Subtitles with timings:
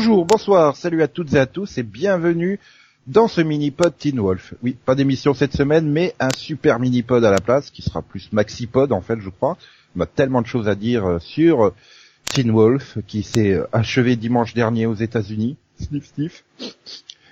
[0.00, 2.60] Bonjour, bonsoir, salut à toutes et à tous et bienvenue
[3.08, 4.54] dans ce mini-pod Teen Wolf.
[4.62, 8.32] Oui, pas d'émission cette semaine, mais un super mini-pod à la place, qui sera plus
[8.32, 9.58] maxi-pod en fait, je crois.
[9.96, 11.74] On a tellement de choses à dire euh, sur euh,
[12.32, 15.56] Teen Wolf, qui s'est euh, achevé dimanche dernier aux États-Unis.
[15.80, 16.44] Sniff, sniff.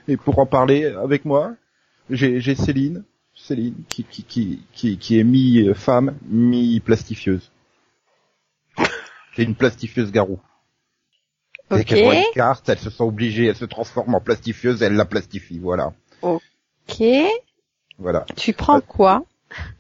[0.09, 1.55] Et pour en parler avec moi,
[2.11, 3.05] j'ai Céline,
[3.37, 7.49] Céline, qui est mi-femme, mi-plastifieuse.
[9.37, 10.41] C'est une plastifieuse garou.
[11.71, 11.85] Dès Ok.
[11.87, 15.05] qu'elle voit une carte, elle se sent obligée, elle se transforme en plastifieuse, elle la
[15.05, 15.93] plastifie, voilà.
[16.23, 17.03] Ok.
[17.99, 18.25] Voilà.
[18.37, 19.25] Tu prends quoi?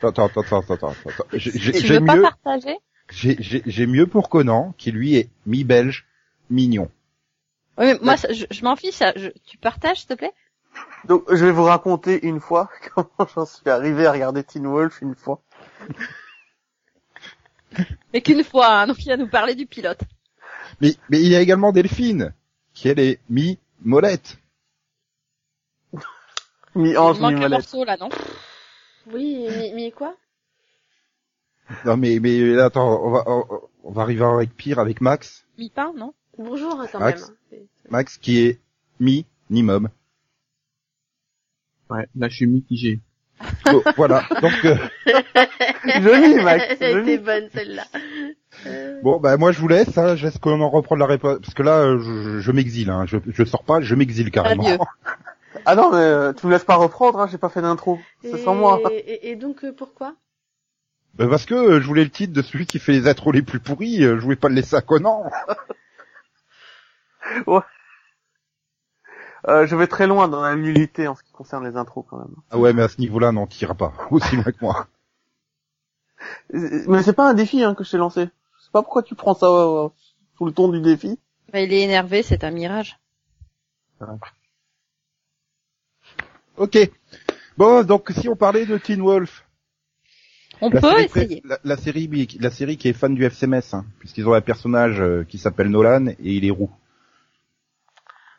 [0.02, 1.24] Attends, attends, attends, attends, attends.
[1.32, 2.76] J'ai j'ai- Tu j'ai veux pas mieux, partager?
[3.10, 6.06] j'ai- j'ai j'ai mieux pour Conan, qui lui est mi-belge,
[6.50, 6.90] mignon.
[7.78, 8.94] Oui, mais moi, ça, je, je m'en fiche.
[8.94, 9.12] ça.
[9.16, 10.32] Je- tu partages, s'il te plaît?
[11.04, 15.00] Donc, je vais vous raconter une fois comment j'en suis arrivé à regarder Teen Wolf
[15.02, 15.40] une fois.
[18.12, 20.00] Mais qu'une fois, hein, donc il va nous parler du pilote.
[20.80, 22.34] Mais, mais il y a également Delphine,
[22.74, 24.38] qui elle est mi-molette.
[26.74, 27.50] Mi-ange, il manque un mi-molette.
[27.50, 28.08] morceau, là, non?
[29.12, 30.16] Oui, mais, mais quoi?
[31.84, 33.44] Non mais, mais attends, on va, on,
[33.84, 35.44] on va arriver avec pire avec Max.
[35.58, 36.14] Mi-pain, non?
[36.38, 37.32] Bonjour quand Max.
[37.50, 37.66] même.
[37.90, 38.60] Max qui est
[39.00, 39.88] mi-nimum.
[41.90, 43.00] Ouais, là je suis mitigé.
[43.66, 44.22] Bon, voilà.
[44.40, 44.76] Donc, euh,
[46.00, 47.12] Joli, Max, Elle joli.
[47.12, 47.84] était bonne celle-là.
[48.66, 51.38] Euh, bon, bah moi je vous laisse, hein, je laisse qu'on en reprend la réponse,
[51.40, 54.64] parce que là, euh, je, je m'exile, hein, je, je sors pas, je m'exile carrément.
[54.64, 54.78] Adieu.
[55.64, 57.98] Ah non, mais euh, tu me laisses pas reprendre, hein, j'ai pas fait d'intro.
[58.22, 58.78] C'est et, sans moi.
[58.92, 60.14] Et, et donc euh, pourquoi?
[61.14, 63.58] Bah, parce que je voulais le titre de celui qui fait les intros les plus
[63.58, 65.24] pourris, je voulais pas le laisser à Conan.
[69.48, 72.18] Euh, je vais très loin dans la nullité en ce qui concerne les intros quand
[72.18, 72.34] même.
[72.50, 74.88] Ah ouais, mais à ce niveau-là, non, t'iras pas aussi loin que moi.
[76.54, 78.24] Euh, Mais c'est pas un défi hein, que je t'ai lancé.
[78.58, 79.88] Je sais pas pourquoi tu prends ça euh,
[80.36, 81.18] sous le ton du défi.
[81.52, 82.98] Bah, Il est énervé, c'est un mirage.
[86.56, 86.78] Ok.
[87.56, 89.44] Bon, donc si on parlait de Teen Wolf,
[90.60, 91.42] On la peut série, essayer.
[91.44, 95.00] la, la série, la série qui est fan du FCMS, hein, puisqu'ils ont un personnage
[95.00, 96.70] euh, qui s'appelle Nolan et il est roux.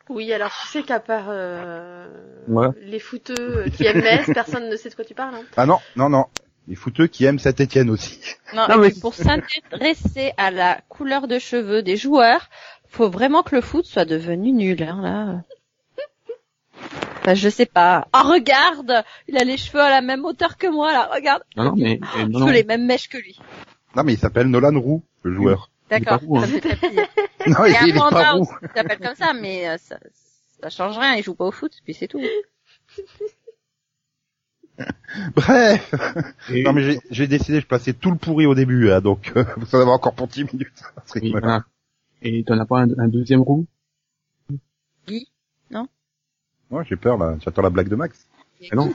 [0.08, 2.06] Oui, alors tu sais qu'à part euh,
[2.48, 2.68] Ouais.
[2.82, 5.34] les fouteux euh, qui aiment Metz, personne ne sait de quoi tu parles.
[5.34, 5.42] Hein.
[5.56, 6.24] Ah non, non, non.
[6.66, 8.20] Les fouteux qui aiment Saint-Étienne aussi.
[8.54, 12.48] Non, mais- pour s'intéresser à la couleur de cheveux des joueurs,
[12.88, 15.42] faut vraiment que le foot soit devenu nul, hein, là.
[17.20, 18.06] Enfin, je sais pas.
[18.14, 19.04] Oh, regarde!
[19.28, 21.10] Il a les cheveux à la même hauteur que moi, là.
[21.12, 21.42] Regarde!
[21.56, 22.52] Non, non, mais, mais non, Cheveux non.
[22.52, 23.38] les mêmes mèches que lui.
[23.96, 25.70] Non, mais il s'appelle Nolan Roux, le joueur.
[25.90, 26.18] D'accord.
[26.20, 26.46] pas roux, hein.
[27.46, 28.44] Non, Il il un est pas panda roux.
[28.46, 29.98] qui s'appelle comme ça, mais euh, ça,
[30.62, 31.14] ça change rien.
[31.14, 32.20] Il joue pas au foot, puis c'est tout.
[35.34, 35.94] Bref.
[36.50, 39.32] Et- Non, mais j'ai- j'ai décidé de placer tout le pourri au début, hein, donc
[39.36, 40.82] euh, vous en avez encore pour 10 minutes.
[41.16, 41.64] Oui, voilà.
[42.22, 43.66] Et t'en as pas un, un deuxième roux?
[46.70, 47.36] Ouais, j'ai peur là.
[47.40, 48.28] J'attends la blague de Max.
[48.70, 48.92] Ah non.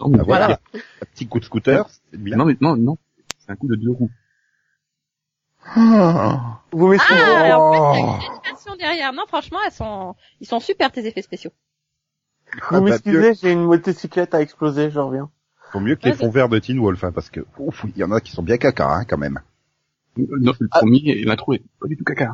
[0.00, 0.24] Non, mais Ah, voilà.
[0.24, 0.60] Voilà.
[0.74, 2.36] Un petit coup de scooter, c'est bien.
[2.36, 2.98] non, mais non, non.
[3.38, 4.10] C'est un coup de deux roues.
[5.76, 6.60] Ah.
[6.72, 7.20] Vous m'excusez.
[7.20, 8.18] Ah, alors, en fait, il y a Oh.
[8.18, 9.12] une animation derrière.
[9.12, 11.52] Non, franchement, elles sont, ils sont super tes effets spéciaux.
[12.52, 15.30] Vous Ah, bah, mieux, m'excusez, j'ai une motocyclette à exploser, je reviens.
[15.72, 18.04] faut mieux que les fonds verts de Teen Wolf, hein, parce que ouf, il y
[18.04, 19.40] en a qui sont bien caca, hein, quand même.
[20.16, 20.78] Non, le Ah.
[20.78, 22.32] premier, l'intro est pas du tout caca.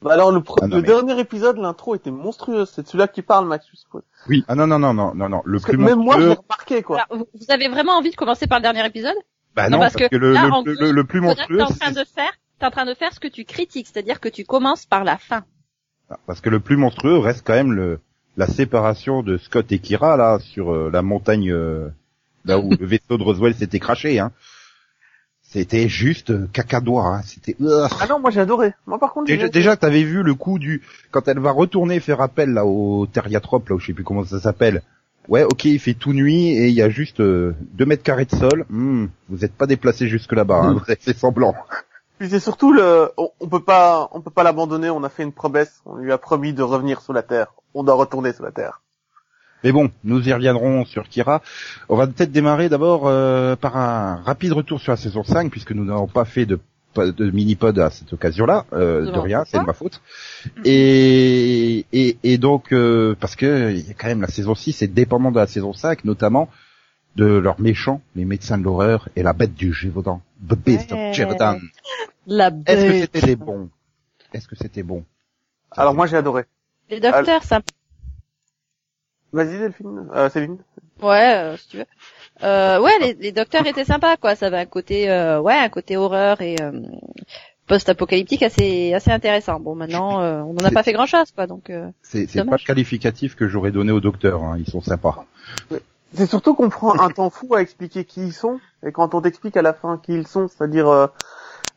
[0.00, 2.70] Bah alors le, Ah non, le mais- dernier épisode, l'intro était monstrueuse.
[2.74, 4.02] C'est celui-là qui parle, Max, je suppose.
[4.46, 6.44] Ah non non non non non non, le plus même moi, je l'ai monstrueux.
[6.48, 6.96] remarqué, quoi.
[7.02, 9.16] Alors, vous vous avez vraiment envie de commencer par le dernier épisode?
[9.54, 11.20] Bah Non, non, parce parce, que que, le, là, le, en le- le- le plus
[11.20, 13.86] monstrueux, T'es en train de faire, t'es en train de faire ce que tu critiques,
[13.86, 15.44] c'est-à-dire que tu commences par la fin.
[16.26, 18.00] parce que le plus monstrueux reste quand même le
[18.36, 21.88] la séparation de Scott et Kira là sur euh, la montagne euh,
[22.44, 24.20] là où le vaisseau de Roswell s'était craché.
[24.20, 24.30] Hein.
[25.42, 27.04] C'était juste euh, cacadois.
[27.06, 27.22] Hein.
[27.24, 27.56] C'était.
[27.60, 28.74] Ah non, moi j'ai adoré.
[28.86, 32.00] Moi par contre, j'ai Déjà, déjà t'avais vu le coup du quand elle va retourner
[32.00, 34.82] faire appel là au Terriatrope là où je sais plus comment ça s'appelle.
[35.28, 38.24] Ouais, ok, il fait tout nuit et il y a juste euh, deux mètres carrés
[38.24, 38.64] de sol.
[38.70, 41.54] Hmm, vous êtes pas déplacé jusque là-bas, hein, vous avez fait semblant.
[42.18, 44.90] Puis c'est surtout le, on, on peut pas, on peut pas l'abandonner.
[44.90, 45.80] On a fait une promesse.
[45.86, 47.54] On lui a promis de revenir sous la terre.
[47.74, 48.82] On doit retourner sous la terre.
[49.64, 51.42] Mais bon, nous y reviendrons sur Kira.
[51.88, 55.72] On va peut-être démarrer d'abord euh, par un rapide retour sur la saison 5 puisque
[55.72, 56.60] nous n'avons pas fait de
[56.96, 60.00] de mini-pod à cette occasion-là, euh, de rien, c'est de ma faute.
[60.64, 64.82] Et, et, et donc, euh, parce que il y a quand même la saison 6
[64.82, 66.48] est dépendant de la saison 5, notamment
[67.16, 71.10] de leurs méchants, les médecins de l'horreur et la bête du Gévaudan, The Beast Ouais.
[71.10, 71.58] of Gévaudan.
[72.26, 73.70] La Est-ce que c'était bons
[74.32, 75.04] Est-ce que c'était bon?
[75.70, 76.44] Alors moi j'ai adoré.
[76.90, 77.60] Les docteurs, ça
[79.32, 80.56] Vas-y Delphine, euh, Céline.
[81.02, 81.84] Ouais, euh, si tu veux.
[82.42, 84.34] Euh, ouais, les, les docteurs étaient sympas, quoi.
[84.34, 86.80] Ça avait un côté, euh, ouais, un côté horreur et euh,
[87.66, 89.60] post-apocalyptique assez assez intéressant.
[89.60, 91.46] Bon, maintenant, euh, on n'en a pas fait grand-chose, quoi.
[91.46, 94.56] Donc, euh, C'est pas le qualificatif que j'aurais donné au docteur, hein.
[94.58, 95.26] ils sont sympas.
[96.14, 99.20] C'est surtout qu'on prend un temps fou à expliquer qui ils sont, et quand on
[99.20, 101.06] t'explique à la fin qui ils sont, c'est-à-dire euh,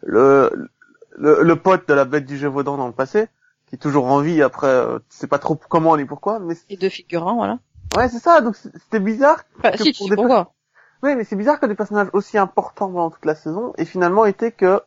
[0.04, 0.70] le,
[1.18, 3.28] le le pote de la bête du Gévaudan dans le passé,
[3.68, 6.56] qui est toujours en vie après, euh, tu sais pas trop comment ni pourquoi, mais
[6.56, 7.60] c'est- les deux figurants, voilà.
[7.98, 9.44] ouais c'est ça, donc c'était bizarre.
[9.62, 10.54] Que si, tu pour sais des pourquoi
[11.04, 14.26] Oui, mais c'est bizarre que des personnages aussi importants pendant toute la saison, et finalement
[14.26, 14.82] était que,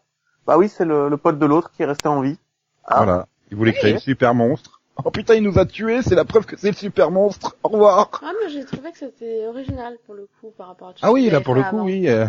[0.46, 2.38] bah oui, c'est le, le pote de l'autre qui est resté en vie.
[2.85, 3.05] Ah.
[3.05, 3.26] Voilà.
[3.50, 3.79] Ils voulaient Oui.
[3.79, 4.73] créer le super monstre.
[5.02, 7.56] Oh putain, il nous a tués, c'est la preuve que c'est le super monstre.
[7.62, 8.08] Au revoir.
[8.23, 11.06] Ah, mais j'ai trouvé que c'était original pour le coup par rapport à tout ce
[11.06, 11.85] Ah oui, là pour le coup, avant.
[11.85, 12.08] oui.
[12.08, 12.26] Euh...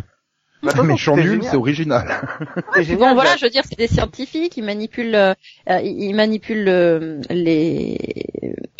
[0.63, 2.07] Bah, méchant nul, c'est original.
[2.77, 5.33] Génial, Bon, voilà, je veux dire, c'est des scientifiques, ils manipulent, euh,
[5.69, 7.99] euh, ils manipulent euh, les,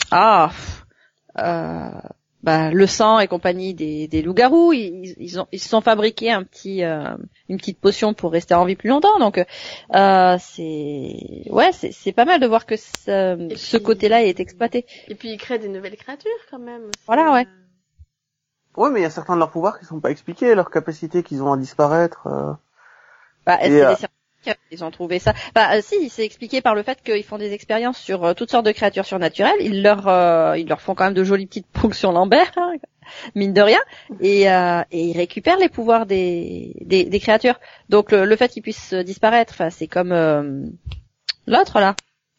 [0.10, 0.50] ah,
[1.38, 1.92] euh,
[2.46, 4.72] bah, le sang et compagnie des, des loups-garous.
[4.72, 7.16] Ils, ils ont, ils se sont fabriqués un petit, euh,
[7.50, 9.20] une petite potion pour rester en vie plus longtemps.
[9.20, 14.40] Donc, euh, c'est, ouais, c'est, c'est pas mal de voir que ce, ce côté-là est
[14.40, 14.86] exploité.
[15.08, 16.92] Et puis ils créent des nouvelles créatures quand même.
[17.08, 17.48] Voilà, ouais.
[18.78, 21.24] Ouais, mais il y a certains de leurs pouvoirs qui sont pas expliqués, leurs capacités
[21.24, 22.28] qu'ils ont à disparaître.
[22.28, 22.54] euh.
[23.46, 23.96] Bah, c'est euh, des
[24.72, 25.34] ils ont trouvé ça.
[25.54, 28.52] Bah, euh, si, c'est expliqué par le fait qu'ils font des expériences sur euh, toutes
[28.52, 29.56] sortes de créatures surnaturelles.
[29.60, 32.74] Ils leur, euh, ils leur font quand même de jolies petites ponctions Lambert, hein,
[33.36, 33.80] mine de rien,
[34.20, 37.60] et, euh, et ils récupèrent les pouvoirs des, des, des créatures.
[37.90, 40.62] Donc le, le fait qu'ils puissent euh, disparaître, enfin, c'est comme euh,
[41.48, 41.96] l'autre là,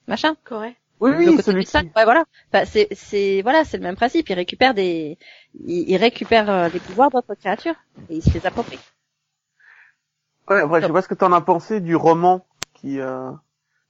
[0.06, 0.36] machin.
[0.44, 0.76] Correct.
[0.98, 2.24] Oui, oui, celui sac, ouais, voilà.
[2.50, 4.30] Enfin, c'est, c'est, voilà, c'est le même principe.
[4.30, 5.18] Ils récupèrent des,
[5.66, 7.74] ils, ils récupèrent les pouvoirs d'autres créatures
[8.08, 8.78] et ils se les approprient.
[10.48, 12.44] Ouais, après, je sais pas ce que t'en as pensé du roman
[12.74, 13.30] qui, euh,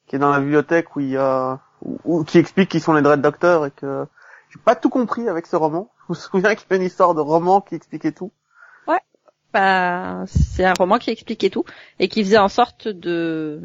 [0.07, 2.95] qui est dans la bibliothèque où il y a, où, où- qui explique qui sont
[2.95, 4.07] les Dread Doctors et que
[4.51, 5.91] j'ai pas tout compris avec ce roman.
[6.09, 8.31] Je me souviens qu'il y avait une histoire de roman qui expliquait tout.
[9.53, 11.65] Bah, c'est un roman qui expliquait tout
[11.99, 13.63] et qui faisait en sorte de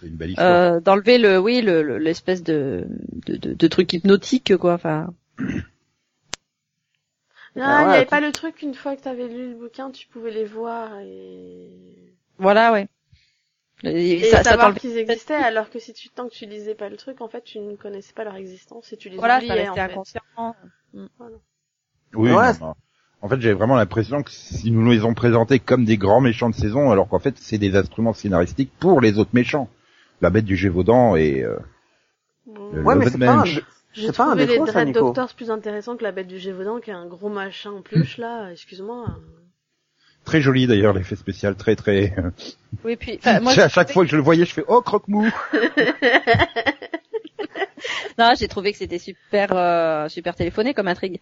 [0.00, 0.48] C'est une belle histoire.
[0.48, 2.88] euh, d'enlever le oui le le- l'espèce de,
[3.26, 4.72] de de de truc hypnotique quoi.
[4.74, 5.10] Enfin,
[7.56, 9.54] Non, Ah il n'y ouais, avait pas le truc une fois que t'avais lu le
[9.56, 11.70] bouquin, tu pouvais les voir et,
[12.38, 12.88] voilà ouais.
[13.84, 16.46] Et et ça, ça savoir t'enlevait- qu'ils existaient, alors que si tu tant que tu
[16.46, 19.18] lisais pas le truc, en fait, tu ne connaissais pas leur existence et tu les
[19.18, 19.90] voilà, ça oubliais en fait.
[19.90, 20.22] inconscient.
[22.14, 22.74] Oui, Ouais, non, c'est- non.
[23.22, 26.50] En fait, j'avais vraiment l'impression que si nous les ont présentés comme des grands méchants
[26.50, 29.68] de saison, alors qu'en fait, c'est des instruments scénaristiques pour les autres méchants.
[30.20, 31.56] La bête du Gévaudan et euh,
[32.46, 32.70] Bon.
[32.72, 33.62] Le Ouais, mais c'est pas un, Mensch.
[33.94, 34.92] J'ai pas un trouvé les défaut, ça, Dread.
[34.92, 38.18] Doctors plus intéressants que la bête du Gévaudan, qui est un gros machin en plus
[38.18, 38.50] là.
[38.50, 39.06] Excuse-moi.
[40.24, 42.14] très joli d'ailleurs l'effet spécial, très très.
[42.84, 45.30] Oui puis enfin, moi à chaque fois que je le voyais, je fais oh croque-mou.
[48.18, 51.20] non j'ai trouvé que c'était super euh, super téléphoné comme intrigue.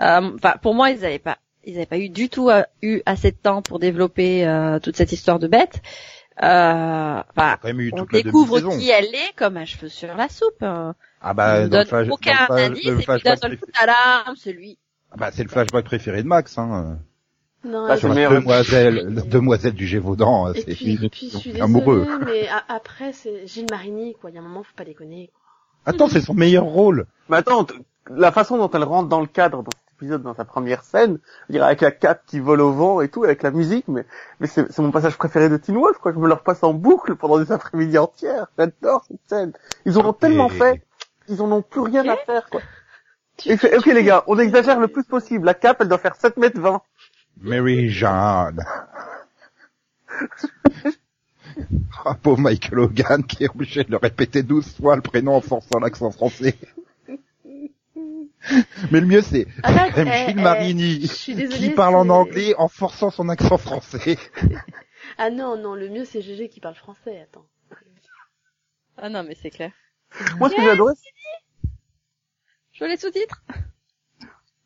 [0.00, 3.02] Euh, Enfin pour moi ils avaient pas ils avaient pas eu du tout euh, eu
[3.06, 5.80] assez de temps pour développer euh, toute cette histoire de bête.
[6.42, 10.28] Euh, enfin, Quand même eu on découvre qui elle est comme un cheveu sur la
[10.28, 10.64] soupe.
[11.20, 13.06] Ah bah nous dans le donne flash- dans aucun le flash- indice le et puis
[13.58, 14.78] coup, tadam, c'est lui.
[15.12, 16.56] Ah bah c'est le flashback préféré de Max.
[16.58, 16.98] Hein.
[17.62, 22.06] Non, Bah, demoiselle, la demoiselle du Gévaudan, Et c'est puis, puis je suis désolée, amoureux.
[22.24, 24.30] mais a- après c'est Gilles Marigny quoi.
[24.30, 25.30] Il y a un moment, faut pas déconner.
[25.84, 25.92] Quoi.
[25.92, 27.06] Attends, c'est son meilleur rôle.
[27.28, 27.66] Mais attends,
[28.08, 31.18] la façon dont elle rentre dans le cadre dans cet épisode, dans sa première scène,
[31.50, 34.06] dire, avec la cape qui vole au vent et tout, avec la musique, mais,
[34.40, 36.12] mais c'est mon passage préféré de Teen Wolf, quoi.
[36.14, 38.46] Je me le repasse en boucle pendant des après-midi entières.
[38.58, 39.52] J'adore cette scène.
[39.84, 40.82] Ils en ont tellement fait,
[41.30, 42.60] ils en ont plus rien à faire, quoi.
[43.36, 45.46] Tu- ok les gars, on exagère le plus possible.
[45.46, 46.82] La cape, elle doit faire 7 mètres 20.
[47.40, 48.64] Mary Jeanne.
[52.04, 55.40] Ah, pauvre Michael Hogan qui est obligé de le répéter 12 fois le prénom en
[55.40, 56.54] forçant l'accent français.
[58.90, 62.54] Mais le mieux c'est quand même eh, Gilles eh, Marini désolée, qui parle en anglais
[62.56, 64.16] en forçant son accent français.
[65.18, 67.20] Ah non, non, le mieux c'est GG qui parle français.
[67.20, 67.44] Attends.
[68.96, 69.72] Ah non mais c'est clair.
[70.38, 70.94] Moi, ce que j'ai adoré,
[72.80, 73.42] Je veux les sous-titres?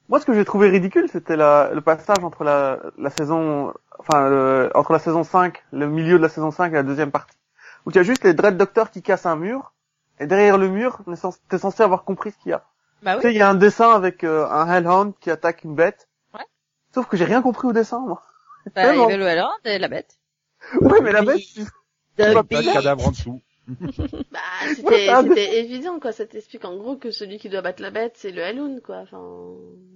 [0.08, 4.28] Moi, ce que j'ai trouvé ridicule, c'était la, le passage entre la, la saison, enfin,
[4.28, 7.36] le- entre la saison 5, le milieu de la saison 5 et la deuxième partie.
[7.86, 9.72] Où tu as juste les Dread Doctors qui cassent un mur,
[10.20, 12.62] et derrière le mur, t'es cens- t'es censé avoir compris ce qu'il y a.
[13.02, 13.34] Bah Tu sais, oui.
[13.34, 16.08] il y a un dessin avec euh, un Hellhound qui attaque une bête.
[16.34, 16.44] Ouais.
[16.94, 18.22] Sauf que j'ai rien compris au dessin, moi.
[18.74, 20.16] Bah, il y avait le Hellhound et la bête.
[20.80, 21.66] Ouais, mais la bête, Oui.
[22.16, 22.72] Pas The de Beast.
[22.72, 23.42] cadavre en dessous.
[24.30, 24.40] Bah,
[24.76, 26.12] c'était ah, c'était évident, quoi.
[26.12, 28.98] Ça t'explique en gros que celui qui doit battre la bête, c'est le Haloon, quoi.
[29.02, 29.20] Enfin...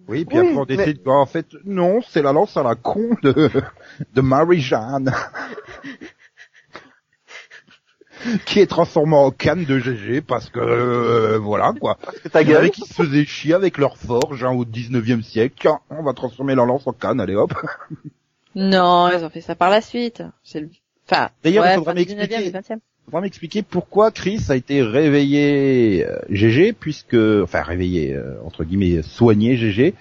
[0.09, 2.75] Oui, puis Oui, après on mais- décide qu'en fait non, c'est la lance à la
[2.77, 3.51] con de
[4.15, 5.13] de Mary Jeanne.
[8.47, 11.99] qui est transformée en canne de GG parce que euh, voilà quoi.
[12.23, 12.75] c'est ta Il y en avait gueule.
[12.75, 15.55] qui se faisaient chier avec leur forge hein, au 19e siècle.
[15.61, 17.53] Tiens, on va transformer la lance en canne, allez hop.
[18.57, 20.23] Non, ils ont fait ça par la suite.
[20.43, 20.69] C'est le,
[21.11, 22.53] Enfin, D'ailleurs, ouais, il faudra m'expliquer.
[23.09, 23.11] 19e, du 20e.
[23.11, 29.03] Faudra m'expliquer pourquoi Chris a été réveillé euh, GG, puisque, enfin réveillé, euh, entre guillemets,
[29.03, 29.95] soigné GG,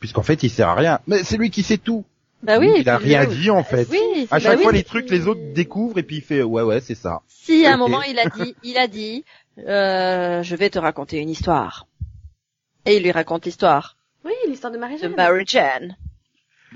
[0.00, 0.98] puisqu'en fait il sert à rien.
[1.06, 2.04] Mais c'est lui qui sait tout.
[2.42, 2.72] Bah oui.
[2.76, 3.86] il a rien dit en fait.
[3.88, 4.26] Oui.
[4.30, 4.62] À bah chaque oui.
[4.64, 7.22] fois les trucs les autres découvrent et puis il fait ouais ouais c'est ça.
[7.28, 9.24] Si à un moment il a dit, il a dit,
[9.58, 11.86] euh, je vais te raconter une histoire.
[12.84, 15.14] Et il lui raconte l'histoire Oui, l'histoire de de Marie-Jeanne.
[15.16, 15.96] Mary Jane.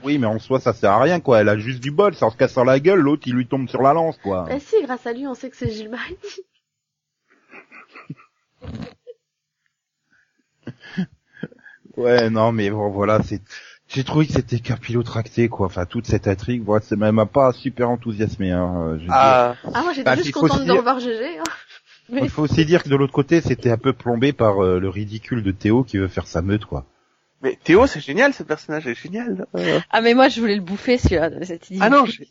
[0.05, 1.41] Oui mais en soi ça sert à rien quoi.
[1.41, 3.69] Elle a juste du bol, c'est en se cassant la gueule l'autre il lui tombe
[3.69, 4.45] sur la lance quoi.
[4.49, 6.17] Bah si, grâce à lui, on sait que c'est Gilles Marie.
[11.97, 13.41] Ouais non mais bon voilà c'est.
[13.88, 15.67] J'ai trouvé que c'était capillotracté quoi.
[15.67, 18.50] Enfin toute cette intrigue, voilà, ça m'a m'a pas super enthousiasmé.
[18.50, 18.75] Hein.
[18.83, 19.12] euh, je veux dire.
[19.12, 21.38] Ah, Ah, moi j'étais Bah, juste contente de dire- revoir GG.
[21.38, 21.43] Hein.
[22.23, 24.88] Il faut aussi dire que de l'autre côté c'était un peu plombé par euh, le
[24.88, 26.85] ridicule de Théo qui veut faire sa meute quoi.
[27.43, 29.47] Mais Théo, c'est génial, ce personnage est génial.
[29.55, 31.31] Euh, Ah mais moi je voulais le bouffer celui-là.
[31.45, 31.78] Cette idée.
[31.83, 32.26] Ah non, j'ai-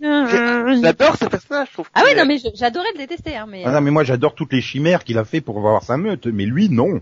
[0.81, 1.89] J'adore ce personnage, je trouve.
[1.93, 3.63] Ah est- non mais j'adorais le détester, hein, mais.
[3.65, 6.25] Ah non, mais moi j'adore toutes les chimères qu'il a fait pour avoir sa meute,
[6.27, 7.01] mais lui non.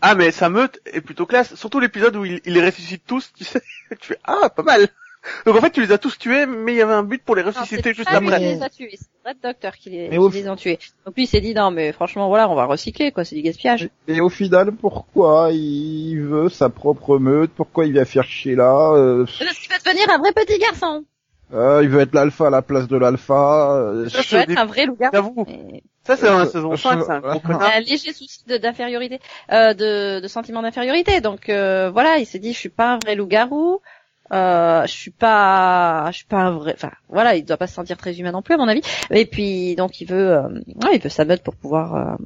[0.00, 1.54] Ah, mais sa meute est plutôt classe.
[1.54, 3.62] Surtout l'épisode où il, il les ressuscite tous, tu sais.
[4.00, 4.86] tu fais, ah, pas mal.
[5.46, 7.34] Donc en fait, tu les as tous tués, mais il y avait un but pour
[7.36, 8.38] les Non, ressusciter c'est juste pas lui après.
[8.40, 10.78] qui les a tués, c'est Red Doctor qui les, qui les ont tués.
[11.06, 13.42] Donc lui il s'est dit non mais franchement voilà on va recycler quoi, c'est du
[13.42, 13.88] gaspillage.
[14.06, 17.50] Et au final, pourquoi il veut sa propre meute?
[17.56, 21.04] Pourquoi il vient faire chier là euh, Parce qu'il va devenir un vrai petit garçon.
[21.54, 23.76] euh, Il veut être l'alpha à la place de l'alpha.
[23.76, 25.12] euh, Ça, Il c'est veut au être un vrai loup-garou.
[25.14, 25.46] J'avoue.
[26.06, 28.58] Ça, c'est dans la Je- saison je- 5, c'est un gros un léger souci de-
[28.58, 29.20] d'infériorité,
[29.52, 31.22] euh, de, de sentiment d'infériorité.
[31.22, 33.80] Donc euh, voilà, il s'est dit je suis pas un vrai loup-garou,
[34.32, 36.72] euh, je suis pas, je suis pas un vrai.
[36.76, 38.80] Enfin voilà, il doit pas se sentir très humain non plus à mon avis.
[39.10, 42.16] Et puis donc il veut, euh, ouais, il veut sa meute pour pouvoir, euh,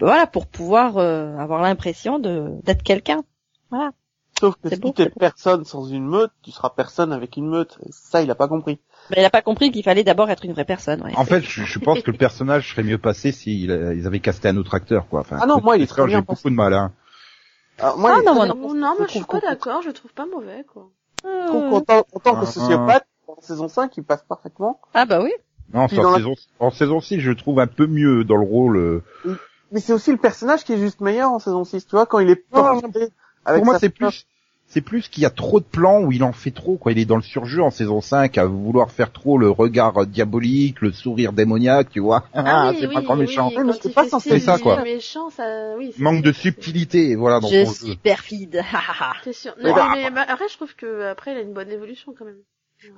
[0.00, 3.22] voilà, pour pouvoir euh, avoir l'impression de d'être quelqu'un.
[3.70, 3.90] Voilà.
[4.38, 5.18] Sauf que si beau, c'est beau.
[5.18, 7.78] personne sans une meute, tu seras personne avec une meute.
[7.90, 8.78] Ça, il a pas compris.
[9.10, 11.02] Mais il a pas compris qu'il fallait d'abord être une vraie personne.
[11.02, 11.12] Ouais.
[11.16, 14.48] En fait, je, je pense que le personnage serait mieux passé s'ils ils avaient casté
[14.48, 15.20] un autre acteur, quoi.
[15.20, 16.74] Enfin, Ah non, moi, il est J'ai très bien beaucoup de mal.
[16.74, 16.92] Hein.
[17.78, 18.46] Ah, moi, Ah, non, non.
[18.46, 20.90] Non, non, moi je suis pas d'accord, je le trouve pas mauvais quoi.
[21.46, 24.80] Trouve qu'en tant- en tant Ah, que sociopathe, en saison 5, il passe parfaitement.
[24.94, 25.32] Ah bah oui.
[25.72, 28.46] Non, en, la- saison, en saison 6, je le trouve un peu mieux dans le
[28.46, 28.76] rôle.
[28.76, 29.02] euh.
[29.72, 32.20] Mais c'est aussi le personnage qui est juste meilleur en saison 6, tu vois, quand
[32.20, 33.08] il est porté
[33.44, 34.26] avec Pour moi, c'est plus,
[34.68, 36.92] c'est plus qu'il y a trop de plans où il en fait trop, quoi.
[36.92, 40.06] Il est dans le surjeu en saison 5 à vouloir faire trop le regard euh,
[40.06, 42.24] diabolique, le sourire démoniaque, tu vois.
[42.34, 43.48] Ah, oui, c'est oui, pas grand méchant.
[43.48, 44.82] Oui, mais quand c'est pas censé ça, quoi.
[44.82, 45.44] méchant, ça,
[45.98, 47.94] Manque de subtilité, voilà, dans Je suis jeu.
[48.02, 48.62] perfide.
[49.24, 49.54] C'est sûr.
[49.62, 52.24] Mais Non, bah- mais, après, je trouve que après, il a une bonne évolution quand
[52.24, 52.42] même.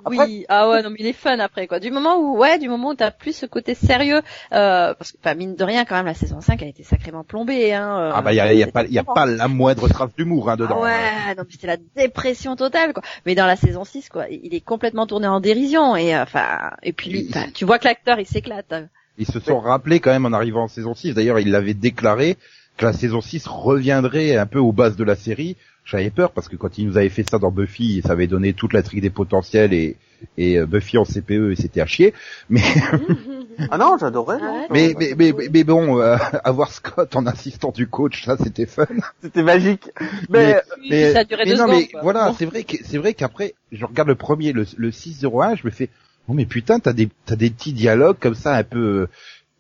[0.05, 1.79] Après- Oui, ah ouais, non mais il est fun après quoi.
[1.81, 5.19] Du moment où ouais, du moment où t'as plus ce côté sérieux, euh, parce que
[5.23, 7.73] enfin mine de rien quand même la saison 5 a été sacrément plombée.
[7.73, 9.49] Hein, euh, Ah bah, il y a, y a c'était pas, y a pas la
[9.49, 10.79] moindre trace d'humour, hein, dedans.
[10.81, 13.03] Ah ouais, non mais c'était la dépression totale quoi.
[13.27, 16.71] Mais dans la saison 6 quoi, il est complètement tourné en dérision et euh, enfin
[16.83, 18.73] et puis lui, Il- tu vois que l'acteur il s'éclate.
[18.73, 18.89] hein.
[19.21, 21.13] Ils se sont rappelés quand même en arrivant en saison 6.
[21.15, 22.37] D'ailleurs, il l'avait déclaré
[22.79, 25.57] que la saison 6 reviendrait un peu aux bases de la série.
[25.85, 28.53] J'avais peur parce que quand il nous avait fait ça dans Buffy, ça avait donné
[28.53, 29.97] toute la trique des potentiels et,
[30.37, 32.13] et euh, Buffy en CPE et c'était à chier.
[32.51, 32.61] Mais,
[33.71, 34.39] Ah non, j'adorais.
[34.71, 38.67] mais, mais, mais, mais, mais bon, euh, avoir Scott en assistant du coach, ça c'était
[38.67, 38.87] fun.
[39.23, 39.89] C'était magique.
[40.29, 41.81] Mais- Mais, Puis ça a duré mais deux non, secondes.
[41.81, 42.01] mais quoi.
[42.03, 42.37] voilà, Bon.
[42.39, 45.71] c'est vrai que c'est vrai qu'après, je regarde le premier, le, le 601, je me
[45.71, 45.89] fais,
[46.29, 49.09] oh mais putain, t'as des t'as des petits dialogues comme ça, un peu,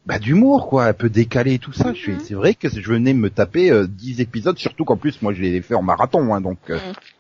[0.09, 1.91] bah d'humour quoi, un peu décalé et tout ça.
[1.91, 2.19] Mhm.
[2.21, 5.43] c'est vrai que je venais me taper euh, 10 épisodes, surtout qu'en plus moi je
[5.43, 6.59] les ai fait en marathon, hein, donc.
[6.71, 6.79] euh,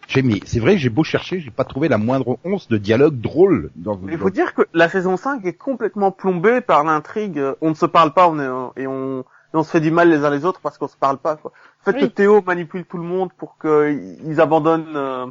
[0.09, 2.78] j'ai mais c'est vrai que j'ai beau chercher, j'ai pas trouvé la moindre once de
[2.78, 4.00] dialogue drôle dans.
[4.11, 7.38] il faut dire que la saison 5 est complètement plombée par l'intrigue.
[7.61, 10.09] On ne se parle pas, on est, et on, et on se fait du mal
[10.09, 11.52] les uns les autres parce qu'on se parle pas, quoi.
[11.87, 12.09] Le fait Oui.
[12.09, 15.26] que Théo manipule tout le monde pour qu'ils abandonnent euh,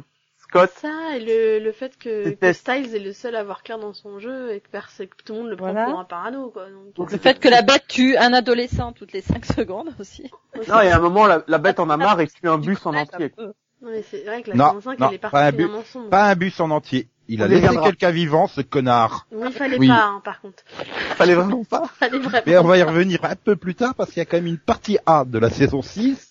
[0.48, 0.70] Scott.
[0.80, 2.36] Ça, et le, le fait que.
[2.52, 5.38] Styles est le seul à avoir clair dans son jeu et que, que tout le
[5.40, 5.90] monde le prend Voilà.
[5.90, 6.64] pour un parano, quoi.
[6.70, 10.30] Donc, Donc, Le fait que la bête tue un adolescent toutes les 5 secondes aussi.
[10.68, 12.58] Non, il y a un moment, la, la bête en a marre et tue un
[12.58, 13.28] bus en entier.
[13.36, 13.52] ça peut-
[13.82, 15.50] Non, mais c'est vrai que la Non, saison 5, non, elle est pas partie un
[15.52, 15.70] d'un but.
[15.72, 16.10] mensonge.
[16.10, 17.08] Pas un bus en entier.
[17.30, 19.26] Il a On laissé quelqu'un vivant, ce connard.
[19.32, 19.88] Oui, il fallait Oui.
[19.88, 20.62] pas, hein, par contre.
[20.66, 21.82] Fallait vraiment pas.
[21.98, 22.90] Fallait vraiment Mais on va y pas.
[22.90, 25.38] revenir un peu plus tard parce qu'il y a quand même une partie A de
[25.38, 26.27] la saison 6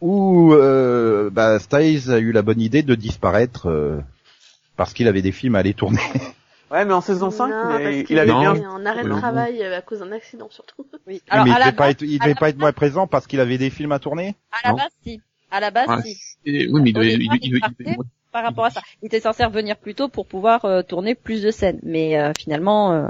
[0.00, 4.00] où euh, bah, Styles a eu la bonne idée de disparaître euh,
[4.76, 5.98] parce qu'il avait des films à aller tourner.
[6.70, 8.40] Ouais, mais en saison 5, Non, il, parce il avait Non.
[8.40, 8.54] bien...
[8.54, 10.86] est en arrêt de travail euh, à cause d'un accident, surtout.
[11.06, 11.20] Oui.
[11.30, 13.68] mais il devait pas être, il devait pas être moins présent parce qu'il avait des
[13.68, 14.36] films à tourner.
[14.50, 14.76] à la Non.
[14.78, 15.20] base si.
[15.50, 16.16] À la base Ah, si.
[16.46, 17.96] Oui, mais il Au devait, il il il
[18.32, 18.80] par rapport à ça.
[19.02, 22.32] Il était censé revenir plus tôt pour pouvoir euh, tourner plus de scènes, mais euh,
[22.38, 23.02] finalement, euh,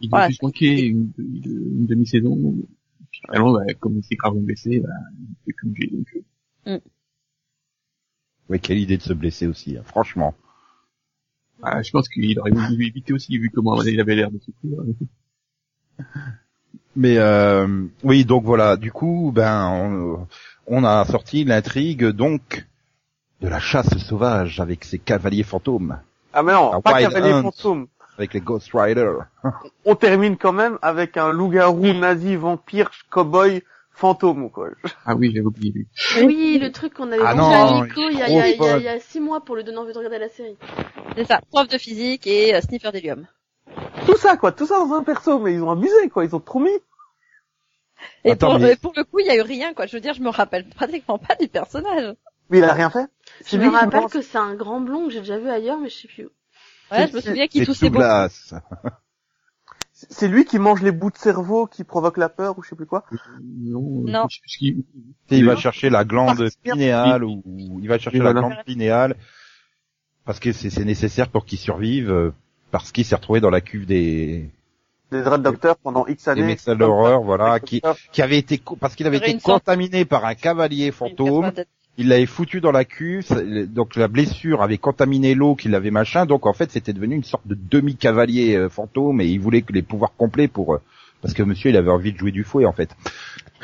[0.00, 0.28] il devait Voilà.
[0.28, 2.38] juste manquer une, une- une demi-saison.
[3.24, 6.06] Finalement, bah, comme il s'est gravement blessé, bah, il fait comme j'ai donc,
[6.66, 6.80] euh,
[8.48, 10.34] Ouais, quelle idée de se blesser aussi, hein, franchement.
[11.62, 14.78] Ah, je pense qu'il aurait voulu éviter aussi, vu comment il avait l'air de souffrir.
[16.96, 18.76] Mais euh, oui, donc voilà.
[18.76, 20.26] Du coup, ben, on,
[20.66, 22.66] on a sorti l'intrigue donc
[23.40, 25.98] de la chasse sauvage avec ces cavaliers fantômes,
[26.32, 27.42] Ah mais non, Ah, pas Wild Cavalier Hunt.
[27.42, 27.86] Fantôme.
[28.20, 29.26] Avec les Ghost Riders.
[29.86, 33.62] On termine quand même avec un loup-garou, nazi, vampire, cow-boy,
[33.92, 34.68] fantôme, quoi.
[35.06, 35.88] Ah oui, j'avais oublié lui.
[36.22, 38.40] Oui, le truc qu'on avait Ah non, à Nico il y a, trop il y
[38.42, 38.76] a- il y a- fun.
[38.78, 40.56] il y a six mois pour lui donner envie de regarder la série.
[41.16, 43.26] C'est ça, prof de physique et euh, sniffer d'hélium.
[44.06, 44.52] Tout ça, quoi.
[44.52, 46.24] Tout ça dans un perso, mais ils ont abusé, quoi.
[46.24, 46.70] Ils ont trop mis.
[48.24, 49.86] Et Attends, pour, mais- et pour le coup, il y a eu rien, quoi.
[49.86, 52.14] Je veux dire, je me rappelle pratiquement pas du personnage.
[52.50, 53.06] Mais il a rien fait.
[53.46, 55.88] Je me rappelle pense- que c'est un grand blond que j'ai déjà vu ailleurs, mais
[55.88, 56.30] je sais plus où.
[56.90, 58.02] Ouais, je me C'est- souviens qu'il C'est toussait beaucoup.
[58.02, 58.54] Douglas.
[59.92, 62.76] C'est lui qui mange les bouts de cerveau qui provoquent la peur ou je sais
[62.76, 63.04] plus quoi?
[63.42, 64.26] Non.
[65.30, 67.42] Il va chercher la glande pinéale ou
[67.82, 69.14] il va chercher la glande pinéale
[70.24, 72.32] parce que c'est nécessaire pour qu'il survive euh,
[72.70, 74.48] parce qu'il s'est retrouvé dans la cuve des
[75.10, 76.42] Des Dread Doctors pendant X des années.
[76.44, 77.82] médecins d'horreur, voilà, qui
[78.12, 81.52] qui avait été parce qu'il avait été contaminé par un cavalier fantôme.
[81.98, 83.26] Il l'avait foutu dans la cuve,
[83.66, 87.24] donc la blessure avait contaminé l'eau qu'il avait machin, donc en fait c'était devenu une
[87.24, 90.80] sorte de demi-cavalier euh, fantôme et il voulait que les pouvoirs complets pour euh,
[91.20, 92.90] parce que monsieur il avait envie de jouer du fouet en fait.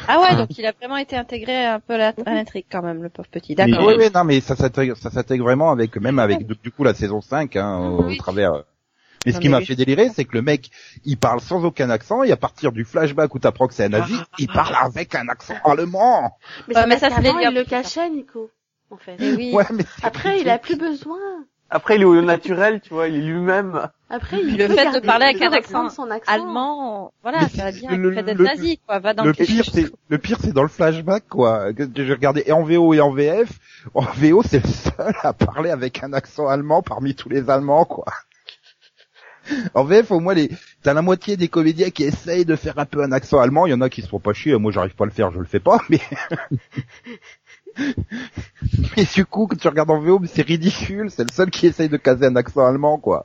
[0.09, 3.09] Ah ouais, donc il a vraiment été intégré un peu à l'intrigue quand même, le
[3.09, 3.55] pauvre petit.
[3.55, 3.87] D'accord.
[3.87, 6.85] Oui, oui, non, mais ça s'intègre, ça s'intègre vraiment avec, même avec, du du coup,
[6.85, 8.15] la saison 5, hein, au, Oui.
[8.15, 8.65] au travers.
[9.27, 10.71] Mais ce qui m'a fait délirer, c'est que le mec,
[11.05, 13.89] il parle sans aucun accent, et à partir du flashback où t'apprends que c'est un
[13.91, 16.39] nazi, il parle avec un accent allemand.
[16.69, 18.51] Mais, ça, c'est il le cachait, Nico.
[18.91, 19.17] En fait.
[19.21, 19.53] Et oui.
[19.53, 21.19] Ouais, mais c'est Après, il a plus besoin.
[21.69, 23.89] Après, il est au naturel, tu vois, il est lui-même.
[24.09, 26.33] Après, il le fait de parler avec un accent reprendre son accent.
[26.33, 27.91] Allemand, voilà, Mais ça va bien.
[27.97, 29.01] le- Le fait d'être nazi, quoi.
[29.01, 31.73] Va dans Le le pire, c'est, le pire, c'est dans le flashback, quoi.
[31.73, 33.49] Que J'ai regardé et en VO et en VF.
[33.95, 37.85] En VO, c'est le seul à parler avec un accent allemand parmi tous les Allemands,
[37.85, 38.05] quoi.
[39.75, 40.51] En VF, au moins, les,
[40.83, 43.67] t'as la moitié des comédiens qui essayent de faire un peu un accent allemand.
[43.67, 44.57] Il y en a qui se font pas chier.
[44.57, 46.01] Moi, j'arrive pas à le faire, je le fais pas, mais.
[48.97, 51.11] mais du coup, quand tu regardes en VO, c'est ridicule.
[51.11, 53.25] C'est le seul qui essaye de caser un accent allemand, quoi.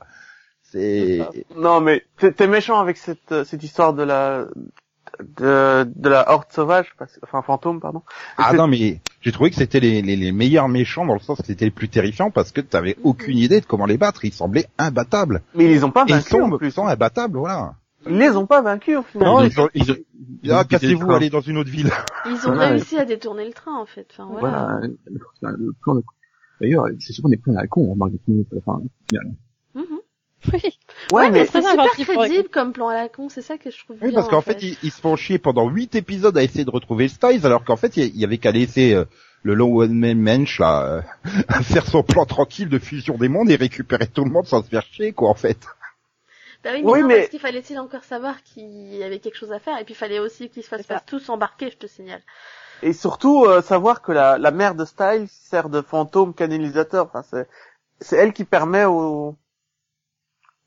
[0.62, 1.20] C'est,
[1.56, 4.46] Non, mais t'es méchant avec cette, cette histoire de la,
[5.36, 8.02] de, de la horde sauvage, parce- enfin fantôme, pardon.
[8.36, 11.38] Ah non mais j'ai trouvé que c'était les, les, les meilleurs méchants dans le sens
[11.40, 14.24] que c'était les plus terrifiants parce que t'avais aucune idée de comment les battre.
[14.24, 15.42] Ils semblaient imbattables.
[15.54, 16.68] Mais ils les ont pas Et ils vaincus sont, en plus.
[16.68, 17.74] ils sont imbattables, voilà.
[18.06, 19.28] Ils les ont pas vaincus au final.
[19.28, 19.96] Non, ils ont, ils ont,
[20.42, 21.90] ils ont ah, cassez-vous, allez dans une autre ville.
[22.26, 24.08] Ils ont réussi à détourner le train, en fait.
[24.10, 24.80] Enfin, voilà.
[24.80, 25.56] Voilà.
[25.56, 26.02] Le, le plan de...
[26.60, 28.72] D'ailleurs, c'est souvent des plans à la con, on remarque des minutes à la fin,
[28.74, 29.34] au final.
[29.74, 29.98] Mhm.
[30.52, 30.60] Oui.
[30.64, 30.70] Ouais,
[31.12, 33.70] Ouais, mais mais c'est très super crédible comme plan à la con, c'est ça que
[33.70, 34.14] je trouve Oui, bien.
[34.16, 37.08] parce qu'en fait, ils, ils se font chier pendant huit épisodes à essayer de retrouver
[37.08, 39.04] Styles, alors qu'en fait, il y- avait qu'à laisser euh,
[39.42, 41.02] le Long One Man Mensch là euh,
[41.48, 44.62] à faire son plan tranquille de fusion des mondes et récupérer tout le monde sans
[44.62, 45.58] se faire chier, quoi, en fait.
[46.64, 49.36] Bah oui, mais, Oui, non, mais- parce qu'il fallait-il encore savoir qu'il y avait quelque
[49.36, 51.76] chose à faire, et puis il fallait aussi qu'ils se fassent pas tous embarquer, je
[51.76, 52.22] te signale.
[52.82, 57.06] Et surtout, euh, savoir que la, la mère de Styles sert de fantôme canalisateur.
[57.06, 57.48] Enfin, c'est,
[58.00, 59.36] c'est elle qui permet aux,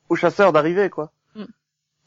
[0.10, 1.12] aux chasseurs d'arriver, quoi.
[1.36, 1.44] Mm.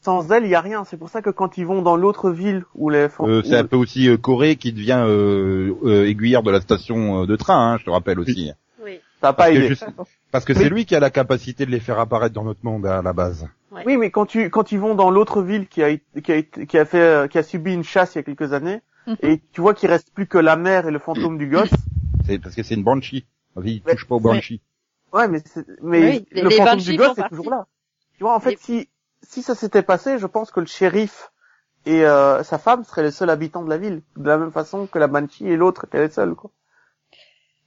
[0.01, 0.85] Sans elle, il y a rien.
[0.85, 3.43] C'est pour ça que quand ils vont dans l'autre ville où les Euh, fantômes...
[3.43, 7.25] c'est un peu aussi euh, Corée qui devient euh, euh, aiguilleur de la station euh,
[7.25, 8.51] de train, hein, je te rappelle aussi.
[8.83, 8.99] Oui.
[9.21, 9.67] ça a pas Parce que, aidé.
[9.67, 9.85] juste-
[10.31, 12.63] parce que Mais- c'est lui qui a la capacité de les faire apparaître dans notre
[12.63, 13.47] monde à la base.
[13.85, 16.35] Oui, mais quand tu quand ils vont dans l'autre ville qui a été- qui a
[16.37, 18.79] été- qui a fait euh, qui a subi une chasse il y a quelques années
[19.07, 19.15] Mhm.
[19.21, 21.69] et tu vois qu'il reste plus que la mère et le fantôme du gosse.
[22.25, 23.25] C'est parce que c'est une banshee.
[23.63, 24.61] Il Mais- touche pas au banshee.
[25.13, 27.29] Ouais, mais c'est- mais Oui, le fantôme du gosse est partie.
[27.35, 27.67] toujours là.
[28.19, 28.89] Tu vois, en fait, si
[29.21, 31.31] si ça s'était passé, je pense que le shérif
[31.85, 34.87] et euh, sa femme seraient les seuls habitants de la ville, de la même façon
[34.87, 36.51] que la banshee et l'autre étaient les seuls, quoi.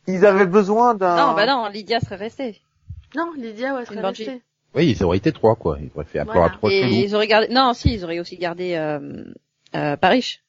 [0.06, 1.28] Ils avaient besoin d'un.
[1.28, 2.60] Non, bah non, Lydia serait restée.
[3.16, 4.24] Non, Lydia, ouais, Une serait Banshee.
[4.24, 4.42] restée.
[4.74, 5.78] Oui, ça aurait été trois, quoi.
[5.80, 6.52] Il aurait fait un plan Voilà.
[6.52, 9.24] à trois Et ils auraient gardé, non, si, ils auraient aussi gardé, euh,
[9.74, 10.40] euh, Paris.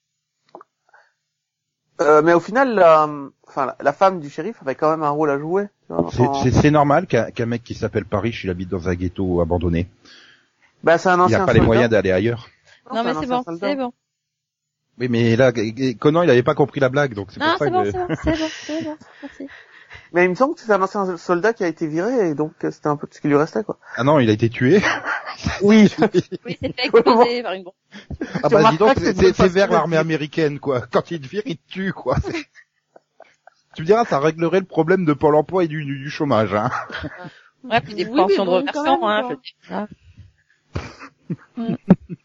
[2.02, 3.08] Euh, mais au final, la,
[3.48, 5.68] enfin, la, la femme du shérif avait quand même un rôle à jouer.
[6.12, 9.88] C'est- normal qu'un mec qui s'appelle Paris, il habite dans un ghetto abandonné.
[10.84, 11.40] Bah, c'est un Il ancien.
[11.40, 12.50] n'a pas les moyens d'aller ailleurs.
[12.94, 13.94] Non, mais c'est bon, c'est bon.
[15.00, 15.52] Oui, mais là,
[16.00, 17.92] Conan, il avait pas compris la blague, donc c'est pour ça c'est bon, que...
[17.92, 19.48] c'est bon, c'est bon, c'est bon, merci.
[20.14, 22.54] Mais il me semble que c'est un ancien soldat qui a été viré et donc
[22.64, 23.80] euh, c'était un peu tout ce qui lui restait quoi.
[23.96, 24.82] Ah non, il a été tué.
[25.62, 25.92] Oui.
[26.46, 27.74] Oui, c'est fait exploser par une bombe.
[28.44, 30.82] Ah Tu bah dis donc, c'est vers l'armée américaine, quoi.
[30.82, 32.18] Quand il te vire, il te tue, quoi.
[33.76, 36.54] Tu me diras, ça réglerait le problème de Pôle emploi et du, du, du chômage,
[36.54, 36.70] hein.
[37.64, 39.74] Ouais, puis des Oui, pensions de même, hein, je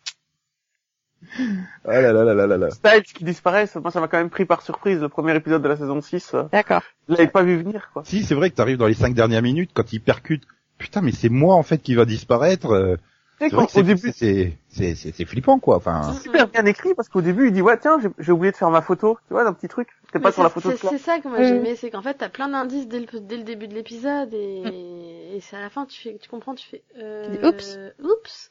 [1.85, 2.71] Ah là là là là là là.
[2.71, 5.63] Styles qui disparaît, ça- moi ça m'a quand même pris par surprise le premier épisode
[5.63, 6.35] de la saison 6.
[6.35, 6.83] euh, D'accord.
[7.09, 8.03] Je l'avais pas vu venir quoi.
[8.05, 10.45] Si, c'est vrai que t'arrives dans les cinq dernières minutes, quand il percute
[10.79, 12.71] putain, mais c'est moi en fait qui va disparaître.
[12.73, 12.97] euh,
[13.41, 15.77] C'est vrai quand- que au c'est- début, flippant quoi.
[15.77, 18.51] Enfin, c'est super bien écrit parce qu'au début, il dit, ouais, tiens, j'ai- j'ai oublié
[18.51, 19.17] de faire ma photo.
[19.29, 19.89] Tu vois, d'un petit truc.
[20.07, 22.15] C'était pas sur la c'est- photo de c'est- ça que moi j'aimais, c'est qu'en fait
[22.15, 25.71] t'as plein d'indices dès le, dès le début de l'épisode et, et c'est à la
[25.71, 26.83] fin tu fais, tu comprends, tu fais.
[27.01, 27.29] Euh...
[27.29, 27.79] dis, oups.
[28.03, 28.51] Oups.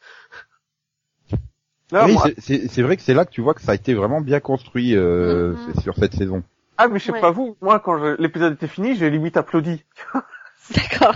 [1.91, 3.71] Là, oui, moi- c'est- c'est c'est vrai que c'est là que tu vois que ça
[3.71, 5.73] a été vraiment bien construit euh, Mhm.
[5.73, 6.43] c'est sur cette saison.
[6.77, 7.21] ah, mais je sais Ouais.
[7.21, 7.57] pas vous.
[7.61, 9.83] Moi, quand je- l'épisode était fini, j'ai limite applaudi.
[10.75, 11.15] D'accord.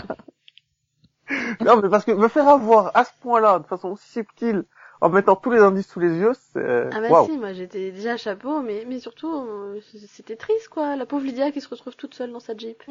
[1.62, 4.64] non, mais parce que me faire avoir à ce point-là, de façon aussi subtile,
[5.02, 8.18] en mettant tous les indices sous les yeux, c'est, Ah bah si, moi j'étais déjà
[8.18, 12.14] chapeau, mais, mais surtout euh, c'était triste quoi, la pauvre Lydia qui se retrouve toute
[12.14, 12.84] seule dans sa Jeep.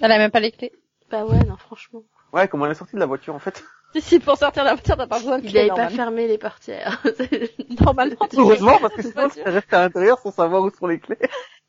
[0.00, 0.72] Elle a même pas les clés.
[1.10, 2.02] Bah ouais, non franchement.
[2.32, 3.64] Ouais, comment elle est sortie de la voiture, en fait?
[3.94, 5.88] Si, si, pour sortir de la voiture, t'as pas besoin de Il clés, avait pas
[5.88, 7.02] fermé les portières.
[7.80, 10.86] Normalement, tu Heureusement, parce que sinon, je serais resté à l'intérieur sans savoir où sont
[10.86, 11.18] les clés.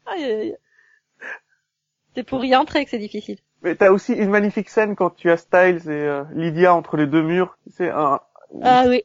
[0.05, 0.57] Aïe, aïe, aïe.
[2.15, 3.37] C'est pour y entrer que c'est difficile.
[3.61, 7.07] Mais t'as aussi une magnifique scène quand tu as Styles et euh, Lydia entre les
[7.07, 7.57] deux murs.
[7.71, 8.19] C'est un
[8.63, 9.03] Ah oui.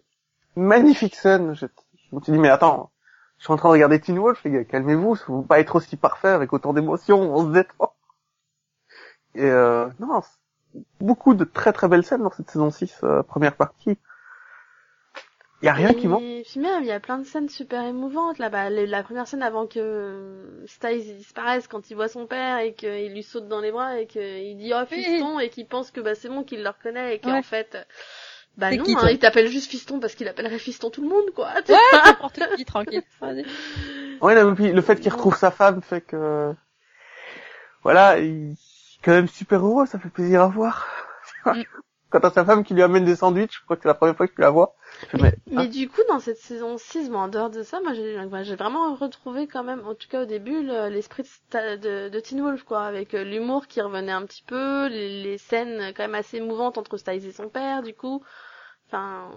[0.57, 1.55] magnifique scène.
[1.55, 1.66] Je,
[2.11, 2.90] je me suis dit, mais attends,
[3.38, 5.96] je suis en train de regarder Teen Wolf, les gars, calmez-vous, faut pas être aussi
[5.96, 7.92] parfait avec autant d'émotions, on se détend.
[9.35, 10.31] Et euh, non, c'est
[11.01, 13.97] beaucoup de très très belles scènes dans cette saison 6, euh, première partie.
[15.63, 16.21] Il y a rien qui manque.
[16.23, 18.51] Et puis même, il y a plein de scènes super émouvantes là.
[18.51, 22.59] Bah, le- la première scène avant que euh, Styles disparaisse quand il voit son père
[22.59, 25.03] et qu'il lui saute dans les bras et qu'il dit oh Oui.
[25.03, 27.43] fiston et qu'il pense que bah c'est bon qu'il le reconnaît et qu'en Ouais.
[27.43, 27.79] fait
[28.59, 31.31] bah C'est non, hein, il t'appelle juste fiston parce qu'il appellerait fiston tout le monde
[31.35, 31.49] quoi.
[31.69, 33.03] Ouais, n'importe qui, tranquille.
[34.21, 36.55] Ouais, non, mais puis le fait qu'il retrouve sa femme fait que,
[37.83, 38.55] voilà, il
[39.05, 40.87] quand même super heureux, ça fait plaisir à voir.
[41.53, 41.64] Mm.
[42.11, 44.17] Quand t'as sa femme qui lui amène des sandwichs, je crois que c'est la première
[44.17, 44.77] fois que tu la vois.
[45.14, 48.14] Mais, Mais du coup, dans cette saison 6, bon, en dehors de ça, moi, j'ai,
[48.57, 52.21] vraiment retrouvé quand même, en tout cas au début, le- l'esprit de, sta- de, de
[52.21, 56.03] Teen Wolf, quoi, avec euh, l'humour qui revenait un petit peu, les, les scènes quand
[56.05, 58.23] même assez émouvantes entre Styles et son père, du coup.
[58.88, 59.31] Enfin,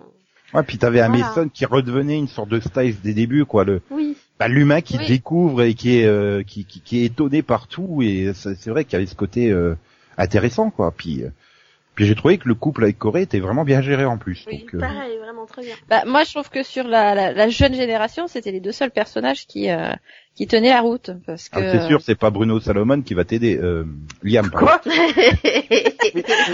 [0.53, 1.25] Ouais, puis t'avais un Voilà.
[1.27, 4.15] Mason qui redevenait une sorte de Styles des débuts quoi, le oui.
[4.39, 5.07] bah, l'humain qui Oui.
[5.07, 8.85] découvre et qui est euh, qui, qui, qui est étonné partout et c'est c'est vrai
[8.85, 9.75] qu'il y avait ce côté euh,
[10.17, 10.93] intéressant quoi.
[10.95, 11.29] Puis euh,
[11.97, 14.45] puis j'ai trouvé que le couple avec Corée était vraiment bien géré en plus.
[14.45, 15.73] Oui, donc, euh, Pareil, vraiment très bien.
[15.89, 18.91] Bah, moi, je trouve que sur la, la, la jeune génération, c'était les deux seuls
[18.91, 19.89] personnages qui, euh,
[20.35, 21.09] qui tenaient la route.
[21.25, 21.57] Parce que...
[21.57, 23.57] ah, c'est sûr, c'est pas Bruno Salomon qui va t'aider.
[23.57, 23.83] Euh,
[24.21, 24.51] Liam.
[24.51, 24.79] quoi?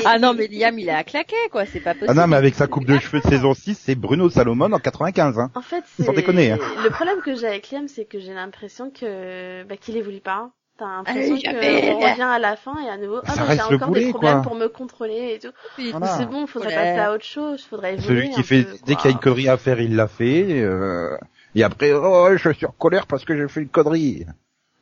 [0.06, 1.66] Ah non, mais Liam, il est à claquer, quoi.
[1.66, 2.10] C'est pas possible.
[2.10, 4.80] Ah non, mais avec sa coupe de cheveux de saison 6, c'est Bruno Salomon en
[4.80, 5.40] 95.
[5.40, 5.52] Hein.
[5.56, 6.14] En fait, Sans c'est...
[6.14, 6.58] déconner, hein.
[6.84, 10.52] Le problème que j'ai avec Liam, c'est que j'ai l'impression que, bah, qu'il évolue pas.
[10.78, 13.70] T'as l'impression qu'on revient à la fin et à nouveau, Ça ah, bah, reste j'ai
[13.70, 14.42] le encore boulet, des problèmes quoi.
[14.42, 15.54] pour me contrôler et tout.
[15.92, 16.08] Voilà.
[16.18, 16.76] C'est bon, faudrait Ouais.
[16.76, 19.12] passer à autre chose, faudrait évoluer Celui qui un fait peu, dès qu'il y a
[19.12, 20.62] une connerie à faire, il l'a fait.
[20.64, 21.16] Euh,
[21.54, 24.26] et après, oh, je suis en colère parce que j'ai fait une connerie.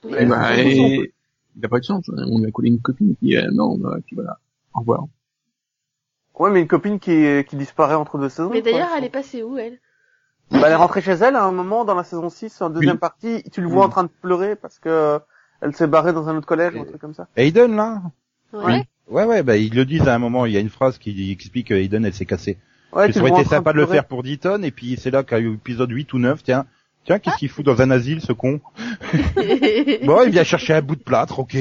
[0.05, 0.15] Oui.
[0.17, 1.13] Eh bah, c'est et...
[1.57, 2.09] il a pas de chance.
[2.09, 2.23] hein.
[2.31, 4.39] On lui a collé une copine qui euh, non, bah, puis voilà.
[4.73, 5.03] Au revoir.
[6.39, 8.49] Ouais, mais une copine qui, qui disparaît entre deux saisons.
[8.49, 9.77] Mais d'ailleurs, elle est passée où, elle?
[10.51, 12.93] Bah, elle est rentrée chez elle à un moment dans la saison 6, en deuxième
[12.93, 12.99] Oui.
[12.99, 13.85] partie, tu le vois Oui.
[13.87, 15.19] en train de pleurer parce que
[15.61, 17.27] elle s'est barrée dans un autre collège ou un truc comme ça.
[17.35, 18.01] Aiden, là
[18.53, 18.85] Ouais.
[19.07, 20.45] Ouais, ouais, bah ils le disent à un moment.
[20.45, 22.57] Il y a une phrase qui explique que Aiden, elle s'est cassée.
[22.93, 25.39] Ouais, ça aurait été sympa de le faire pour Deaton, et puis c'est là qu'à
[25.39, 26.65] l'épisode 8 ou 9, tiens,
[27.05, 28.59] tiens, qu'est-ce qu'il fout dans un asile, ce con
[30.05, 31.55] Bon, il vient chercher un bout de plâtre, ok.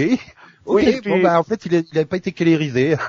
[0.66, 2.96] Ok, Oui, bon, bah, en fait, il, il a pas été clérisé.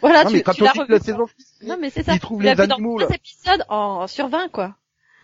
[0.00, 1.26] Voilà, non, tu, mais quand tu on dit que la saison...
[1.66, 2.14] Non, mais c'est ça.
[2.14, 3.16] il trouve Tu les dans animaux, 15 là.
[3.16, 4.76] épisodes en, sur 20, quoi.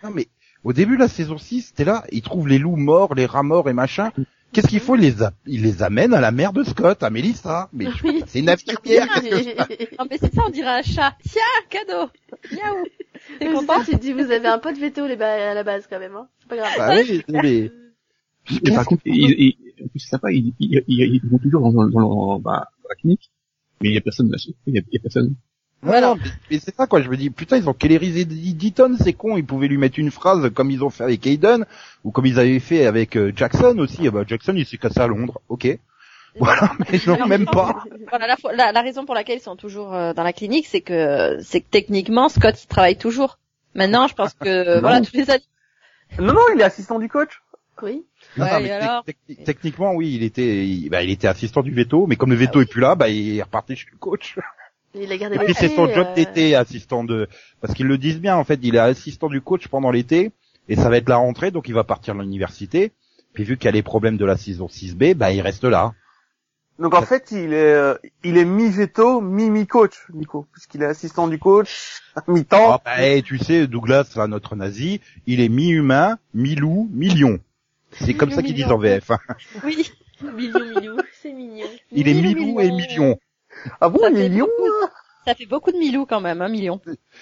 [0.03, 0.27] Non, mais
[0.65, 3.45] au début de la saison 6, c'était là, il trouve les loups morts, les rats
[3.45, 4.11] morts et machin.
[4.55, 7.11] Qu'est-ce qu'il faut il les, a- il les amène à la mère de Scott, à
[7.11, 7.69] Mélissa.
[7.73, 8.23] Mais je- Oui.
[8.27, 9.09] c'est une infirmière.
[9.15, 11.17] qu'est-ce que je- Non, mais c'est ça, on dirait un chat.
[11.29, 12.09] Tiens, cadeau.
[12.53, 12.85] Miaou.
[13.39, 15.87] T'es Mais content tu dis, vous avez un pote veto les ba- à la base
[15.89, 16.29] quand même, hein.
[16.41, 16.73] C'est pas grave.
[16.77, 17.71] Bah oui, mais...
[18.65, 21.63] Mais par contre, il, il, en plus, c'est sympa, ils, ils, ils, ils vont toujours
[21.63, 23.31] dans, dans, dans, bah, dans la clinique,
[23.81, 24.37] mais il y a personne là,
[24.67, 25.35] il y a, il y a personne.
[25.85, 26.15] Voilà.
[26.17, 29.37] mais, mais c'est ça quoi, je me dis, putain, ils ont kélérisé Deaton, c'est con,
[29.37, 31.67] ils pouvaient lui mettre une phrase comme ils ont fait avec Aiden,
[32.05, 35.01] ou comme ils avaient fait avec euh, Jackson aussi, Ah bah, Jackson il s'est cassé
[35.01, 35.79] à Londres, ok.
[36.41, 37.85] Voilà, mais non, même pas.
[38.11, 40.81] Voilà, la, la, la raison pour laquelle ils sont toujours euh, dans la clinique, c'est
[40.81, 43.39] que, c'est que techniquement, Scott, il travaille toujours.
[43.77, 44.81] Maintenant, je pense que, Non.
[44.81, 45.45] voilà, tous les années.
[46.19, 47.41] Non, non, il est assistant du coach.
[47.83, 48.05] Oui.
[48.37, 51.29] Non, Ouais, non, mais alors tec- tec- techniquement, oui, il était, il, bah, il était
[51.29, 53.87] assistant du veto, mais comme le veto est plus là, bah, il est reparti chez
[53.93, 54.37] le coach.
[54.95, 57.29] Il a gardé Et puis c'est son job euh, d'été, assistant de,
[57.61, 60.31] parce qu'ils le disent bien, en fait, il est assistant du coach pendant l'été,
[60.69, 62.93] et ça va être la rentrée, donc il va partir à l'université.
[63.33, 65.95] Puis vu qu'il y a les problèmes de la saison 6B, bah, il reste là.
[66.79, 71.39] Donc en fait, il est, euh, il est mi-veto, mi-mi-coach, Nico, puisqu'il est assistant du
[71.39, 72.73] coach, mi-temps.
[72.73, 77.39] Ah, bah, eh, tu sais, Douglas, là, notre nazi, il est mi-humain, mi-loup, mi-lion.
[77.93, 79.11] C'est comme ça qu'ils disent en VF.
[79.13, 79.19] hein.
[79.65, 79.91] Oui.
[80.23, 81.67] Mignon, mignon, c'est mignon.
[81.91, 83.19] Il est Milou, mi-loup et mi-lion.
[83.81, 84.91] Ah bon, Ça il fait est lion beaucoup.
[85.27, 86.81] Ça fait beaucoup de Milou quand même, un million.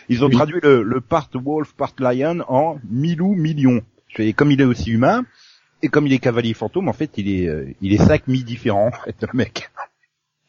[0.08, 0.34] Ils ont Oui.
[0.34, 3.80] traduit le, le part wolf, part lion en Milou million.
[4.18, 5.24] Et comme il est aussi humain,
[5.82, 8.42] et comme il est cavalier fantôme, en fait, il est, euh, il est cinq mi
[8.44, 9.70] différents, en fait, le mec.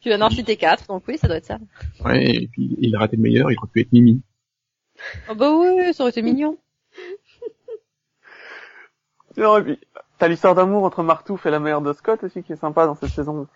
[0.00, 1.58] Tu viens d'en citer quatre, donc oui, ça doit être ça.
[2.04, 4.20] Ouais, et puis il a raté le meilleur, il aurait pu être Mimi.
[5.30, 6.58] Oh bah oui, ça aurait été mignon.
[9.36, 9.78] Non, et puis,
[10.18, 12.94] t'as l'histoire d'amour entre Martouf et la mère de Scott aussi qui est sympa dans
[12.94, 13.46] cette saison.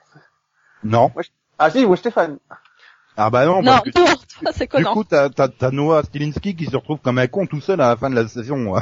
[0.85, 1.11] Non.
[1.59, 2.39] Ah si, ouais, Stéphane.
[3.17, 4.07] Ah bah non, Non, parce que non,
[4.41, 7.47] toi, c'est du coup, t'as, t'as, t'as Noah Stilinski qui se retrouve comme un con
[7.47, 8.75] tout seul à la fin de la saison.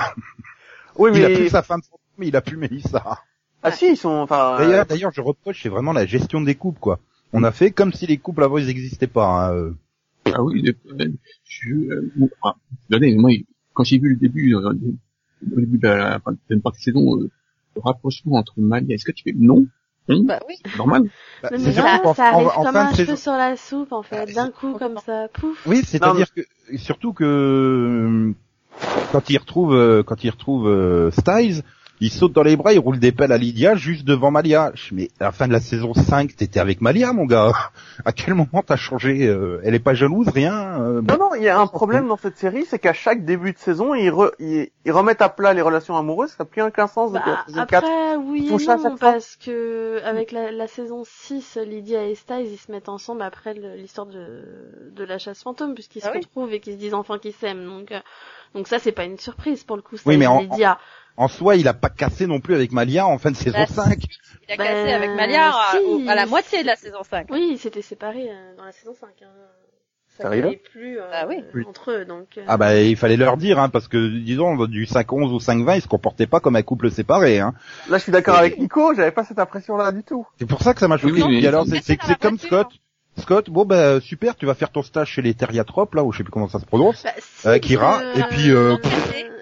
[0.99, 1.81] Oui, Il a mais, plus sa femme,
[2.19, 3.19] mais il a plus Mélissa.
[3.63, 6.55] ah si, ils sont, enfin, D'ailleurs, euh, d'ailleurs, je reproche, c'est vraiment la gestion des
[6.55, 7.01] couples, quoi.
[7.33, 9.27] On a fait comme si les couples avant ils n'existaient pas.
[9.27, 9.55] Hein.
[9.55, 9.75] euh.
[10.35, 11.09] Ah oui, euh,
[11.45, 12.57] je, euh, bon, ah,
[12.89, 13.31] regardez, moi,
[13.75, 16.85] quand j'ai vu le début, euh, au début de la, enfin, de la partie de
[16.85, 17.31] saison, euh,
[17.77, 19.67] le rapprochement entre Malia et Scott, tu fais non,
[20.09, 20.57] non, Bah oui.
[20.65, 21.03] c'est normal.
[21.43, 24.27] Bah, Mais c'est ça, arrive en- en comme un cheveu sur la soupe, en fait,
[24.27, 25.67] Bah, d'un coup, comme ça, pouf.
[25.67, 26.43] Oui, c'est-à-dire que
[26.77, 28.33] surtout que euh,
[29.13, 31.63] quand il retrouve euh, quand il retrouve euh, Styles,
[32.01, 34.73] il saute dans les bras, il roule des pelles à Lydia juste devant Malia.
[34.75, 37.53] Je- Mais à la fin de la saison 5, t'étais avec Malia, mon gars.
[38.05, 41.43] À quel moment t'as changé euh, Elle est pas jalouse, rien euh, Non, non, il
[41.43, 44.33] y a un problème dans cette série, c'est qu'à chaque début de saison, ils, re-
[44.39, 47.45] ils, ils remettent à plat les relations amoureuses, ça n'a plus aucun sens la Bah,
[47.47, 47.85] saison 4.
[47.85, 52.59] après, oui et non, parce que avec la, la saison 6, Lydia et Styles, ils
[52.59, 54.45] se mettent ensemble après l'histoire de,
[54.95, 56.19] de la chasse fantôme, puisqu'ils Ah se oui.
[56.25, 57.65] retrouvent et qu'ils se disent enfin qu'ils s'aiment.
[57.65, 58.01] Donc, euh,
[58.55, 59.95] donc ça, c'est pas une surprise pour le coup.
[59.95, 60.75] Oui, Styles mais en- et Lydia.
[60.75, 60.79] En
[61.29, 63.99] soi, il a pas cassé non plus avec Malia en fin de saison Bah, 5.
[64.49, 65.79] Il a Ben, cassé avec Malia si.
[65.79, 67.27] au- à la moitié de la saison 5.
[67.31, 69.09] Oui, ils s'étaient séparés euh, dans la saison 5.
[69.23, 69.27] Hein.
[70.19, 71.43] Ça n'allait plus euh, Ah oui.
[71.69, 72.39] Entre eux, donc.
[72.39, 75.77] euh, Ah bah il fallait leur dire, hein, parce que disons du 5-11 ou 5-20,
[75.77, 77.39] ils se comportaient pas comme un couple séparé.
[77.39, 77.53] Hein.
[77.91, 80.27] Là, je suis d'accord avec Nico, j'avais pas cette impression-là du tout.
[80.39, 81.23] C'est pour ça que ça m'a choqué.
[81.23, 82.47] Oui, oui, Et alors c'est comme voiture.
[82.49, 82.69] Scott.
[83.19, 86.19] Scott, bon bah super, tu vas faire ton stage chez les Theriatropes là, ou je
[86.19, 87.03] sais plus comment ça se prononce.
[87.03, 88.77] bah, si, Euh, Kira, parce et puis, euh,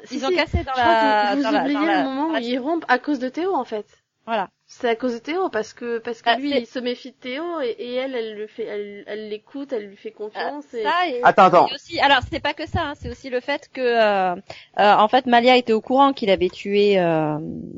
[0.04, 0.36] si, Ils ont si.
[0.36, 2.30] cassé dans Je crois la, que vous dans la, oubliez dans la- le moment dans
[2.30, 3.86] où la- ils rompent à cause de Théo, en fait.
[4.26, 4.48] Voilà.
[4.66, 7.16] C'est à cause de Théo parce que parce que Ah, lui il se méfie de
[7.16, 10.82] Théo et, et elle elle le fait elle elle l'écoute elle lui fait confiance et
[10.82, 11.68] Ça et, Attends, attends.
[11.68, 14.94] et aussi, alors c'est pas que ça, hein, c'est aussi le fait que euh, euh,
[14.94, 17.36] en fait Malia était au courant qu'il avait tué euh,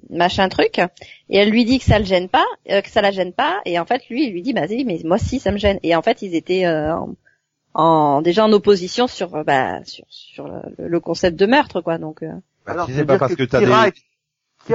[0.09, 3.11] machin truc et elle lui dit que ça le gêne pas, euh, que ça la
[3.11, 5.51] gêne pas et en fait lui il lui dit bah si mais moi si ça
[5.51, 7.09] me gêne et en fait ils étaient euh, en,
[7.77, 12.23] en- déjà en opposition sur bah sur sur le, le concept de meurtre quoi donc
[12.23, 12.29] euh,
[12.65, 13.67] Bah, Alors, si c'est pas parce que, que t'as des...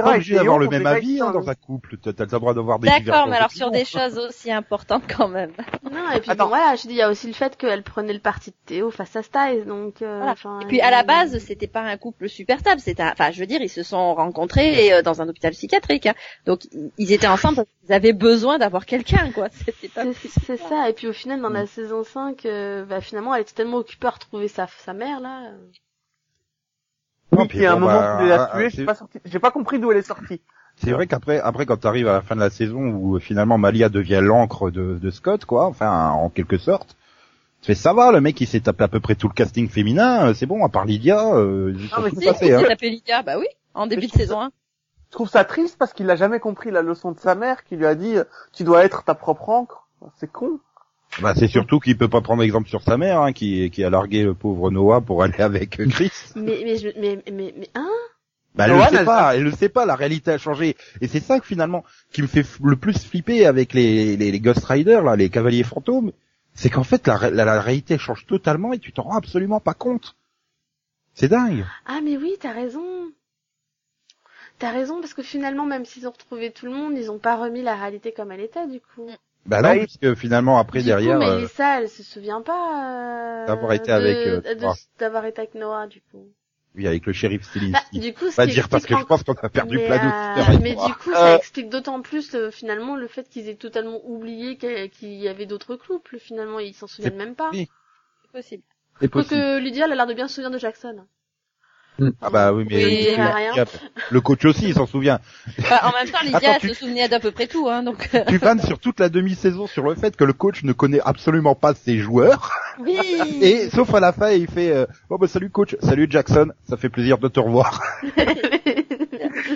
[0.00, 1.96] Kira et obligé d'avoir le même avis hein, dans un couple.
[1.98, 5.28] T'as t'as le droit d'avoir des d'accord mais alors sur des choses aussi importantes quand
[5.28, 5.52] même
[5.90, 6.44] non et puis Attends.
[6.44, 8.56] bon voilà je dis il y a aussi le fait qu'elle prenait le parti de
[8.66, 10.32] Théo face à Styles donc euh, Voilà.
[10.32, 12.80] enfin, Et puis à la base, c'était pas un couple super stable.
[12.80, 16.06] C'était, un- enfin, je veux dire, ils se sont rencontrés euh, dans un hôpital psychiatrique.
[16.06, 16.14] hein.
[16.46, 16.60] Donc
[16.98, 19.48] ils étaient ensemble parce qu'ils avaient besoin d'avoir quelqu'un, quoi.
[19.64, 20.04] C'était pas.
[20.46, 23.52] c'est ça et puis au final dans la saison 5 euh, bah finalement elle était
[23.54, 25.56] tellement occupée à retrouver sa sa mère là euh.
[27.32, 28.84] Oui, puis puis à un bon, moment bah, où il l'a ah, tué, c'est- j'ai
[28.84, 30.40] pas sorti, j'ai pas compris d'où elle est sortie.
[30.76, 33.58] C'est vrai qu'après, après, quand t'arrives à la fin de la saison où euh, finalement
[33.58, 36.96] Malia devient l'encre de, de Scott, quoi, enfin, en quelque sorte,
[37.60, 39.68] tu fais ça va, le mec il s'est tapé à peu près tout le casting
[39.68, 42.34] féminin, euh, c'est bon, à part Lydia, euh, mais Si, il hein.
[42.34, 44.50] s'est tapé Lydia, bah oui, en début Mais de je trouve saison 1.
[45.08, 47.76] Je trouve ça triste parce qu'il a jamais compris la leçon de sa mère qui
[47.76, 49.86] lui a dit, euh, tu dois être ta propre encre.
[50.16, 50.58] C'est con.
[51.20, 53.90] Bah, c'est surtout qu'il peut pas prendre exemple sur sa mère, hein, qui, qui a
[53.90, 56.10] largué le pauvre Noah pour aller avec Chris.
[56.34, 57.90] mais mais je, mais mais mais hein?
[58.54, 60.76] Bah, elle Noah, le sait elle- pas, elle le sait pas, la réalité a changé.
[61.00, 64.30] Et c'est ça que finalement, qui me fait f- le plus flipper avec les, les,
[64.30, 66.12] les Ghost Riders, là, les cavaliers fantômes,
[66.54, 70.16] c'est qu'en fait, la, la réalité change totalement et tu t'en rends absolument pas compte.
[71.14, 71.64] C'est dingue.
[71.86, 73.12] Ah mais oui, t'as raison.
[74.58, 77.36] T'as raison parce que finalement, même s'ils ont retrouvé tout le monde, ils ont pas
[77.36, 79.10] remis la réalité comme elle était du coup.
[79.46, 82.42] Bah Bah, non, il- puisque finalement après du derrière, coup, euh, Mélissa, elle se souvient
[82.42, 84.40] pas euh, D'avoir été de- avec, euh,
[84.98, 86.26] d'avoir été avec Noah du coup.
[86.76, 88.00] oui, avec le shérif Bah, Stilinski.
[88.00, 90.74] du coup, pas dire parce que je pense qu'on a perdu mais, plein euh, mais
[90.74, 95.28] du coup, ça explique d'autant plus finalement le fait qu'ils aient totalement oublié qu'il y
[95.28, 96.18] avait d'autres couples.
[96.18, 97.50] Finalement, ils s'en souviennent même pas.
[97.52, 97.68] oui.
[98.22, 98.62] C'est possible.
[99.00, 99.40] C'est possible.
[99.40, 101.04] Quoique Lydia, elle a l'air de bien se souvenir de Jackson.
[102.20, 103.52] Ah bah oui, mais Oui, le- ça rien.
[104.10, 105.20] le coach aussi, il s'en souvient.
[105.70, 107.82] Bah, en même temps, Lydia, Attends, elle tu- se souvenait d'à peu près tout, hein,
[107.82, 108.08] donc.
[108.14, 111.00] euh, tu vannes sur toute la demi-saison sur le fait que le coach ne connaît
[111.04, 112.50] absolument pas ses joueurs.
[112.80, 112.96] Oui.
[113.42, 116.76] Et sauf à la fin, il fait euh, oh bah salut coach, salut Jackson, ça
[116.76, 117.82] fait plaisir de te revoir.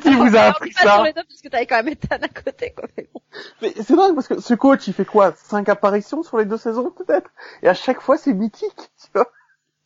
[0.02, 2.16] Qui vous a appris dit pas sur ça deux parce que t'avais quand même Ethan
[2.20, 2.88] à côté, quoi.
[2.96, 3.20] mais bon.
[3.62, 5.34] Mais c'est dingue parce que ce coach, il fait quoi?
[5.36, 7.30] Cinq apparitions sur les deux saisons peut-être?
[7.62, 8.74] Et à chaque fois, c'est mythique.
[9.00, 9.30] Tu vois?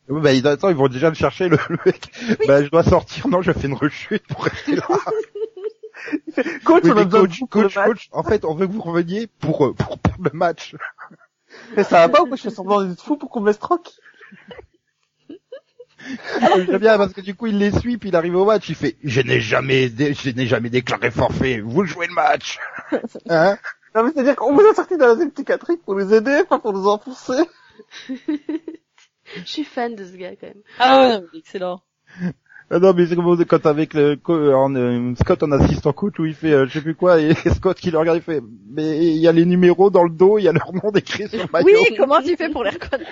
[0.09, 2.11] Oui, Bah ils, attends, ils vont déjà le chercher le, le mec.
[2.47, 4.87] Bah je dois sortir, non, je fais une rechute pour rester là.
[6.65, 9.65] coach, Oui, on a coach, coach, coach, en fait, on veut que vous reveniez pour
[9.67, 10.75] euh, pour perdre le match.
[11.75, 13.59] Mais ça va pas ou quoi Je fais semblant d'être fou pour qu'on me laisse
[13.59, 13.93] tranquille.
[16.55, 18.75] J'aime bien parce que du coup il les suit puis il arrive au match, il
[18.75, 22.57] fait je n'ai jamais dé- je n'ai jamais déclaré forfait, vous jouez le match.
[23.29, 23.57] Hein?
[23.93, 26.73] Non mais c'est-à-dire qu'on vous a sorti de la psychiatrique pour nous aider, pas pour
[26.73, 27.43] nous enfoncer.
[29.35, 30.61] Je suis fan de ce gars quand même.
[30.79, 31.81] Ah ouais, non, mais excellent.
[32.73, 36.17] Ah non mais c'est comme quand avec le co- en, euh, Scott en assistant coach
[36.19, 38.41] où il fait euh, je sais plus quoi et Scott qui le regarde il fait
[38.69, 41.27] mais il y a les numéros dans le dos, il y a leur nom décrit
[41.27, 41.67] sur le maillot.
[41.67, 43.11] Oui, comment tu fais pour les reconnaître?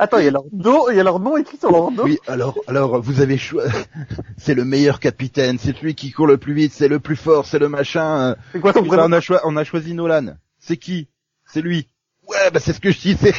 [0.00, 2.04] Attends, il y a leur dos, il y a leur nom écrit sur leur dos.
[2.04, 3.72] Oui, alors, alors, vous avez choisi,
[4.36, 7.46] c'est le meilleur capitaine, c'est celui qui court le plus vite, c'est le plus fort,
[7.46, 8.36] c'est le machin.
[8.52, 9.04] C'est quoi ton prénom?
[9.04, 10.36] on a, choi- on a choisi Nolan.
[10.58, 11.08] C'est qui?
[11.46, 11.88] C'est lui.
[12.28, 13.32] Ouais, bah c'est ce que je disais.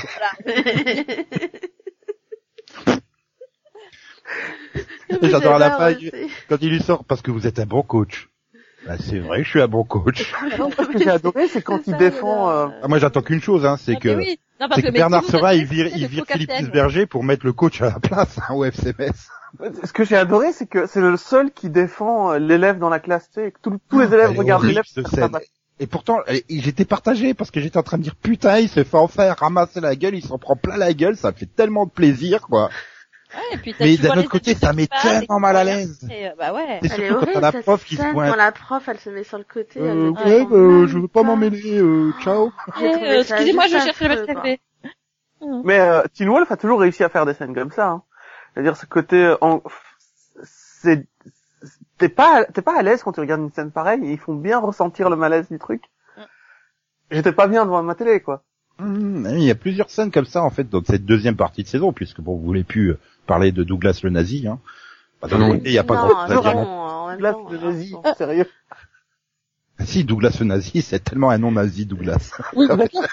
[5.10, 6.12] Et j'adore à la fin, il-
[6.47, 8.30] Quand il lui sort, parce que vous êtes un bon coach.
[8.88, 10.32] Bah, c'est vrai, je suis un bon coach.
[10.32, 12.49] Ce que j'ai adoré, c'est quand il défend.
[12.49, 14.39] euh, Ah, moi, j'attends qu'une chose, hein, c'est Ah, que, oui.
[14.60, 16.71] Non, parce c'est que Bernard Sera, il vire, il vire Philippe.
[16.71, 19.12] Berger pour mettre le coach à la place, hein, au FCMS.
[19.84, 22.99] Ce que j'ai adoré, c'est que c'est le seul qui défend euh, l'élève dans la
[22.99, 24.84] classe, tu sais, tous- tous les élèves Elle est regardent l'élève.
[25.80, 28.98] Et pourtant, j'étais partagé parce que j'étais en train de dire putain, il se fait
[28.98, 31.92] enfin ramasser la gueule, il s'en prend plein la gueule, ça me fait tellement de
[31.92, 32.70] plaisir, quoi.
[33.34, 36.00] Ouais, et puis Mais d'un autre côté, ça met tellement mal à l'aise.
[36.12, 36.80] euh, Bah ouais.
[36.82, 38.30] C'est surtout quand horrible t'as la prof qui se pointe.
[38.32, 39.80] quand la prof elle se met sur le côté.
[39.80, 41.39] Euh, ouais, bah, je veux pas m'en pas.
[41.39, 42.52] mêler, euh, ciao.
[42.82, 44.26] Euh, Excusez-moi, je cherche le.
[44.26, 44.60] TV.
[45.63, 47.88] Mais euh, Teen Wolf a toujours réussi à faire des scènes comme ça.
[47.89, 48.04] Hein.
[48.54, 49.62] C'est-à-dire ce côté, euh, en...
[50.44, 51.06] c'est
[52.00, 54.04] t'es pas t'es pas à l'aise quand tu regardes une scène pareille.
[54.06, 55.84] et Ils font bien ressentir le malaise du truc.
[57.12, 58.44] J'étais pas bien devant ma télé, quoi.
[58.80, 61.68] Hum, il y a plusieurs scènes comme ça, en fait, dans cette deuxième partie de
[61.68, 64.60] saison, puisque bon, vous voulez plus euh, parler de Douglas le nazi, hein.
[65.22, 65.50] Bah, Non.
[65.52, 66.26] côté, il y a pas non, grand
[66.66, 68.46] temps, le nazi, sérieux.
[69.80, 72.32] Ah, Si, Douglas le nazi, c'est tellement un nom nazi, Douglas.
[72.56, 73.06] Oui, mais d'accord.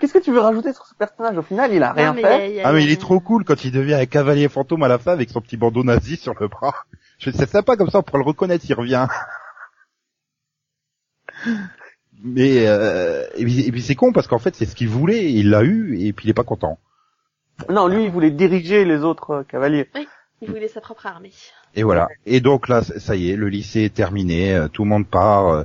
[0.00, 2.28] Qu'est-ce que tu veux rajouter sur ce personnage Au final, il a rien mais fait.
[2.28, 4.48] y a- y a- Ah mais il est trop cool quand il devient un cavalier
[4.48, 6.74] fantôme à la fin avec son petit bandeau nazi sur le bras.
[7.22, 9.06] Je- C'est sympa comme ça, on pourrait le reconnaître, il revient.
[12.24, 15.32] Mais euh, et puis, et puis c'est con parce qu'en fait c'est ce qu'il voulait,
[15.32, 16.78] il l'a eu et puis il est pas content.
[17.68, 19.88] Non, lui, il voulait diriger les autres euh, cavaliers.
[20.40, 21.32] Il voulait sa propre armée.
[21.74, 22.08] Et voilà.
[22.26, 25.48] Et donc là, ça y est, le lycée est terminé, euh, tout le monde part,
[25.48, 25.64] euh,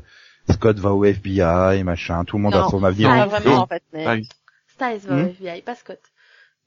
[0.52, 3.10] Scott va au FBI et machin, tout le monde a Non, son avenir.
[3.10, 3.84] Ah, vraiment, en fait.
[3.94, 4.30] mais- oui.
[4.68, 5.26] Styles va Hmm.
[5.26, 6.00] au FBI, pas Scott.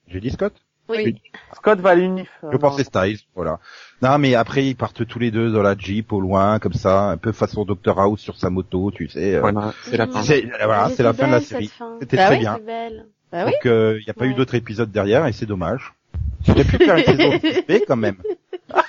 [0.09, 0.53] J'ai dit Scott?
[0.91, 1.21] Oui.
[1.55, 2.29] Scott va à l'UNIF.
[2.45, 3.59] euh, Je pensais Styles, voilà.
[4.03, 7.11] Non mais après ils partent tous les deux dans la Jeep au loin, comme ça,
[7.11, 9.35] un peu façon Dr House sur sa moto, tu sais.
[9.37, 10.23] euh, Voilà, c'est la fin.
[10.23, 11.71] C'est voilà, Mais c'est la c'était fin de la série.
[12.01, 12.41] C'était Bah très oui.
[12.41, 12.59] bien.
[12.65, 13.07] Belle.
[13.33, 13.53] Bah oui.
[13.53, 15.93] Donc il n'y a pas eu d'autres épisodes derrière et c'est dommage.
[16.47, 17.31] J'aurais pu faire une saison
[17.69, 18.17] B quand même.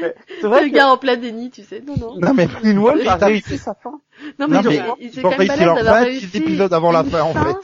[0.00, 1.82] Mais c'est Le vrai que gars en plein déni, tu sais.
[1.86, 2.14] Non, non.
[2.20, 4.00] Non mais Teen Wolf a réussi sa fin.
[4.38, 5.94] Non, Non, mais, mais il- il- ils c'est ont quand même réussi balèze leur d'avoir
[5.96, 7.56] 20 réussi épisodes avant la fin, en fait.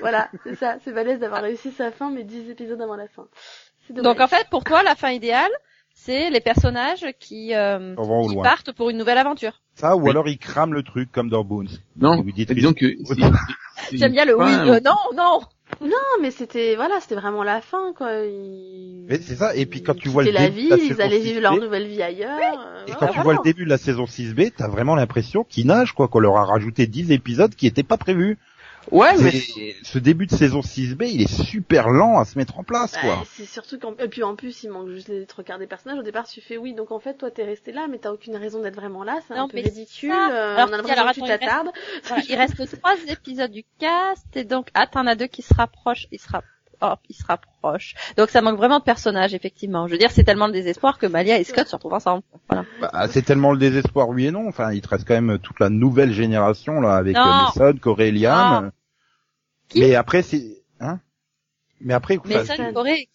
[0.00, 0.76] Voilà, c'est ça.
[0.84, 3.26] C'est balèze d'avoir réussi sa fin, mais 10 épisodes avant la fin.
[3.90, 5.50] Donc en fait, pour toi, la fin idéale,
[5.92, 7.94] c'est les personnages qui, euh,
[8.28, 9.60] qui partent pour une nouvelle aventure.
[9.74, 10.10] Ça ou Oui.
[10.10, 11.68] alors ils crament le truc comme dans Bones.
[11.96, 13.20] Non, Vous dites- mais disons que c'est- c'est-
[13.90, 15.40] c'est J'aime bien le oui, euh, non, non.
[15.80, 18.12] Non, mais c'était, voilà, c'était vraiment la fin, quoi.
[18.24, 19.06] Ils...
[19.08, 20.88] Mais c'est ça, et puis quand tu vois le la début vie, de la ils
[20.88, 22.28] saison allaient 6B, vivre leur nouvelle vie ailleurs.
[22.38, 25.44] euh, Et voilà, quand tu vois le début de la saison 6B, t'as vraiment l'impression
[25.44, 28.36] qu'ils nagent, quoi, qu'on leur a rajouté 10 épisodes qui étaient pas prévus.
[28.90, 29.30] Ouais, mais
[29.82, 33.00] Ce début de saison 6B, il est super lent à se mettre en place, Ouais,
[33.02, 33.22] quoi.
[33.36, 35.98] c'est surtout qu'en et puis en plus il manque juste les trois quarts des personnages.
[35.98, 38.36] Au départ tu fais oui donc en fait toi t'es resté là mais t'as aucune
[38.36, 39.18] raison d'être vraiment là.
[39.28, 40.10] C'est un peu mais ridicule.
[40.10, 40.30] ça.
[40.32, 41.70] euh, Alors, on a si, l'impression alors, que tu attends, il reste- t'attardes.
[42.04, 45.54] Voilà, il reste trois épisodes du cast et donc ah t'en as deux qui se
[45.54, 46.44] rapprochent, ils se rap-
[46.80, 47.94] hop, ils se rapprochent.
[48.16, 49.86] Donc ça manque vraiment de personnages effectivement.
[49.86, 52.22] Je veux dire c'est tellement le désespoir que Malia et Scott se retrouvent ensemble.
[52.48, 52.64] Voilà.
[52.80, 54.48] Bah, c'est tellement le désespoir, oui et non.
[54.48, 58.64] Enfin, il te reste quand même toute la nouvelle génération, là, avec euh, Mason, Liam.
[58.64, 58.70] Non.
[59.68, 61.00] Qui Mais après, c'est, hein?
[61.80, 63.08] Mais après, ça, c'est- Corée.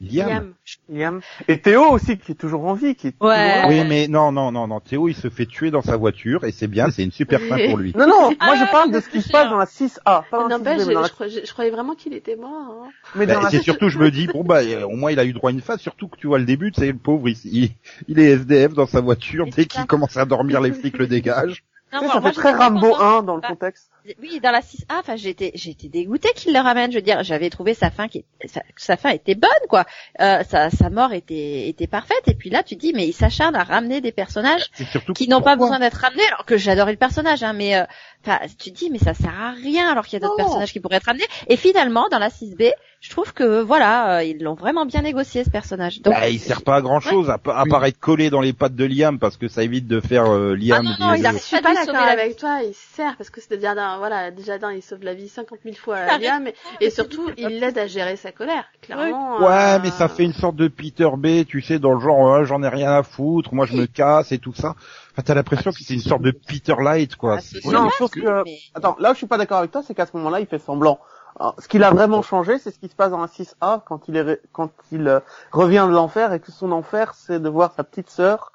[0.00, 0.28] Liam.
[0.28, 0.52] Liam.
[0.88, 1.20] Liam.
[1.48, 3.62] Et Théo aussi, qui est toujours en vie, qui est Ouais.
[3.62, 4.78] toujours- Oui, mais non, non, non, non.
[4.80, 7.56] Théo, il se fait tuer dans sa voiture et c'est bien, c'est une super fin
[7.68, 7.92] pour lui.
[7.96, 10.38] Non, non, moi Ah, je parle de ce qui se passe dans la 6A, pas
[10.38, 11.08] dans la N'empêche, 6B, mais dans je, la...
[11.08, 12.50] je croyais- je croyais vraiment qu'il était mort.
[12.84, 12.88] hein.
[13.16, 15.50] mais Bah, c'est surtout, je me dis, bon bah, au moins il a eu droit
[15.50, 15.76] à une fin.
[15.78, 17.70] Surtout que tu vois le début, c'est le pauvre, il,
[18.06, 19.46] il, est SDF dans sa voiture.
[19.54, 21.64] Dès qu'il commence à dormir, les flics le dégagent.
[21.92, 23.00] Non, moi, ça moi, fait très Rambo contente.
[23.02, 23.90] 1 dans le Bah, contexte.
[24.22, 26.90] Oui, dans la 6A, enfin, j'étais, j'étais dégoûtée qu'il le ramène.
[26.90, 29.84] Je veux dire, j'avais trouvé sa fin qui, sa, sa fin était bonne, quoi.
[30.20, 32.22] Euh, sa, sa mort était, était parfaite.
[32.26, 34.70] Et puis là, tu dis, mais il s'acharne à ramener des personnages
[35.14, 37.84] qui n'ont pas besoin d'être ramenés, alors que j'adorais le personnage, hein, mais, euh,
[38.24, 40.72] enfin, tu te dis, mais ça sert à rien, alors qu'il y a d'autres personnages
[40.72, 41.26] qui pourraient être ramenés.
[41.48, 45.44] Et finalement, dans la 6B, je trouve que voilà, euh, ils l'ont vraiment bien négocié
[45.44, 46.00] ce personnage.
[46.02, 47.70] Donc, Bah, il sert pas à grand chose, à, pa- à Oui.
[47.70, 50.54] part être collé dans les pattes de Liam parce que ça évite de faire euh,
[50.56, 50.84] Liam.
[50.84, 53.30] Ah non, non, il de- arrive Je suis pas la avec toi, il sert parce
[53.30, 53.56] que c'est
[53.98, 56.90] voilà, déjà d'un, il sauve la vie 50 000 fois à arrive Liam et, et
[56.90, 59.38] surtout, il l'aide à gérer sa colère, clairement.
[59.40, 59.46] Ouais,
[59.76, 62.44] euh, mais ça fait une sorte de Peter B, tu sais, dans le genre, ouais,
[62.46, 64.74] j'en ai rien à foutre, moi je me casse et tout ça.
[65.12, 67.34] Enfin, t'as l'impression que c'est une sorte de Peter Light, quoi.
[67.38, 69.38] Ah, C'est- c'est Non, dommage, sauf oui, que- mais- Attends, là où je suis pas
[69.38, 70.98] d'accord avec toi, c'est qu'à ce moment-là, il fait semblant.
[71.40, 74.08] Alors, ce qu'il a vraiment changé, c'est ce qui se passe dans un 6A quand
[74.08, 75.20] il est ré- quand il euh,
[75.52, 78.52] revient de l'enfer et que son enfer, c'est de voir sa petite sœur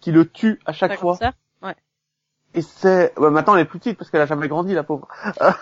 [0.00, 1.16] qui le tue à chaque fois.
[1.16, 1.32] ça.
[2.54, 5.08] Et c'est ouais, maintenant elle est plus petite parce qu'elle a jamais grandi la pauvre.
[5.40, 5.52] Euh.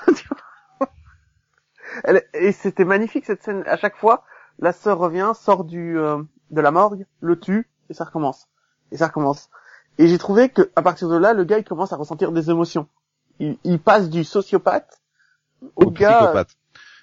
[2.04, 3.62] Elle- Et c'était magnifique cette scène.
[3.66, 4.24] À chaque fois,
[4.58, 8.48] la sœur revient, sort du euh, de la morgue, le tue et ça recommence.
[8.92, 9.50] Et ça recommence.
[9.98, 12.50] Et j'ai trouvé que à partir de là, le gars il commence à ressentir des
[12.50, 12.88] émotions.
[13.38, 15.00] Il, il passe du sociopathe
[15.76, 16.18] au, Au gars.
[16.18, 16.56] psychopathe.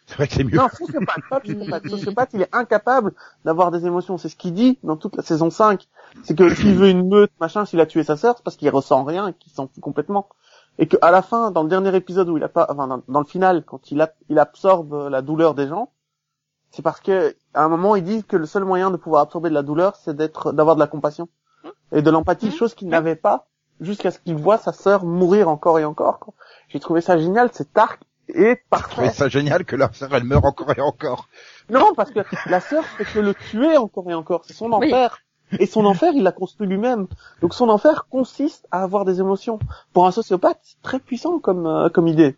[0.08, 0.56] C'est vrai que c'est mieux.
[0.58, 1.88] Non, sociopathe, pas psychopathe.
[1.90, 4.18] Sociopathe, il est incapable d'avoir des émotions.
[4.18, 5.86] C'est ce qu'il dit dans toute la saison 5.
[6.24, 8.70] C'est que s'il veut une meute, machin, s'il a tué sa sœur, c'est parce qu'il
[8.70, 10.30] ressent rien et qu'il s'en fout complètement.
[10.80, 13.20] Et qu'à la fin, dans le dernier épisode où il a pas, enfin, dans, dans
[13.20, 15.92] le final, quand il, a, il absorbe la douleur des gens,
[16.72, 19.50] c'est parce que, à un moment, il dit que le seul moyen de pouvoir absorber
[19.50, 21.28] de la douleur, c'est d'être, d'avoir de la compassion.
[21.92, 22.52] Et de l'empathie, Mhm.
[22.54, 23.48] chose qu'il n'avait pas,
[23.82, 26.20] jusqu'à ce qu'il voit sa sœur mourir encore et encore.
[26.70, 29.10] J'ai trouvé ça génial, c'est arc et Je trouvais parfait.
[29.10, 31.30] ça génial que la sœur, elle meurt encore et encore.
[31.70, 32.20] Non, parce que
[32.50, 34.44] la sœur fait que le tuer encore et encore.
[34.46, 34.88] C'est son Oui.
[34.94, 35.20] enfer.
[35.60, 37.08] Et son enfer, il l'a construit lui-même.
[37.42, 39.60] Donc son enfer consiste à avoir des émotions.
[39.94, 42.36] Pour un sociopathe, c'est très puissant comme euh, comme idée.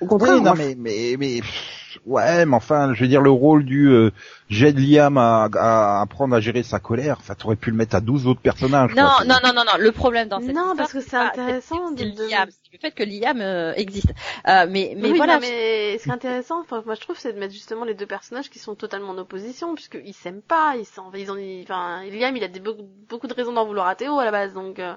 [0.00, 3.22] Au contraire, Oui, non, moi, mais, mais, mais, pff, ouais, mais enfin, je veux dire,
[3.22, 4.10] le rôle du euh,
[4.50, 8.00] j'aide Liam à, à apprendre à gérer sa colère, enfin, t'aurais pu le mettre à
[8.00, 8.94] 12 autres personnages.
[8.94, 9.24] Non, quoi.
[9.24, 9.78] non, non, non, non.
[9.78, 12.90] Le problème dans cette Non, histoire, parce que c'est intéressant de- Liam, c'est le fait
[12.90, 14.10] que Liam euh, existe.
[14.48, 15.34] Euh, mais, mais oui, voilà.
[15.34, 17.94] non, mais ce qui est intéressant, enfin, moi je trouve, c'est de mettre justement les
[17.94, 22.02] deux personnages qui sont totalement en opposition, puisqu'ils s'aiment pas, ils sont, ils ont, enfin,
[22.10, 24.52] Liam, il a des, beaucoup, beaucoup de raisons d'en vouloir à Théo à la base,
[24.52, 24.94] donc euh,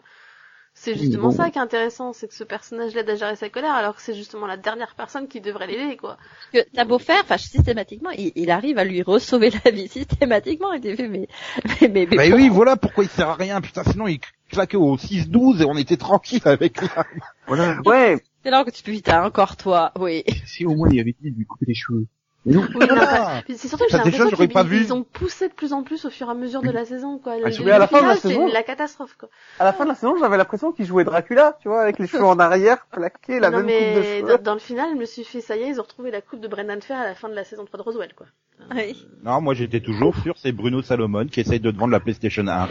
[0.80, 1.36] c'est justement bon.
[1.36, 4.02] ça qui est intéressant, c'est que ce personnage l'aide à gérer sa colère, alors que
[4.02, 6.18] c'est justement la dernière personne qui devrait l'aider, quoi.
[6.54, 10.72] que t'as beau faire, enfin systématiquement, il, il arrive à lui re-sauver la vie systématiquement.
[10.74, 11.28] Et t'es fait, mais,
[11.66, 14.20] mais, mais, mais Bah pourquoi oui, voilà pourquoi il sert à rien, putain, sinon il
[14.52, 17.06] claquait au 6-12 et on était tranquille avec Liam.
[17.48, 17.82] Voilà.
[17.86, 20.24] ouais, C'est là que tu peux putain encore toi, oui.
[20.46, 22.06] Si au moins il avait dit de lui couper les cheveux.
[22.48, 23.42] Oui, Voilà.
[23.46, 24.78] puis c'est surtout que j'ai l'impression j'aurais qu'ils pas vu.
[24.82, 27.18] ils ont poussé de plus en plus au fur et à mesure de la saison,
[27.20, 27.36] quoi.
[27.38, 29.30] Le, Ah, le à la fin de la final, c'est saison- la catastrophe, quoi.
[29.60, 32.08] à la fin de la saison, j'avais l'impression qu'il jouait Dracula, tu vois, avec les
[32.08, 34.38] cheveux en arrière, plaqués, la non, même coupe de cheveux.
[34.38, 36.22] dans, dans le final, je me suis fait, ça y est, ils ont retrouvé la
[36.22, 38.28] coupe de Brendan Fair à la fin de la saison 3 de Roswell, quoi.
[38.76, 39.06] oui.
[39.24, 42.48] Non, moi j'étais toujours sûr, c'est Bruno Salomon qui essaye de te vendre la PlayStation
[42.48, 42.68] 1.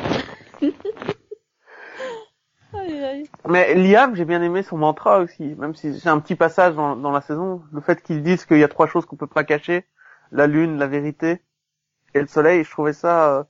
[3.48, 6.96] Mais Liam, j'ai bien aimé son mantra aussi, même si c'est un petit passage dans,
[6.96, 9.44] dans la saison, le fait qu'ils disent qu'il y a trois choses qu'on peut pas
[9.44, 9.84] cacher,
[10.32, 11.40] la lune, la vérité
[12.14, 13.44] et le soleil, je trouvais ça, euh,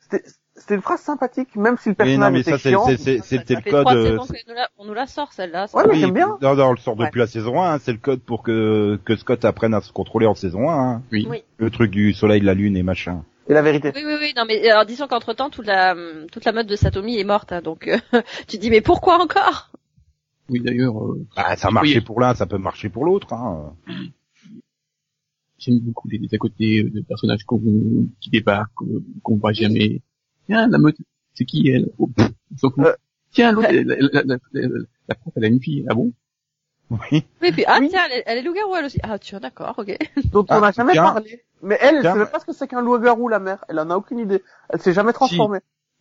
[0.00, 0.24] c'était,
[0.56, 2.84] c'était une phrase sympathique, même si le Mais non, personnage mais était ça chiant.
[2.86, 3.86] c'est- c'était le code.
[3.94, 4.16] euh,
[4.48, 5.66] nous la- on nous la sort celle-là.
[5.72, 6.36] Ouais, mais oui, j'aime bien.
[6.42, 7.06] Non, non, on le sort Ouais.
[7.06, 9.92] depuis la saison 1, hein, c'est le code pour que, que Scott apprenne à se
[9.92, 10.74] contrôler en saison 1.
[10.94, 11.02] hein.
[11.12, 11.26] Oui.
[11.30, 11.44] Oui.
[11.58, 13.22] Le truc du soleil, de la lune et machin.
[13.48, 13.92] Et la vérité.
[13.94, 14.32] Oui, oui, oui.
[14.36, 15.94] Non, mais alors disons qu'entre temps, toute la
[16.30, 17.96] toute la mode de Satomi est morte, hein, donc euh,
[18.46, 19.72] tu te dis mais pourquoi encore?
[20.50, 21.74] Oui, d'ailleurs, euh, Bah, ça Oui.
[21.74, 23.32] marchait pour l'un, ça peut marcher pour l'autre.
[23.32, 23.74] Hein.
[25.58, 27.60] j'aime beaucoup les, les à côté euh, de personnages qu'on,
[28.20, 30.00] qui débarquent, euh, qu'on voit jamais.
[30.46, 30.96] Tiens, la meute,
[31.34, 31.90] c'est qui elle?
[31.98, 32.30] Oh, pff.
[32.78, 32.94] Euh,
[33.30, 34.68] Tiens, l'autre, la, la, la, la,
[35.08, 35.84] la prof, elle a une fille.
[35.88, 36.12] Ah bon?
[36.90, 37.24] Oui.
[37.42, 37.88] Oui, puis ah Oui.
[37.90, 38.98] tiens, elle est, elle est loup-garou elle aussi.
[39.02, 39.96] Ah tiens, d'accord, ok.
[40.32, 41.04] dont Ah, on n'a jamais tiens.
[41.04, 41.42] parlé.
[41.62, 42.12] Mais elle, elle Tiens.
[42.14, 43.64] sait même pas ce que c'est qu'un loup-garou, la mère.
[43.68, 44.42] Elle en a aucune idée.
[44.70, 45.58] Elle s'est jamais transformée.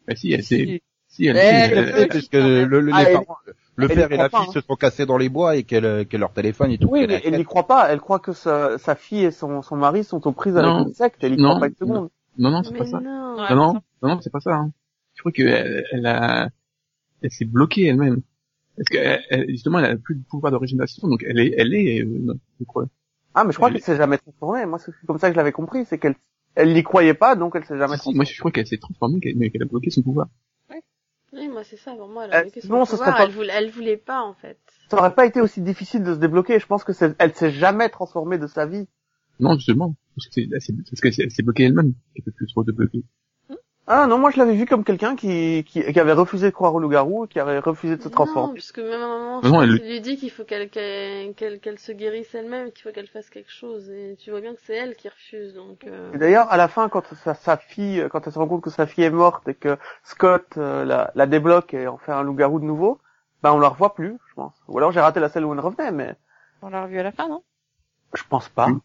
[0.07, 0.81] Bah si, elle sait.
[1.09, 1.45] Si, elle Eh, sait.
[1.47, 3.37] elle- elle- parce que le, le- Ah, les elle- parents,
[3.75, 6.05] le elle père et la fille pas, se sont cassés dans les bois et qu'elle
[6.07, 6.87] qu'elle leur téléphone et tout.
[6.89, 7.91] Oui, mais elle n'y croit pas.
[7.91, 10.93] Elle croit que sa, sa fille et son, son mari sont aux prises avec une
[10.93, 11.23] secte.
[11.23, 11.49] Elle y Non.
[11.49, 12.09] croit pas une seconde.
[12.37, 12.99] Non, non, c'est pas ça.
[12.99, 13.81] non.
[14.03, 14.53] Non, c'est pas ça.
[14.53, 14.71] Hein.
[15.15, 16.49] Je crois qu'elle elle a,
[17.23, 18.21] elle s'est bloquée elle-même.
[18.77, 21.73] Parce que elle- elle- justement, elle a plus de pouvoir d'origination, donc elle est, elle
[21.73, 22.85] est, euh, je crois.
[23.33, 24.65] Ah, mais je crois Elle- qu'elle s'est jamais transformée.
[24.65, 25.85] Moi, c'est comme ça que je l'avais compris.
[25.85, 26.15] C'est qu'elle,
[26.55, 28.15] elle n'y croyait pas, donc elle s'est jamais Si, si, transformée.
[28.17, 30.27] moi, je crois qu'elle s'est transformée, qu'elle- mais qu'elle a bloqué son pouvoir.
[31.33, 33.17] Oui, moi, c'est ça, pour moi, elle Euh, a vécu son sinon, ce pouvoir, serait
[33.17, 34.57] pas- elle, voulait, elle voulait pas, en fait.
[34.89, 36.57] Ça aurait pas été aussi difficile de se débloquer.
[36.59, 38.87] Je pense que c'est, elle s'est jamais transformée de sa vie.
[39.39, 42.31] Non, justement, parce que c'est, elle s'est- parce qu'elle s'est elle bloquée elle-même, qu'elle peut
[42.31, 43.03] plus trop de bloquer.
[43.89, 46.75] Ah non, moi je l'avais vu comme quelqu'un qui, qui, qui avait refusé de croire
[46.75, 48.53] au loup-garou, et qui avait refusé de se Non, transformer.
[48.53, 51.91] puisque même à un moment, Non, je elle- lui dit qu'il faut qu'elle qu'elle se
[51.93, 53.89] guérisse elle-même, qu'il faut qu'elle fasse quelque chose.
[53.89, 55.85] Et tu vois bien que c'est elle qui refuse, donc.
[55.87, 58.61] euh, Et d'ailleurs, à la fin, quand sa, sa fille, quand elle se rend compte
[58.61, 62.11] que sa fille est morte et que Scott euh, la, la débloque et en fait
[62.11, 62.99] un loup-garou de nouveau,
[63.41, 64.53] ben on la revoit plus, je pense.
[64.67, 66.15] Ou alors j'ai raté la scène où elle revenait, mais
[66.61, 67.41] On l'a revu à la fin, non?
[68.13, 68.67] Je pense pas.
[68.67, 68.79] Oui.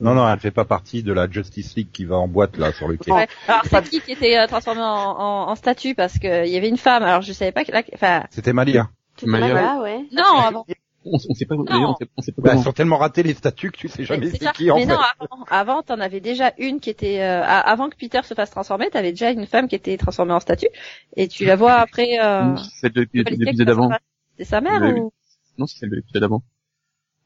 [0.00, 2.72] Non, non, elle fait pas partie de la Justice League qui va en boîte là
[2.72, 3.10] sur le quai.
[3.12, 3.26] Ouais.
[3.48, 5.94] Alors c'est qui qui était euh, transformé en, en, en statue?
[5.96, 7.02] Parce que il y avait une femme.
[7.02, 8.88] Alors je savais pas que là, enfin C'était Malia.
[9.24, 9.54] Malia.
[9.54, 10.04] là, ouais.
[10.12, 10.64] non avant.
[11.04, 13.22] On, on sait pas, d'ailleurs, on sait, on sait pas Bah, elles sont tellement ratées
[13.22, 14.92] les statues que tu sais jamais C'est qui en mais fait.
[14.92, 18.34] non, avant, avant t'en avais déjà une qui était euh, a- avant que Peter se
[18.34, 20.68] fasse transformer, t'avais déjà une femme qui était transformée en statue
[21.16, 22.18] et tu la vois après.
[22.22, 23.90] Euh, C'est celle de l'épisode d'avant.
[24.36, 25.12] C'est sa mère Le- ou?
[25.56, 26.42] Non, c'est l'épisode d'avant.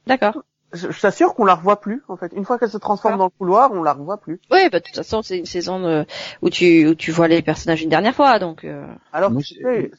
[0.06, 0.42] D'accord.
[0.72, 2.32] Je, je t'assure qu'on la revoit plus, en fait.
[2.34, 3.18] Une fois qu'elle se transforme Ah.
[3.18, 4.40] dans le couloir, on la revoit plus.
[4.50, 6.06] Oui, bah de toute façon c'est une saison de-
[6.40, 8.64] où tu où tu vois les personnages une dernière fois, donc.
[8.64, 9.90] euh, Alors, c'était,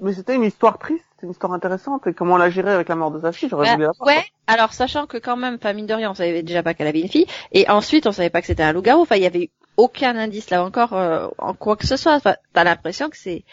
[0.00, 2.88] mais c'était une histoire triste, c'était une histoire intéressante, et comment on l'a gérée avec
[2.88, 4.08] la mort de sa fille, j'aurais Bah, voulu la voir.
[4.08, 6.86] ouais, alors sachant que quand même, enfin mine de rien, on savait déjà pas qu'elle
[6.88, 9.02] avait une fille, et ensuite on savait pas que c'était un loup-garou.
[9.02, 12.14] Enfin, il y avait eu aucun indice là encore euh, en quoi que ce soit.
[12.14, 13.44] Enfin, t'as l'impression que c'est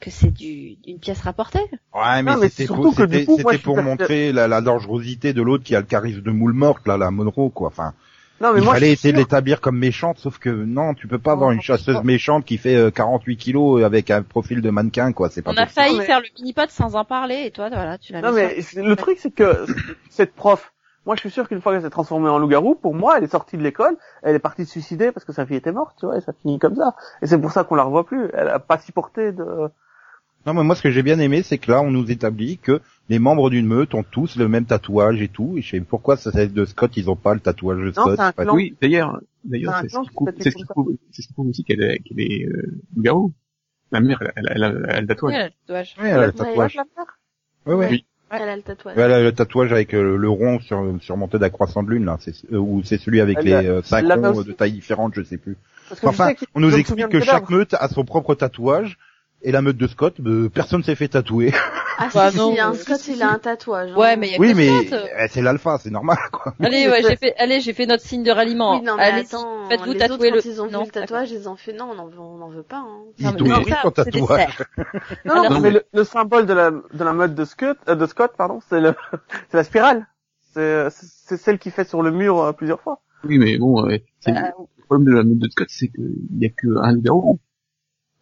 [0.00, 1.60] que c'est du une pièce rapportée.
[1.94, 5.64] Ouais, mais c'était surtout pour, que du c'était, pour montrer la, la dangerosité de l'autre
[5.64, 7.68] qui a le charisme de moule morte, là, la Monroe, quoi.
[7.68, 7.94] Enfin,
[8.40, 11.18] Non, mais il moi, fallait essayer de l'établir comme méchante, sauf que non, tu peux
[11.18, 14.68] pas Non, avoir une chasseuse méchante qui fait euh, 48 kilos avec un profil de
[14.68, 15.30] mannequin, quoi.
[15.30, 15.74] C'est pas On a possible.
[15.82, 18.56] failli mais- faire le mini-pod sans en parler, et toi, voilà, tu l'as Non, mais
[18.76, 19.64] le truc, c'est que
[20.10, 20.72] cette prof,
[21.06, 23.30] moi, je suis sûr qu'une fois qu'elle s'est transformée en loup-garou, pour moi, elle est
[23.32, 26.04] sortie de l'école, elle est partie se suicider parce que sa fille était morte, tu
[26.04, 26.96] vois, et ça finit comme ça.
[27.22, 28.28] Et c'est pour ça qu'on la revoit plus.
[28.34, 29.44] Elle a pas supporté de...
[30.46, 32.80] Non, mais moi, ce que j'ai bien aimé, c'est que là, on nous établit que
[33.08, 35.54] les membres d'une meute ont tous le même tatouage et tout.
[35.58, 38.16] Et je sais pourquoi ça, celle de Scott, ils ont pas le tatouage de Scott.
[38.16, 38.54] Pas- clan.
[38.54, 41.48] Oui, d'ailleurs, d'ailleurs, C'est ce qui prouve, c'est ce qui prouve, c'est ce qui prouve
[41.48, 43.32] aussi qu'elle est, qu'elle est, euh, loup-garou.
[43.92, 45.32] La mère, elle, elle, elle, a- elle a le tatouage.
[45.34, 45.94] Ouais, le tatouage.
[45.98, 46.76] Oui, elle a le tatouage.
[47.66, 47.74] ouais.
[47.74, 47.74] Oui.
[47.74, 48.04] Ouais.
[48.28, 48.94] Elle a le tatouage.
[48.96, 52.16] Elle a le tatouage avec euh, le rond sur, surmonté d'un croissant de lune, là.
[52.20, 55.12] C'est, euh, ou c'est celui avec Elle les euh, cinq elle ronds de taille différente,
[55.14, 55.56] je sais plus.
[55.88, 58.98] Parce que je Enfin, sais on nous explique que chaque meute a son propre tatouage.
[59.42, 61.52] Et la meute de Scott, euh, personne s'est fait tatouer.
[61.98, 63.90] Ah Bah, si, non, si, un Scott, si, il a un tatouage.
[63.92, 63.96] hein.
[63.96, 66.54] Ouais, mais il y a Oui, mais euh, c'est l'alpha, c'est normal, quoi.
[66.60, 68.76] Allez, ouais, j'ai fait, allez, j'ai fait notre signe de ralliement.
[68.78, 70.86] Oui, non, mais allez, attends, faites-vous les tatouer autres, le- quand ils ont Non, vu
[70.86, 72.78] le tatouage, ils ont fait non, on en veut, on en veut pas.
[72.86, 73.02] Hein.
[73.18, 74.58] Ils Non, non, ça, ton tatouage.
[75.24, 77.94] Non, non, Alors- mais le, le symbole de la, de la mode de Scott, euh,
[77.94, 78.94] de Scott, pardon, c'est le,
[79.50, 80.06] c'est la spirale.
[80.52, 83.00] C'est, c'est celle qui fait sur le mur euh, plusieurs fois.
[83.24, 86.14] Oui, mais bon, euh, c'est- Bah, le problème de la meute de Scott, c'est qu'il
[86.38, 87.38] y a que un loup-garou.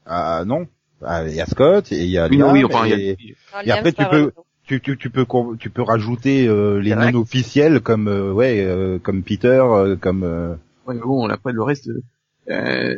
[0.06, 0.66] Ah, non.
[1.02, 2.96] Ah, Il y a Scott, et il y a Liam, oui, enfin, il y a,
[2.98, 3.16] et-
[3.52, 4.32] Non, Et Liam, après, tu peux-
[4.66, 5.26] tu, tu, tu peux
[5.58, 10.22] tu peux rajouter euh, les non officiels comme euh, ouais euh, comme Peter euh, comme
[10.24, 10.54] euh,
[10.86, 11.90] ouais, mais bon, après, le reste,
[12.48, 12.94] euh,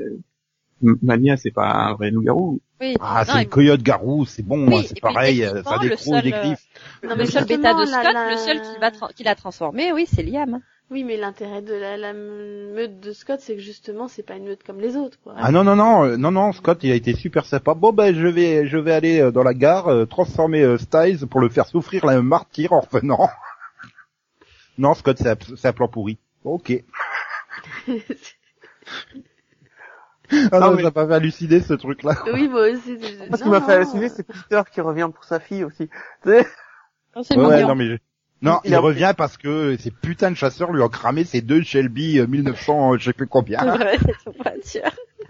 [0.80, 2.60] Mania, c'est pas un vrai loup-garou.
[2.80, 2.94] Oui.
[3.00, 5.78] ah c'est et- une coyote garou c'est bon Oui, hein, et c'est pareil euh, ça
[5.82, 6.66] le détrouille des griffes
[7.02, 9.34] Non, le mais seul bêta de Scott, la- le seul qui va tra- qui l'a
[9.34, 10.60] transformé, oui, c'est Liam.
[10.88, 14.44] Oui, mais l'intérêt de la, la meute de Scott, c'est que justement, c'est pas une
[14.46, 15.34] meute comme les autres, quoi.
[15.36, 18.14] ah non non non euh, non non Scott il a été super sympa bon ben
[18.14, 21.48] je vais je vais aller euh, dans la gare euh, transformer euh, Styles pour le
[21.48, 23.28] faire souffrir la martyr en revenant
[24.78, 26.84] non Scott c'est un- plan pourri ok
[30.52, 32.98] ah Non, non, mais- ça m'a fait halluciner ce truc là oui, moi aussi.
[33.36, 35.88] ce qui m'a fait halluciner, c'est Peter qui revient pour sa fille aussi.
[36.22, 36.46] Tu sais
[37.14, 37.96] Oh, c'est Ouais, non mais je-
[38.42, 41.40] non, Il il, a- revient parce que ces putains de chasseurs lui ont cramé ces
[41.40, 43.58] deux Shelby euh, 1900, euh, je sais plus combien.
[43.58, 44.82] pas sûr.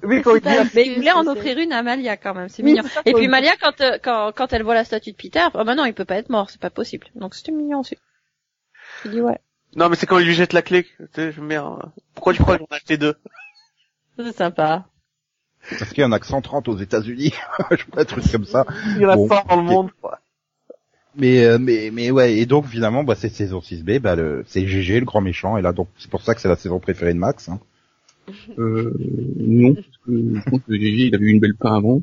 [0.02, 2.62] Oui, quand il dit, Mais il voulait en offrir une à Malia quand même, c'est
[2.62, 2.82] Oui, mignon.
[2.88, 5.64] ça, Et puis Malia, quand, euh, quand, quand elle voit la statue de Peter, oh
[5.64, 7.06] bah non, il peut pas être mort, c'est pas possible.
[7.14, 7.96] Donc c'était mignon aussi.
[9.04, 9.38] Je dis ouais,
[9.74, 10.84] non, mais c'est quand il lui jette la clé.
[10.84, 11.78] Tu sais, je me mets, un-
[12.14, 13.14] pourquoi tu crois qu'on a acheté deux?
[14.18, 14.86] c'est sympa.
[15.78, 17.34] Parce qu'il y en a que 130 aux États-Unis,
[17.70, 18.64] je sais pas, un truc comme ça.
[18.96, 20.20] Il y en a Bon, 100 dans le monde, quoi.
[21.16, 24.66] Mais euh, mais mais ouais, et donc finalement, bah cette saison 6B, bah le, c'est
[24.66, 27.14] GG le grand méchant, et là donc c'est pour ça que c'est la saison préférée
[27.14, 27.48] de Max.
[27.48, 27.58] Hein.
[28.58, 28.92] Euh,
[29.38, 32.02] non, parce que je pense que GG, il avait eu une belle fin avant.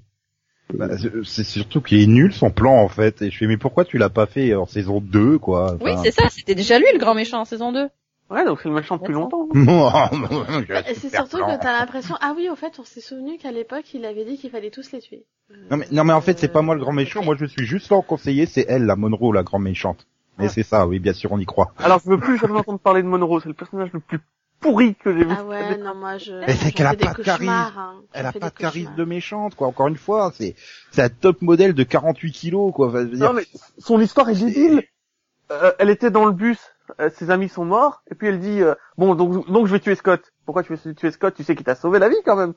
[0.73, 0.89] Bah,
[1.25, 3.21] c'est- surtout qu'il est nul son plan en fait.
[3.21, 5.77] Et je fais mais pourquoi tu l'as pas fait en saison 2 quoi?
[5.81, 7.89] Oui, c'est ça, c'était déjà lui le grand méchant en saison 2.
[8.29, 9.47] Ouais, donc c'est le méchant depuis longtemps.
[9.53, 13.93] Et c'est surtout que t'as l'impression, ah oui, au fait, on s'est souvenu qu'à l'époque,
[13.93, 15.25] il avait dit qu'il fallait tous les tuer.
[15.69, 17.65] Non mais non mais en fait c'est pas moi le grand méchant, moi je suis
[17.65, 20.07] juste là en conseiller, c'est elle la Monroe la grande méchante.
[20.39, 21.73] Mais c'est ça, oui bien sûr on y croit.
[21.77, 23.39] Alors, je veux plus jamais entendre parler de Monroe.
[23.41, 24.19] C'est le personnage le plus
[24.61, 25.31] pourri que j'ai vu.
[25.37, 26.31] Ah ouais, non, moi, je...
[26.33, 27.49] Mais c'est qu'elle a pas de cauchemars, charisme.
[27.77, 27.93] hein.
[28.13, 29.67] Elle a pas de charisme de méchante quoi.
[29.67, 30.55] Encore une fois, c'est
[30.91, 32.87] c'est un top modèle de 48 kilos quoi.
[32.87, 33.45] Enfin, je veux dire, Non, mais
[33.77, 34.83] son histoire est débile.
[35.51, 36.57] Euh, elle était dans le bus,
[36.99, 39.79] euh, ses amis sont morts, et puis elle dit, euh, bon, donc, donc je vais
[39.79, 40.21] tuer Scott.
[40.45, 41.33] Pourquoi tu veux tuer Scott?
[41.35, 42.53] Tu sais qu'il t'a sauvé la vie quand même.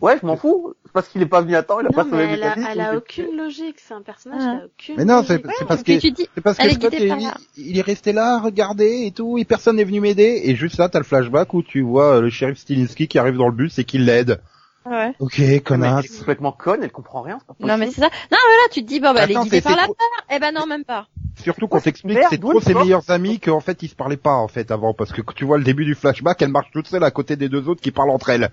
[0.00, 0.74] Ouais, je m'en fous.
[0.84, 2.52] C'est parce qu'il est pas venu à temps, il a pas sauvé mais elle la
[2.52, 2.64] a, vie.
[2.72, 4.56] elle a je- aucune logique, c'est un personnage Ah.
[4.76, 7.14] qui a aucune Mais non, c'est parce que dis, parce que elle est Scott guidée
[7.56, 10.40] il, il est resté là, à regarder et tout, et personne n'est venu m'aider.
[10.44, 13.36] Et juste là, t'as le flashback où tu vois euh, le shérif Stilinski qui arrive
[13.36, 14.40] dans le bus et qui l'aide.
[14.84, 15.12] Ouais.
[15.20, 16.04] Ok, Mais elle connasse.
[16.06, 17.54] est complètement conne, elle comprend rien, pas.
[17.60, 18.08] Non mais c'est ça.
[18.30, 19.96] Non mais là tu te dis bon bah elle est guidée c'est- par la peur.
[20.34, 21.06] Eh ben non même pas.
[21.40, 24.48] Surtout qu'on t'explique c'est trop ses meilleurs amis qu'en fait ils se parlaient pas en
[24.48, 27.04] fait avant parce que quand tu vois le début du flashback, elle marche toute seule
[27.04, 28.50] à côté des deux autres qui parlent entre elles.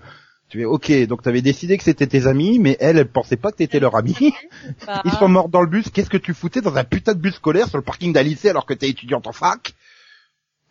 [0.48, 3.52] Tu fais ok, donc t'avais décidé que c'était tes amis, mais elle, elle pensait pas
[3.52, 4.16] que t'étais leur ami.
[4.86, 5.90] Bah, Ils sont morts dans le bus.
[5.90, 8.48] Qu'est-ce que tu foutais dans un putain de bus scolaire sur le parking d'un lycée
[8.50, 9.74] alors que t'es étudiante en fac?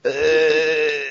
[0.05, 1.01] Euh...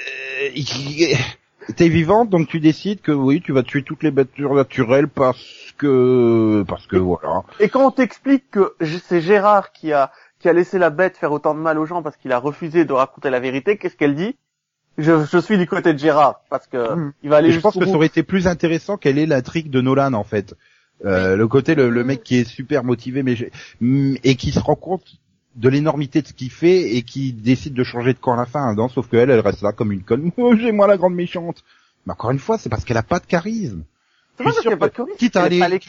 [1.76, 5.74] T'es vivante, donc tu décides que oui, tu vas tuer toutes les bêtes naturelles parce
[5.76, 7.42] que parce que voilà.
[7.60, 10.10] Et quand on t'explique que c'est Gérard qui a
[10.40, 12.84] qui a laissé la bête faire autant de mal aux gens parce qu'il a refusé
[12.84, 14.36] de raconter la vérité, qu'est-ce qu'elle dit?
[14.96, 17.12] Je, je suis du côté de Gérard parce que Mm.
[17.22, 19.70] il va aller Et je pense que ça aurait été plus intéressant quelle est l'intrigue
[19.70, 20.54] de Nolan en fait.
[21.04, 23.52] Euh, Le côté le, le mec qui est super motivé mais j'ai-
[24.24, 25.04] et qui se rend compte
[25.56, 28.46] de l'énormité de ce qu'il fait et qui décide de changer de camp à la
[28.46, 28.74] fin.
[28.74, 30.30] Non, sauf qu'elle, elle reste là comme une conne.
[30.36, 31.64] Oh, j'ai moi la grande méchante.
[32.06, 33.82] Mais encore une fois, c'est parce qu'elle a pas de charisme.
[34.62, 35.80] Sûr que, quitte à aller,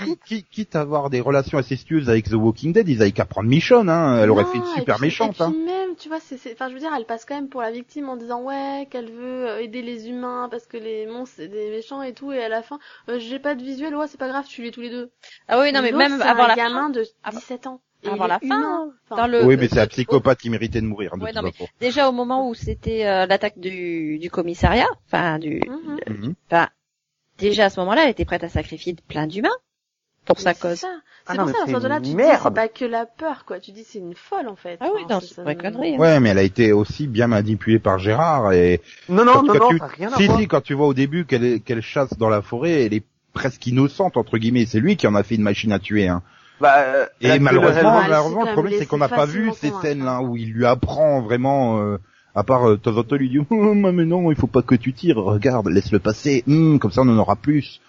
[0.50, 3.90] quitte à avoir des relations incestueuses avec The Walking Dead, ils avaient qu'à prendre Michonne,
[3.90, 4.18] hein.
[4.24, 5.54] Elle aurait fait une et super puis- méchante, Et puis hein.
[5.68, 7.70] même, tu vois, c'est, c'est- enfin, je veux dire, elle passe quand même pour la
[7.70, 11.48] victime en disant ouais qu'elle veut euh, aider les humains parce que les monstres c'est
[11.48, 12.80] des méchants et tout, et à la fin,
[13.10, 15.12] euh, j'ai pas de visuel, ouais, c'est pas grave, tu les tous les deux.
[15.48, 16.90] Ah oui non mais même avant la gamin fin.
[16.90, 17.82] de Avant- 17 ans.
[18.04, 18.92] Et avant la fin, humain.
[19.10, 21.42] Enfin, dans le- Oui, mais c'est un psychopathe qui méritait de mourir, de Ouais, non,
[21.44, 21.52] mais.
[21.82, 26.00] Déjà au moment où c'était euh, l'attaque du, du commissariat, enfin du, Mhm.
[26.08, 26.34] Mhm.
[26.50, 26.70] enfin
[27.38, 29.50] déjà à ce moment-là, elle était prête à sacrifier plein d'humains
[30.26, 30.76] pour sa Mais cause.
[30.80, 30.88] ça.
[31.28, 32.40] Ah C'est non, pour ça, à de là, tu dis, merde.
[32.44, 33.60] c'est pas que la peur, quoi.
[33.60, 34.78] Tu dis, c'est une folle, en fait.
[34.80, 35.96] Ah oui, non, c'est une connerie.
[35.96, 36.00] hein.
[36.00, 39.54] Ouais, mais elle a été aussi bien manipulée par Gérard et Non, non, Quand- non,
[39.54, 40.40] quand non, tu- rien à si voir.
[40.40, 44.18] si quand tu vois au début qu'elle chasse dans la forêt, elle est presque innocente
[44.18, 44.66] entre guillemets.
[44.66, 46.08] C'est lui qui en a fait une machine à tuer.
[46.08, 46.24] Hein.
[46.60, 49.82] Bah, euh, Et le malheureusement, malheureusement, le problème c'est qu'on n'a pas vu ces convaincre,
[49.88, 50.22] scènes-là hein.
[50.22, 51.80] où il lui apprend vraiment.
[51.82, 51.98] euh,
[52.36, 54.62] à part euh, de temps en temps, lui dit oh, mais non, il faut pas
[54.62, 55.18] que tu tires.
[55.18, 56.44] Regarde, laisse-le passer.
[56.48, 57.82] Hum, comme ça, on en aura plus.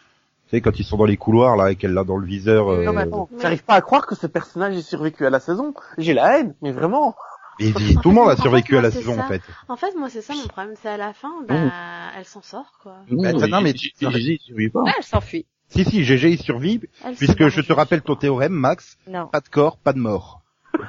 [0.48, 2.68] Tu sais, quand ils sont dans les couloirs là et qu'elle l'a dans le viseur.
[2.72, 5.40] Euh, Non, mais attends, j'arrive pas à croire que ce personnage ait survécu à la
[5.40, 5.74] saison.
[5.98, 7.14] J'ai la haine, mais vraiment.
[7.60, 9.24] et- tout le monde a En fait, survécu à la saison ça.
[9.24, 9.42] en fait.
[9.68, 10.74] En fait, moi, c'est ça mon problème.
[10.82, 11.70] C'est à la fin, bah, Mmh.
[12.18, 12.96] elle s'en sort, quoi.
[13.10, 14.80] Non, Bah, mais, non, mais- survit pas.
[14.82, 15.44] Ouais, elle s'enfuit.
[15.70, 18.96] Si si, GG il survit Elle puisque je te rappelle ton théorème, Max.
[19.08, 19.26] Non.
[19.28, 20.40] Pas de corps, pas de mort.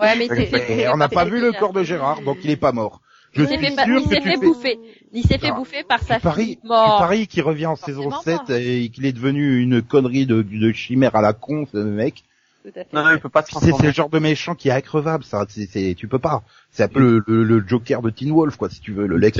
[0.00, 2.56] Ouais, mais c'est- Et on n'a pas vu le corps de Gérard, donc il est
[2.56, 3.00] pas mort.
[3.32, 4.78] Je Il s'est suis fait il s'est fait bouffer.
[5.12, 5.54] Il s'est fait Ah.
[5.54, 6.98] bouffer par sa Tu paries, fille mort.
[6.98, 8.60] paries qu'il revient en saison Forcément 7 pas.
[8.60, 12.22] et qu'il est devenu une connerie de, de chimère à la con, ce mec.
[12.62, 12.88] Tout à fait.
[12.92, 15.24] Non, non, il peut pas se C'est c'est le genre de méchant qui est increvable,
[15.24, 15.46] ça.
[15.48, 16.42] C'est, c'est, tu peux pas.
[16.70, 19.16] C'est un peu le, le, le Joker de Teen Wolf, quoi, si tu veux, le
[19.16, 19.38] Lex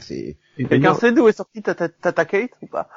[0.00, 0.36] c'est.
[0.68, 2.88] Quelqu'un sait d'où est sorti Tata Tata Kate ou pas?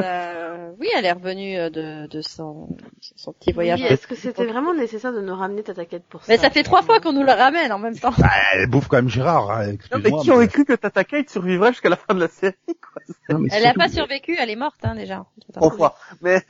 [0.00, 2.68] Euh, oui, elle est revenue euh, de, de son,
[3.16, 3.80] son petit voyage.
[3.80, 6.48] Oui, est-ce que c'était vraiment nécessaire de nous ramener Tata Kate pour ça Mais ça
[6.48, 8.14] fait trois fois qu'on nous le ramène en même temps.
[8.16, 11.28] Bah, elle bouffe quand même Gérard, hein, Non, mais qui aurait cru que Tata Kate
[11.28, 13.02] survivrait jusqu'à la fin de la série, quoi?
[13.28, 15.26] Non, mais Elle n'a pas survécu, elle est morte hein, déjà.
[15.52, 15.96] Trois fois.
[16.22, 16.42] Mais,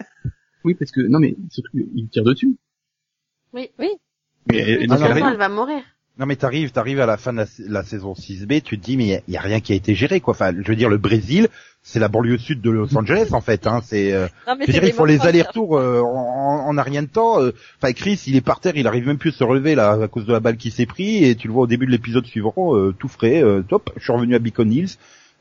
[0.64, 2.54] Oui, parce que, non, mais surtout, il tire dessus.
[3.52, 3.70] Oui.
[3.78, 3.88] Oui.
[4.50, 5.82] Mais, Ah, non, mais- elle va mourir.
[6.18, 8.98] Non mais t'arrives, t'arrives à la fin de la, la saison 6B, tu te dis
[8.98, 10.32] mais il y a, y a rien qui a été géré quoi.
[10.34, 11.48] Enfin, je veux dire le Brésil,
[11.82, 13.66] c'est la banlieue sud de Los Angeles en fait.
[13.66, 13.80] Hein.
[13.82, 17.02] C'est, euh, je veux c'est dire, ils font les allers-retours euh, en, en, en rien
[17.02, 17.40] de temps.
[17.40, 17.52] euh.
[17.80, 20.06] Enfin, Chris, il est par terre, il arrive même plus à se relever là à
[20.06, 22.26] cause de la balle qui s'est pris et tu le vois au début de l'épisode
[22.26, 23.90] suivant, euh, tout frais, euh, top.
[23.96, 24.96] Je suis revenu à Beacon Hills.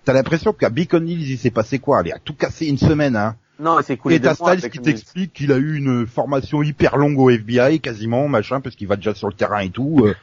[0.05, 1.99] T'as l'impression qu'à Beacon Hills, il s'est passé quoi?
[1.99, 3.17] Allez, a tout cassé une semaine.
[3.17, 3.35] Hein.
[3.61, 4.13] Non, c'est cool.
[4.13, 8.27] Et t'as Styles qui t'explique qu'il a eu une formation hyper longue au FBI, quasiment,
[8.27, 10.01] machin, parce qu'il va déjà sur le terrain et tout.
[10.05, 10.15] euh.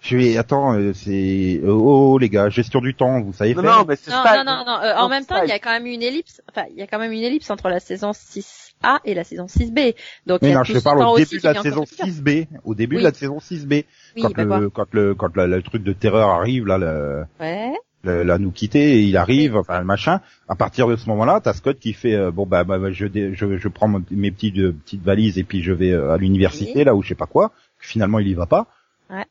[0.00, 3.62] Je suis, attends, euh, c'est, oh, oh, les gars, gestion du temps, vous savez Non,
[3.62, 3.78] faire.
[3.78, 4.78] non, mais c'est Non, non, non, non.
[4.82, 6.42] euh, en même temps, il y a quand même une ellipse.
[6.50, 9.46] Enfin, il y a quand même une ellipse entre la saison 6A et la saison
[9.46, 9.94] 6B.
[10.26, 12.12] Donc il Mais y a non, tout je parle au début de la saison construire.
[12.12, 13.02] 6B, au début Oui.
[13.02, 13.86] de la saison 6B,
[14.16, 14.58] Oui, quand bah quoi.
[14.58, 17.72] le, quand le, quand le truc de terreur arrive, là, le, Ouais.
[18.04, 20.20] Là, nous quitter, il arrive, enfin, le machin.
[20.48, 23.06] À partir de ce moment-là, t'as Scott qui fait, euh, bon, bah, bah, bah, je,
[23.32, 26.72] je, je prends mes petites, euh, petites valises et puis je vais euh, à l'université,
[26.80, 26.84] Oui.
[26.84, 27.52] là, où je sais pas quoi.
[27.78, 28.66] Finalement, il y va pas.
[29.10, 29.24] Ouais.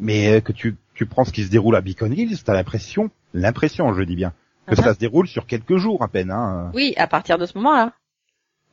[0.00, 3.10] Mais euh, que tu, tu prends ce qui se déroule à Beacon Hills, t'as l'impression,
[3.32, 4.32] l'impression, je dis bien,
[4.66, 4.82] que Uh-huh.
[4.82, 6.70] ça se déroule sur quelques jours à peine, hein.
[6.74, 7.92] Oui, à partir de ce moment-là.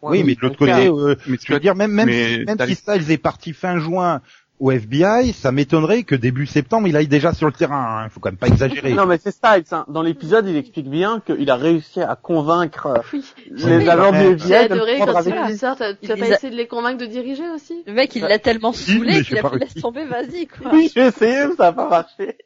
[0.01, 0.89] oui, mais de l'autre côté,
[1.27, 3.77] mais je veux dire, même, même, mais si, même si les- Styles est parti fin
[3.77, 4.21] juin
[4.61, 8.03] au FBI, ça m'étonnerait que début septembre, il aille déjà sur le terrain.
[8.05, 8.93] Il faut quand même pas exagérer.
[8.93, 9.63] Non, mais c'est Styles.
[9.71, 9.85] Hein.
[9.89, 13.23] Dans l'épisode, il explique bien qu'il a réussi à convaincre euh, Oui.
[13.49, 16.25] les Oui, agents du J'ai FBI de adoré quand avec t'as tu Il as pas
[16.25, 17.83] a- essayé de les convaincre de diriger aussi?
[17.87, 19.81] Le mec, il l'a tellement Si, saoulé j'ai qu'il a pas fait laisse réussi.
[19.81, 20.71] tomber, vas-y, quoi.
[20.73, 22.37] Oui, j'ai essayé, mais ça n'a pas marché.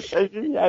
[0.00, 0.18] Ça.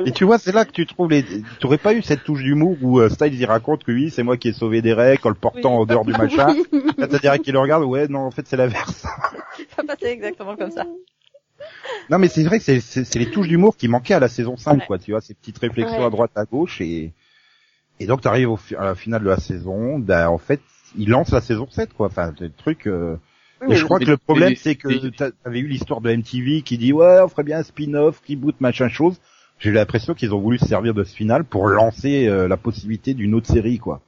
[0.05, 1.23] Et tu vois, c'est là que tu trouves les.
[1.23, 4.21] Tu aurais pas eu cette touche d'humour où euh, Styles il raconte que oui, c'est
[4.21, 5.81] moi qui ai sauvé des règles en le portant Oui.
[5.81, 6.53] en dehors du machin.
[6.71, 6.81] Oui.
[6.97, 7.83] Là, t'as direct qu'il le regarde.
[7.83, 9.03] Ouais, non, en fait, c'est l'inverse.
[9.75, 10.85] Ça va passer exactement comme ça.
[12.09, 14.27] non, mais c'est vrai que c'est- c'est c'est les touches d'humour qui manquaient à la
[14.27, 14.85] saison 5, Ouais.
[14.85, 14.99] quoi.
[14.99, 16.05] Tu vois, ces petites réflexions Ouais.
[16.05, 17.13] à droite, à gauche et
[17.99, 19.99] et donc t'arrives au à la finale de la saison.
[19.99, 20.59] Ben, en fait,
[20.97, 22.07] ils lancent la saison 7 quoi.
[22.07, 22.87] Enfin, des trucs.
[22.87, 23.15] euh,
[23.61, 26.09] Oui, et je crois mais- que le problème mais- c'est que t'avais eu l'histoire de
[26.11, 29.21] MTV qui dit ouais on ferait bien un spin-off, reboot, machin chose.
[29.59, 32.57] J'ai eu l'impression qu'ils ont voulu se servir de ce final pour lancer euh, la
[32.57, 34.01] possibilité d'une autre série quoi.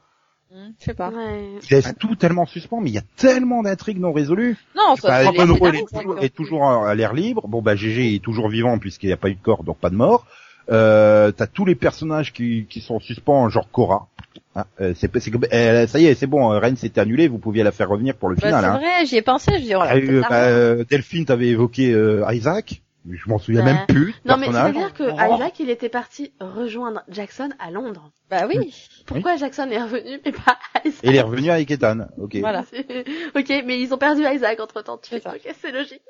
[0.56, 1.10] Hmm, Je sais pas.
[1.10, 1.50] Ouais.
[1.70, 4.56] Laissent tout tellement en suspens, mais il y a tellement d'intrigues non résolues.
[4.74, 7.46] Non, ça, Monroe, elle scénaristes, est hein, toujours, à l'air libre.
[7.46, 9.90] Bon, bah, GG est toujours vivant puisqu'il n'y a pas eu de corps, donc pas
[9.90, 10.26] de mort.
[10.70, 14.08] Euh, t'as tous les personnages qui, qui sont en suspens, genre Cora.
[14.54, 15.10] Ah, euh, c'est,
[15.52, 18.14] euh, ça y est, c'est bon, euh, Reigns s'était annulé, vous pouviez la faire revenir
[18.16, 18.62] pour le Bah, final.
[18.64, 18.78] c'est hein.
[18.78, 22.80] vrai, j'y ai pensé, je dis, oh là, peut-être bah, Delphine, t'avais évoqué euh, Isaac.
[23.10, 23.72] Je m'en souviens Ouais.
[23.74, 24.14] même plus.
[24.24, 24.74] Non, mais personnage.
[24.74, 25.34] c'est-à-dire que Oh.
[25.34, 28.10] Isaac, il était parti rejoindre Jackson à Londres.
[28.30, 28.74] Bah oui,
[29.06, 32.06] Pourquoi Jackson est revenu, mais pas Isaac il est revenu avec Ethan.
[32.18, 32.36] Ok.
[32.36, 32.64] voilà.
[33.36, 34.98] ok, mais ils ont perdu Isaac entre temps.
[34.98, 35.34] Tu C'est fais, ça.
[35.36, 36.02] ok, c'est logique.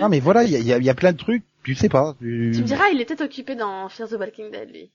[0.00, 1.44] Non, mais voilà, il y a, il y a- il y a plein de trucs.
[1.62, 2.14] Tu sais pas.
[2.18, 2.50] Tu...
[2.54, 4.90] Tu me diras, il était occupé dans Fear the Walking Dead, lui.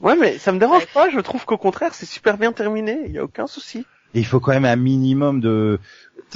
[0.00, 0.88] Ouais, mais ça me dérange Ouais.
[0.94, 1.10] pas.
[1.10, 3.00] Je trouve qu'au contraire, c'est super bien terminé.
[3.06, 3.84] Il y a aucun souci.
[4.14, 5.78] Et il faut quand même un minimum de.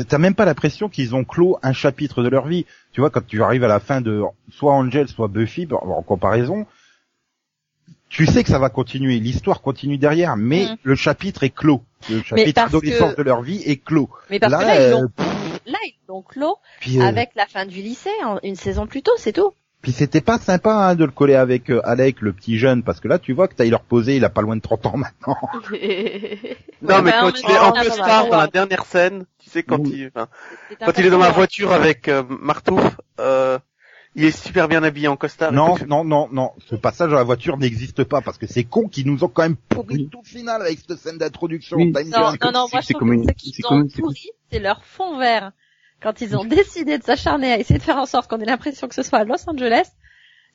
[0.09, 2.67] T'as même pas l'impression qu'ils ont clos un chapitre de leur vie.
[2.93, 6.67] Tu vois, quand tu arrives à la fin de soit Angel, soit Buffy, en comparaison,
[8.09, 9.19] tu sais que ça va continuer.
[9.19, 10.77] L'histoire continue derrière, mais Mm.
[10.83, 11.83] le chapitre est clos.
[12.11, 14.09] Le chapitre adolescence que- de leur vie est clos.
[14.31, 15.09] Mais parce là, que là, ils euh, l'ont,
[15.67, 19.03] là, ils l'ont clos puis, euh, avec la fin du lycée, en- une saison plus
[19.03, 19.53] tôt, c'est tout.
[19.85, 22.99] Puis c'était pas sympa hein, de le coller avec euh, Alec, le petit jeune, parce
[22.99, 25.37] que là, tu vois que Tyler Posé, il a pas loin de 30 ans maintenant.
[26.83, 27.83] Non, mais bah, quand en il est en va.
[27.85, 29.93] costard dans la dernière scène, tu sais, quand Oui.
[29.95, 30.29] il, enfin,
[30.85, 33.59] quand il est dans la voiture avec euh, Martouf, euh,
[34.15, 35.51] il est super bien habillé en costard.
[35.53, 36.51] Non, non, non, non.
[36.69, 39.43] Ce passage à la voiture n'existe pas parce que c'est con qui nous ont quand
[39.43, 40.09] même pourri Oui.
[40.13, 41.77] tout le final avec cette scène d'introduction.
[41.79, 41.91] Oui.
[41.93, 42.39] Non, C'est Jump.
[42.39, 44.59] comme- non, non, c'est- moi je c'est trouve que qu'ils c'est ont c'est- pourri, c'est
[44.61, 45.53] leur fond vert.
[46.03, 48.89] Quand ils ont décidé de s'acharner à essayer de faire en sorte qu'on ait l'impression
[48.89, 49.89] que ce soit à Los Angeles,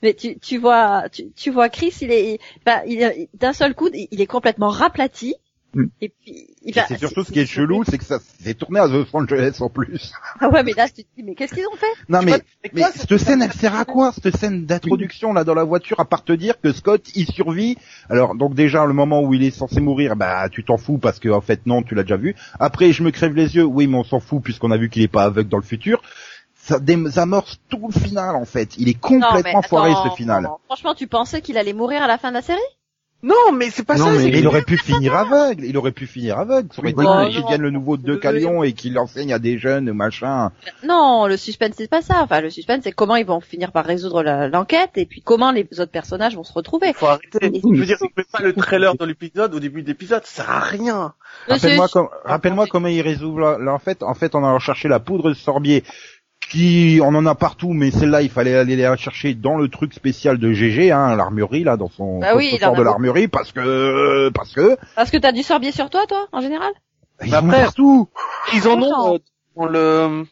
[0.01, 3.75] mais tu, tu vois, tu, tu vois Chris, il est, bah, il est- d'un seul
[3.75, 5.35] coup, il est complètement raplati.
[5.75, 5.83] Mm.
[6.01, 8.79] Et puis, il va- c'est surtout ce qui est chelou, c'est que ça s'est tourné
[8.79, 10.13] à Los Angeles en plus.
[10.39, 11.85] Ah ouais, mais là, tu te dis, mais qu'est-ce qu'ils ont fait?
[12.09, 12.41] Non mais,
[12.73, 16.05] Mais cette scène, elle sert à quoi Cette scène d'introduction là dans la voiture, à
[16.05, 17.77] part te dire que Scott il survit?
[18.09, 21.19] Alors donc déjà le moment où il est censé mourir, bah tu t'en fous parce
[21.19, 22.35] que en fait non, tu l'as déjà vu.
[22.59, 25.03] Après je me crève les yeux, oui mais on s'en fout puisqu'on a vu qu'il
[25.03, 26.01] est pas aveugle dans le futur.
[26.55, 28.75] Ça désamorce tout le final en fait.
[28.77, 30.43] Il est Non, mais complètement foiré attends, ce final.
[30.43, 30.57] non, non.
[30.65, 32.59] Franchement, tu pensais qu'il allait mourir à la fin de la série?
[33.21, 34.11] Non, mais c'est pas Non, ça.
[34.13, 36.69] mais- il aurait pu finir aveugle, il aurait pu finir aveugle.
[36.73, 37.01] Ça aurait été
[37.33, 40.51] qu'il devienne le nouveau De Calion et qu'il enseigne à des jeunes, machin.
[40.85, 42.21] Non, le suspense c'est pas ça.
[42.23, 45.67] Enfin, le suspense c'est comment ils vont finir par résoudre l'enquête et puis comment les
[45.79, 46.93] autres personnages vont se retrouver.
[46.93, 47.39] Faut arrêter.
[47.41, 50.49] Je veux dire, c'est pas le trailer dans l'épisode au début de l'épisode, ça sert
[50.51, 51.13] à rien.
[51.47, 54.99] Rappelle-moi c'est- com- rappelle-moi comment ils résolvent en fait en fait on a recherché la
[54.99, 55.83] poudre de sorbier
[56.49, 59.93] qui on en a partout mais celle-là il fallait aller la chercher dans le truc
[59.93, 64.53] spécial de GG hein l'armurerie là dans son Bah oui, de l'armurerie parce que parce
[64.53, 66.71] que Parce que t'as du sorbier sur toi, toi, en général?
[67.23, 68.09] Ils Bah en ont après- partout.
[68.53, 69.17] Ils en ont euh,
[69.57, 70.25] dans le,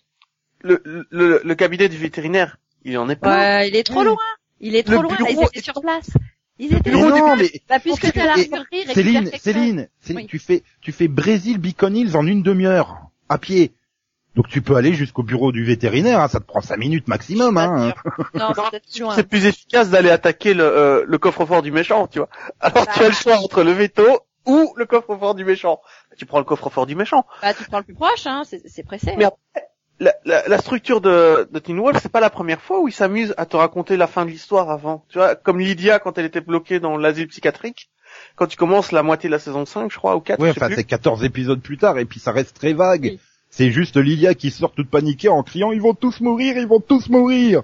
[0.62, 2.58] le, le, le cabinet du vétérinaire.
[2.84, 3.38] Il en est plein.
[3.38, 4.06] Ouais, il est trop Oui.
[4.06, 4.18] loin.
[4.62, 5.16] Il est Le trop loin.
[5.30, 6.10] Ils étaient est- sur place.
[6.60, 9.30] Ils étaient Mais non, mais Bah, puisque t'as l'armurerie, Céline.
[9.38, 10.28] Céline, Céline, Oui.
[10.28, 12.98] tu fais tu fais Brésil Beacon Hills en une demi-heure
[13.30, 13.74] à pied.
[14.38, 17.58] Donc tu peux aller jusqu'au bureau du vétérinaire, hein, ça te prend cinq minutes maximum.
[17.58, 17.94] Hein.
[18.36, 19.16] Non, c'est peut-être plus loin.
[19.16, 22.30] C'est plus efficace d'aller attaquer le, euh, le coffre-fort du méchant, tu vois.
[22.62, 22.92] Alors Bah.
[22.96, 24.04] tu as le choix entre le veto
[24.46, 25.82] ou le coffre-fort du méchant.
[26.18, 27.26] Tu prends le coffre-fort du méchant.
[27.42, 28.44] Bah, tu prends le plus proche, hein.
[28.46, 29.14] C'est c'est pressé.
[29.18, 29.26] Mais
[30.00, 32.92] La, la, la structure de, de Teen Wolf, c'est pas la première fois où ils
[32.94, 35.04] s'amusent à te raconter la fin de l'histoire avant.
[35.10, 37.90] Tu vois, comme Lydia quand elle était bloquée dans l'asile psychiatrique.
[38.36, 40.54] Quand tu commences la moitié de la saison 5, je crois, ou 4, Ouais, je
[40.54, 40.76] sais enfin plus.
[40.76, 43.04] c'est 14 épisodes plus tard et puis ça reste très vague.
[43.04, 43.20] Oui.
[43.50, 46.80] C'est juste Lilia qui sort toute paniquée en criant ils vont tous mourir, ils vont
[46.82, 47.64] tous mourir.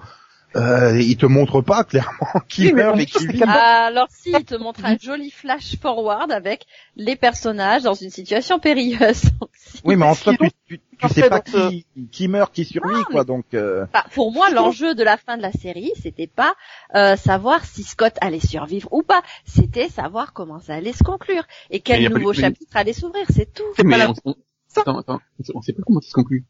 [0.56, 3.40] Euh, il te montre pas clairement qui Oui, mais meurt plus, qui vit.
[3.40, 7.96] quand même- Alors si, il te montre un joli flash forward avec les personnages dans
[7.96, 9.24] une situation périlleuse.
[9.84, 10.34] Oui, mais en soi,
[10.68, 10.80] tu,
[11.10, 13.24] sais pas qui, qui meurt, qui survit, Non, quoi.
[13.24, 16.54] Donc, euh, Bah, pour moi, l'enjeu de la fin de la série, c'était pas
[16.96, 19.24] euh, savoir si Scott allait survivre ou pas.
[19.46, 23.26] C'était savoir comment ça allait se conclure et Mais quel nouveau mais- chapitre allait s'ouvrir.
[23.34, 23.64] C'est tout.
[23.84, 24.36] Mais on-
[24.82, 25.20] attends, attends,
[25.54, 26.46] on sait pas comment ça se conclut.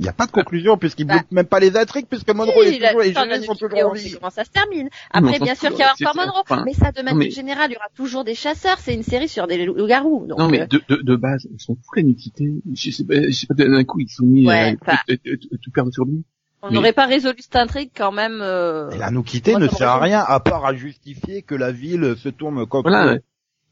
[0.00, 1.14] il n'y a pas de conclusion puisqu'il Bah.
[1.14, 3.90] bloque même pas les intrigues puisque Monroe Si, est toujours, a Julian sont toujours en
[3.90, 4.14] on sait vie.
[4.14, 4.84] comment ça se termine.
[4.84, 7.30] mais Après, bien sûr qu'il y aura encore Monroe, enfin, mais ça, de manière mais-
[7.30, 8.78] générale, il y aura toujours des chasseurs.
[8.78, 10.26] C'est une série sur des loups-garous.
[10.28, 12.48] Donc, non mais euh, de, de, de base, ils sont fous la nudité.
[12.74, 15.56] Je sais pas, je sais pas d'un coup ils sont mis Ouais, enfin- tout, tout-
[15.60, 16.22] tout perdre sur lui.
[16.62, 18.38] on mais- n'aurait pas résolu cette intrigue quand même.
[18.40, 21.72] euh, Et la nous quitter ne sert à rien à part à justifier que la
[21.72, 23.18] ville se tourne contre Voilà.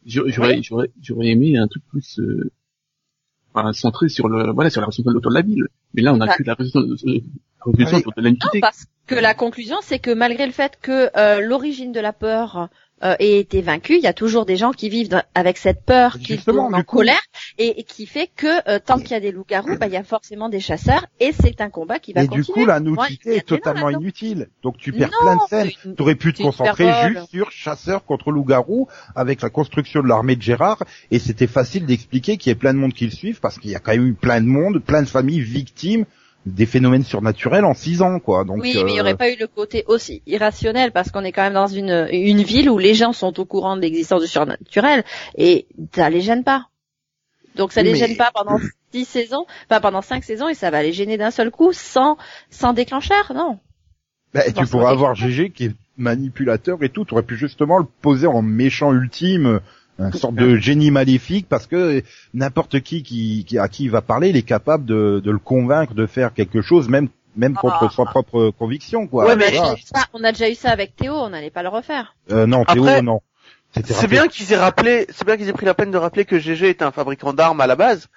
[0.04, 0.60] j'aurais,
[1.02, 2.50] j'aurais aimé un truc plus euh,
[3.56, 5.66] enfin, centré sur le, voilà, sur la résolution autour de la ville.
[5.94, 7.20] Mais là, on a que la résolution, euh,
[7.78, 11.10] la résolution Ah de la parce que la conclusion, c'est que malgré le fait que
[11.16, 12.68] euh, l'origine de la peur
[13.04, 15.84] euh, ait été vaincu, il y a toujours des gens qui vivent dans- avec cette
[15.84, 16.96] peur, qui tournent en du coup.
[16.96, 17.20] colère,
[17.58, 19.96] et, et qui fait que euh, tant qu'il y a des loups-garous, bah, il y
[19.98, 22.60] a forcément des chasseurs, et c'est un combat qui va Et du continuer.
[22.62, 24.48] coup, la Moi, il y nudité est totalement inutile.
[24.62, 25.70] Donc tu perds Non, plein de scènes.
[25.82, 30.08] c'est une- T'aurais pu te concentrer juste sur chasseur contre loup-garou avec la construction de
[30.08, 33.10] l'armée de Gérard et c'était facile d'expliquer qu'il y ait plein de monde qui le
[33.10, 36.04] suivent parce qu'il y a quand même eu plein de monde, plein de familles victimes
[36.46, 38.44] des phénomènes surnaturels en six ans, quoi.
[38.44, 41.24] Donc, oui, mais il n'y euh, aurait pas eu le côté aussi irrationnel parce qu'on
[41.24, 44.22] est quand même dans une, une ville où les gens sont au courant de l'existence
[44.22, 45.04] du surnaturel
[45.36, 46.68] et ça les gêne pas.
[47.56, 48.58] Donc ça les mais- gêne pas pendant
[48.92, 52.16] dix saisons, enfin pendant cinq saisons et ça va les gêner d'un seul coup sans
[52.48, 53.58] sans déclencheur, non.
[54.32, 57.04] bah, tu pourrais avoir GG qui est manipulateur et tout.
[57.04, 59.60] Tu aurais pu justement le poser en méchant ultime,
[59.98, 62.02] une sorte de génie maléfique parce que
[62.34, 65.38] n'importe qui, qui, qui- à qui il va parler, il est capable de, de le
[65.38, 67.90] convaincre de faire quelque chose, même même contre Ah.
[67.94, 69.26] sa propre conviction, quoi.
[69.26, 69.52] Ouais, mais-.
[69.52, 72.14] Ça, on a déjà eu ça avec Théo, on n'allait pas le refaire.
[72.32, 73.20] Euh, non, Théo, Après, non.
[73.84, 76.38] C'est bien qu'ils aient rappelé, c'est bien qu'ils aient pris la peine de rappeler que
[76.38, 78.08] GG était un fabricant d'armes à la base,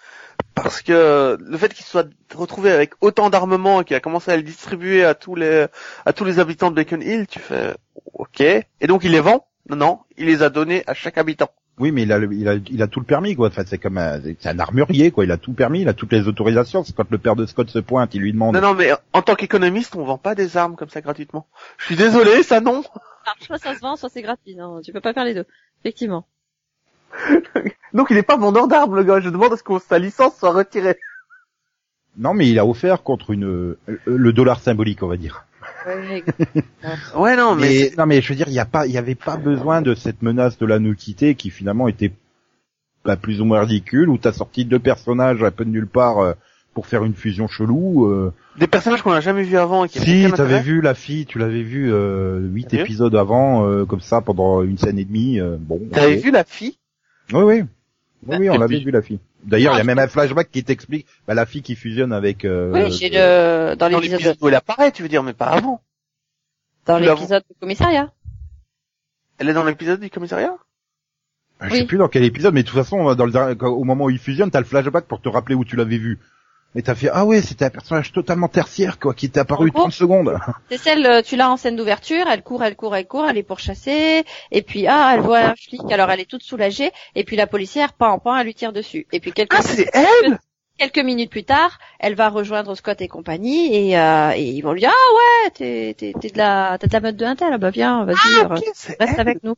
[0.55, 4.31] parce que le fait qu'il se soit retrouvé avec autant d'armements et qu'il a commencé
[4.31, 5.65] à le distribuer à tous les
[6.05, 7.75] à tous les habitants de Bacon Hill, tu fais
[8.13, 8.39] OK.
[8.39, 9.45] Et donc il les vend?
[9.69, 11.49] Non, non, il les a donnés à chaque habitant.
[11.79, 13.47] Oui, mais il a, le- il a, il a tout le permis, quoi.
[13.47, 15.23] Enfin, c'est comme un, c'est un armurier, quoi.
[15.23, 16.83] Il a tout permis, il a toutes les autorisations.
[16.83, 18.55] C'est quand le père de Scott se pointe, il lui demande.
[18.55, 21.47] Non, non, mais en tant qu'économiste, on vend pas des armes comme ça gratuitement.
[21.77, 22.83] Je suis désolé, ça non.
[23.23, 24.55] Alors, soit ça se vend, soit c'est gratuit.
[24.55, 25.45] Non, tu peux pas faire les deux.
[25.83, 26.27] Effectivement.
[27.93, 29.19] Donc il est pas vendeur d'armes, le gars.
[29.19, 30.97] Je demande à ce que sa licence soit retirée.
[32.17, 35.45] Non, mais il a offert contre une, euh, le dollar symbolique, on va dire.
[37.15, 38.97] Ouais, non, mais, Mais, non, mais je veux dire, il y a pas, il y
[38.97, 42.11] avait pas besoin de cette menace de la nudité qui finalement était
[43.05, 46.19] bah, plus ou moins ridicule, où t'as sorti deux personnages un peu de nulle part
[46.19, 46.33] euh,
[46.73, 48.05] pour faire une fusion chelou.
[48.07, 48.33] euh.
[48.57, 51.39] des personnages qu'on a jamais vus avant et qui Si, t'avais vu la fille, tu
[51.39, 55.39] l'avais vu euh, huit épisodes avant, euh, comme ça, pendant une scène et demie.
[55.39, 55.79] euh, bon.
[55.91, 56.77] T'avais vu la fille?
[57.33, 57.63] Oui, oui.
[58.25, 59.19] Oui, oui, on l'avait puis- vu la fille.
[59.43, 62.11] D'ailleurs, il y a Ah, même un flashback qui t'explique bah, la fille qui fusionne
[62.11, 62.43] avec.
[62.43, 65.47] Euh, oui, j'ai euh, le dans l'épisode où elle apparaît, tu veux dire, mais pas
[65.47, 65.81] avant.
[66.85, 68.11] dans l'épisode du commissariat.
[69.37, 70.57] Elle est dans l'épisode du commissariat?
[71.61, 74.09] Je sais plus dans quel épisode, mais de toute façon, dans le, au moment où
[74.09, 76.19] ils fusionnent, t'as le flashback pour te rappeler où tu l'avais vu.
[76.75, 79.71] Mais t'as fait ah ouais, c'était un personnage totalement tertiaire quoi, qui t'est apparu En
[79.71, 80.37] gros, 30 secondes.
[80.69, 83.37] C'est celle, euh, tu l'as en scène d'ouverture, elle court, elle court, elle court, elle
[83.37, 87.23] est pourchassée, et puis ah, elle voit un flic, alors elle est toute soulagée, et
[87.23, 89.07] puis la policière, pan pan, elle lui tire dessus.
[89.11, 90.37] Et puis quelques, Ah, c'est elle
[90.77, 94.71] quelques minutes plus tard, elle va rejoindre Scott et compagnie, et, euh, et ils vont
[94.73, 97.57] lui dire ah ouais, t'es t'es t'es de la t'es de la meute de Intel,
[97.57, 99.19] bah viens, vas-y, Ah, reste elle.
[99.19, 99.55] avec nous.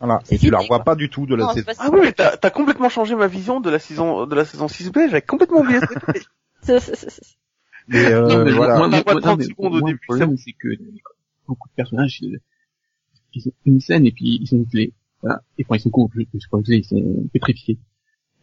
[0.00, 0.20] Voilà.
[0.30, 1.70] Et tu la revois pas du tout de la Non, saison.
[1.78, 4.66] Ah oui, mais t'as t'as complètement changé ma vision de la saison de la saison
[4.66, 5.86] 6B, j'avais complètement oublié ça.
[6.62, 7.36] C'est- c'est- c'est- c'est-
[7.88, 8.76] Mais euh, Non, mais voilà.
[8.78, 10.68] moi, On moi, moi, 30 non, mais secondes au moi, début, Le problème, c'est que
[11.46, 12.38] beaucoup de personnages, ils
[13.32, 14.92] ils ont une scène et puis ils sont gelés.
[15.22, 15.42] Voilà.
[15.58, 17.78] Et quand ils sont cons, je je sais pas ils sont pétrifiés.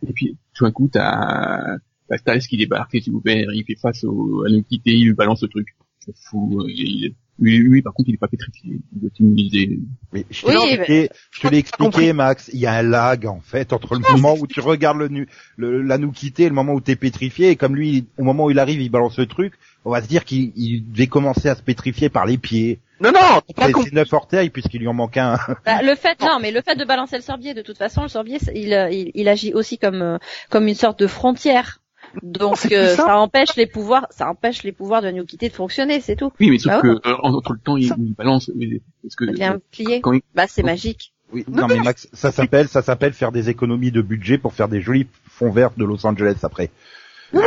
[0.08, 1.78] Et puis, tout d'un coup, t'as,
[2.08, 5.48] t'as Stiles qui débarque, ouverts, il fait face au, à l'entité, il lui balance le
[5.48, 5.76] truc.
[6.00, 8.80] C'est fou, euh, il, lui, lui, par contre, il est pas pétrifié.
[9.02, 9.80] Il immuniser.
[10.14, 11.88] Mais je te Oui, l'ai expliqué, je te l'ai J'ai pas compris.
[12.06, 12.50] expliqué, Max.
[12.54, 15.28] Il y a un lag en fait entre le moment où tu regardes le, nu,
[15.56, 17.50] le la nous quitter et le moment où t'es pétrifié.
[17.50, 19.54] Et comme lui, au moment où il arrive, il balance le truc.
[19.86, 22.80] On va se dire qu'il il devait commencer à se pétrifier par les pieds.
[23.00, 23.94] Non, non, pas C'est compris.
[23.94, 25.38] neuf orteils puisqu'il lui en manque un.
[25.66, 28.08] Bah, le fait, non, mais le fait de balancer le sorbier, de toute façon, le
[28.08, 30.18] sorbier, il, il, il agit aussi comme euh,
[30.50, 31.80] comme une sorte de frontière.
[32.24, 33.06] Donc euh, ça.
[33.06, 36.32] ça empêche les pouvoirs, ça empêche les pouvoirs de Nukité de fonctionner, c'est tout.
[36.40, 37.00] Oui, mais sauf Bah que, ouais.
[37.06, 40.02] euh, entre le temps, il, il balance, euh, parce que, Ça devient plié.
[40.02, 41.14] quand il, Bah c'est magique.
[41.34, 44.54] Oui, Non, non, mais Max, ça s'appelle, ça s'appelle faire des économies de budget pour
[44.54, 46.70] faire des jolis fonds verts de Los Angeles après.
[47.34, 47.42] non,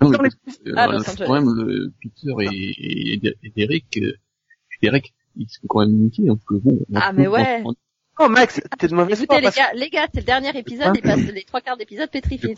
[0.00, 0.30] mais Dans les-
[0.66, 1.26] Euh, Ah, Los c'est Angeles.
[1.26, 4.14] quand même le Peter et, et, et Derek, euh,
[4.82, 6.78] Derek, ils sont quand même niqués, donc euh, bon.
[6.90, 7.56] on Ah, peut mais ouais.
[7.56, 7.76] comprendre.
[8.18, 10.92] Oh, Max, t'es de mauvaise foi Écoutez les gars, les gars, c'est le dernier épisode,
[10.94, 12.54] il passe les trois quarts d'épisode pétrifiés.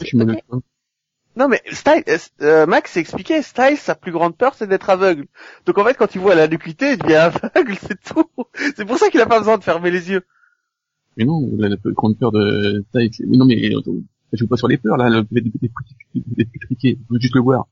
[1.35, 4.91] Non, mais Style, euh, euh, Max s'est expliqué, Style, sa plus grande peur, c'est d'être
[4.91, 5.27] aveugle.
[5.65, 8.29] Donc en fait, quand il voit la nucléité, il devient aveugle, c'est tout.
[8.77, 10.23] C'est pour ça qu'il a pas besoin de fermer les yeux.
[11.17, 13.71] Mais non, la, plus grande peur de c'est, mais non, mais,
[14.33, 15.71] je joue pas sur les peurs, là, le fait d'être
[16.15, 17.67] veux juste le voir.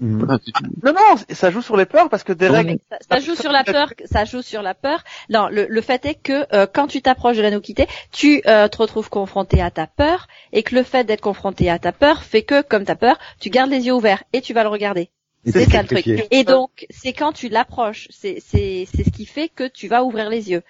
[0.00, 0.26] Mhm.
[0.26, 0.64] Tout.
[0.82, 2.66] Non, non, ça joue sur les peurs parce que Derek...
[2.66, 2.78] Ouais.
[2.90, 5.04] Ça, ça joue sur la peur, ça joue sur la peur.
[5.30, 8.68] Non, le, le fait est que euh, quand tu t'approches de la Nukité, tu euh,
[8.68, 12.22] te retrouves confronté à ta peur, et que le fait d'être confronté à ta peur
[12.22, 15.10] fait que, comme ta peur, tu gardes les yeux ouverts et tu vas le regarder.
[15.46, 16.06] C'est ça le truc.
[16.30, 20.02] Et donc, c'est quand tu l'approches, c'est c'est c'est ce qui fait que tu vas
[20.02, 20.62] ouvrir les yeux.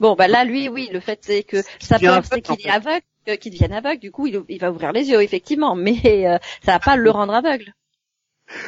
[0.00, 3.04] Bon, bah là, lui, oui, le fait c'est que sa peur, c'est qu'il est aveugle,
[3.28, 4.00] euh, qu'il devienne aveugle.
[4.00, 7.10] Du coup, il, il va ouvrir les yeux, effectivement, mais euh, ça va pas le
[7.10, 7.72] rendre aveugle.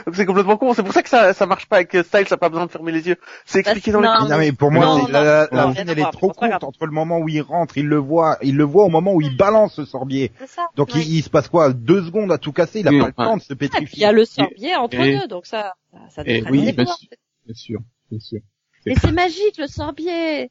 [0.07, 0.74] Donc c'est complètement con.
[0.74, 2.70] C'est pour ça que ça, ça marche pas avec Styles, ça a pas besoin de
[2.70, 3.16] fermer les yeux.
[3.47, 5.89] C'est expliqué dans les non, Non mais pour moi, non, la, la- la non, scène
[5.89, 8.39] rien à elle est trop courte entre le moment où il rentre, il le voit,
[8.43, 10.33] il le voit au moment où il balance ce sorbier.
[10.39, 10.68] C'est ça.
[10.76, 11.01] Donc Ouais.
[11.01, 11.72] il, il se passe quoi?
[11.72, 13.66] Deux secondes à tout casser, il a Oui, pas le temps de se Ah, puis
[13.66, 14.05] il y pétrifier.
[14.07, 15.74] a le sorbier entre Et- deux, donc ça,
[16.11, 16.99] ça, Et oui, les bien pouvoirs.
[16.99, 17.09] sûr,
[17.47, 18.41] bien sûr, bien sûr.
[18.87, 20.51] Mais c'est magique le sorbier.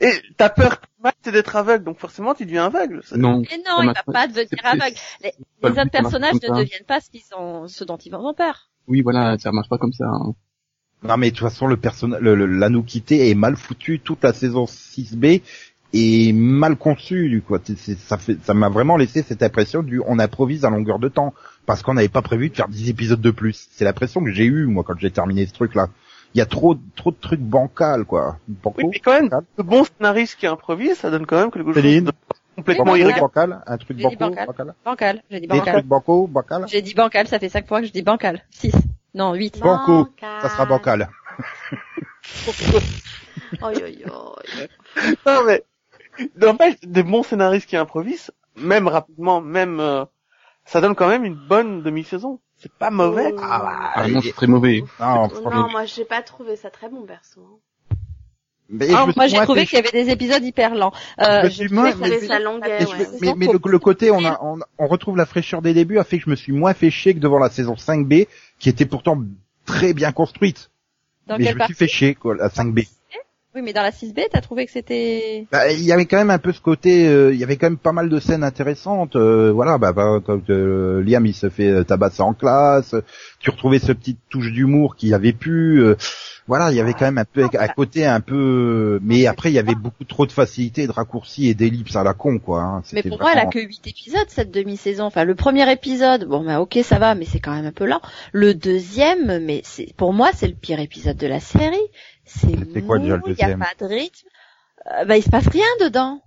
[0.00, 0.80] Et t'as peur,
[1.22, 3.02] C'est d'être aveugle, donc forcément tu deviens aveugle.
[3.16, 3.42] Non.
[3.50, 4.96] Mais non, il va pas devenir aveugle.
[5.22, 5.32] Les,
[5.62, 6.54] autres marche personnages ne ça.
[6.54, 8.68] deviennent pas ce qu'ils ont, ce dont ils ont peur.
[8.88, 10.06] Oui, voilà, ça marche pas comme ça.
[10.06, 10.34] hein.
[11.02, 15.40] Non mais de toute façon le personnage, l'Anoukité est mal foutu toute la saison 6B
[15.94, 20.18] est mal conçu du c'est- ça fait, ça m'a vraiment laissé cette impression du on
[20.18, 21.32] improvise à longueur de temps
[21.64, 23.68] parce qu'on n'avait pas prévu de faire 10 épisodes de plus.
[23.70, 25.88] C'est l'impression que j'ai eue moi quand j'ai terminé ce truc là.
[26.34, 28.38] Il y a trop trop de trucs bancals quoi.
[28.46, 29.44] Banco, Oui, mais quand même, bancal.
[29.58, 32.12] le bon scénariste qui improvise, ça donne quand même quelque chose de
[32.56, 33.20] complètement Oui, irrégulier.
[33.20, 34.46] bancal, un truc J'ai dit banco, bancal.
[34.46, 34.74] bancal.
[34.84, 35.22] Bancal.
[35.30, 35.74] J'ai dit Des bancal.
[35.74, 36.64] trucs banco, bancal.
[36.68, 38.44] J'ai dit bancal, ça fait cinq fois que je dis bancal.
[38.50, 38.72] Six.
[39.14, 39.58] Non, huit.
[39.60, 41.08] Banco, Ça sera bancal.
[43.62, 44.36] Oi, oi, oi.
[45.26, 45.64] Non, mais,
[46.36, 50.04] n'empêche, des bons scénaristes qui improvisent, même rapidement, même, euh,
[50.64, 52.38] ça donne quand même une bonne demi-saison.
[52.60, 53.32] C'est pas mauvais.
[53.34, 53.40] Oh.
[53.40, 54.82] Ah non, c'est très mauvais.
[55.00, 55.50] Non, franchement.
[55.50, 57.40] non, moi j'ai pas trouvé ça très bon perso.
[57.40, 57.58] hein.
[58.72, 60.92] Mais Ah, moi j'ai trouvé qu'il y avait des épisodes hyper lents.
[61.20, 63.52] Euh, moins- mais- mais ouais.
[63.54, 66.24] le, le côté, on, a, on, on retrouve la fraîcheur des débuts a fait que
[66.26, 68.28] je me suis moins fait chier que devant la saison 5B,
[68.60, 69.20] qui était pourtant
[69.66, 70.70] très bien construite.
[71.26, 72.86] Dans mais je me suis fait chier, quoi, la 5B.
[73.54, 75.46] Oui, mais dans la 6B, t'as trouvé que c'était...
[75.50, 77.66] Bah, il y avait quand même un peu ce côté, euh, il y avait quand
[77.66, 79.16] même pas mal de scènes intéressantes.
[79.16, 82.94] euh, voilà, bah, bah, quand euh, Liam il se fait euh, tabasser en classe,
[83.40, 85.78] tu retrouvais ce petit touche d'humour qu'il avait pu.
[85.80, 85.96] euh,
[86.46, 89.54] voilà, il y avait quand même un peu à côté un peu, mais après il
[89.54, 92.62] y avait beaucoup trop de facilité, de raccourcis et d'ellipses à la con, quoi.
[92.62, 92.82] hein.
[92.92, 95.04] Mais pour moi, elle a vraiment- que 8 épisodes, cette demi-saison.
[95.04, 97.84] Enfin, le premier épisode, bon, bah, ok, ça va, mais c'est quand même un peu
[97.86, 98.00] lent.
[98.32, 101.76] Le deuxième, mais c'est, pour moi, c'est le pire épisode de la série.
[102.32, 104.28] C'est C'était quoi, déjà, le mou, Il y a deuxième pas de rythme.
[104.86, 106.22] Euh, bah, il se passe rien dedans.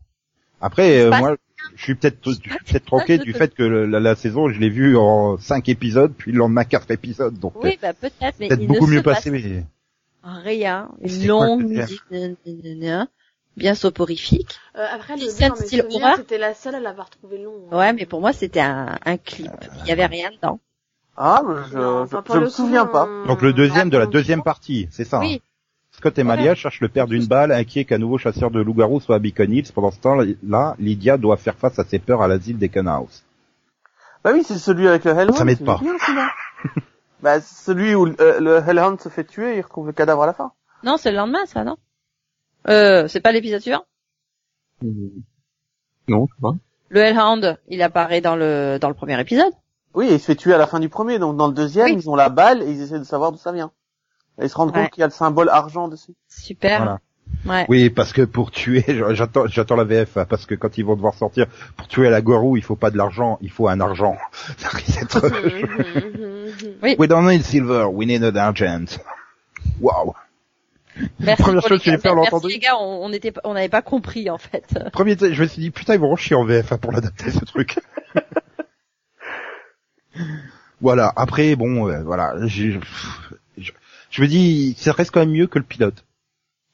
[0.61, 1.35] Après, euh, moi,
[1.75, 4.69] je suis peut-être, je suis peut-être troqué du fait que la, la saison, je l'ai
[4.69, 8.61] vue en cinq épisodes, puis le lendemain quatre épisodes, donc Oui, bah, peut-être, mais peut-être
[8.61, 9.31] il beaucoup ne mieux se passe passé.
[9.31, 9.65] Mais...
[10.23, 10.89] rien.
[11.01, 13.07] Une longue musique, nan, nan, nan, nan,
[13.57, 14.57] bien soporifique.
[14.77, 15.83] Euh, après, le style
[16.17, 17.53] c'était la seule à l'avoir trouvé long.
[17.71, 17.77] hein.
[17.77, 19.51] Ouais, mais pour moi, c'était un, un clip.
[19.81, 20.59] Il y avait rien dedans.
[21.17, 23.05] Ah, mais je, Non, je, me coup, souviens pas.
[23.07, 25.19] euh, Donc le deuxième de la deuxième partie, c'est ça.
[25.21, 25.37] hein.
[25.93, 29.15] Scott et Malia cherchent le père d'une balle, inquiet qu'un nouveau chasseur de loups-garous soit
[29.15, 29.71] à Beacon Hills.
[29.73, 33.23] Pendant ce temps-là, Lydia doit faire face à ses peurs à l'asile des House.
[34.23, 35.35] Bah oui, c'est celui avec le Hellhound.
[35.37, 35.79] Ça m'aide pas.
[35.79, 35.93] bien,
[37.21, 40.23] bah, c'est celui où euh, le Hellhound se fait tuer et il retrouve le cadavre
[40.23, 40.51] à la fin.
[40.83, 41.77] Non, c'est le lendemain, ça, non?
[42.69, 43.83] Euh, c'est pas l'épisode suivant?
[44.83, 44.87] Euh,
[46.07, 46.53] Non, je sais pas.
[46.89, 49.51] Le Hellhound, il apparaît dans le, dans le premier épisode.
[49.93, 51.19] Oui, il se fait tuer à la fin du premier.
[51.19, 51.95] Donc dans le deuxième, Oui.
[51.97, 53.71] ils ont la balle et ils essaient de savoir d'où ça vient.
[54.41, 54.83] Et ils se rendent Ouais.
[54.83, 56.13] compte qu'il y a le symbole argent dessus.
[56.27, 56.79] Super.
[56.79, 56.99] Voilà.
[57.45, 57.65] Ouais.
[57.69, 60.95] Oui, parce que pour tuer, j'attends, j'attends la VF, hein, parce que quand ils vont
[60.95, 64.17] devoir sortir, pour tuer la gorou, il faut pas de l'argent, il faut un argent.
[64.57, 65.31] Ça risque d'être...
[66.83, 66.95] Oui.
[66.99, 68.99] We don't need silver, we need an argent.
[69.81, 70.13] Wow.
[71.19, 72.47] Merci Première chose les que j'ai l'entendre.
[72.47, 74.77] les gars, on, était, pas- on n'avait pas compris, en fait.
[74.91, 77.43] Premier, je me suis dit, putain, ils vont chier en VF hein, pour l'adapter, ce
[77.45, 77.79] truc.
[80.81, 81.11] voilà.
[81.15, 82.35] Après, bon, euh, voilà.
[82.45, 82.79] j'ai-
[84.13, 86.05] Je, je me dis, ça reste quand même mieux que le pilote.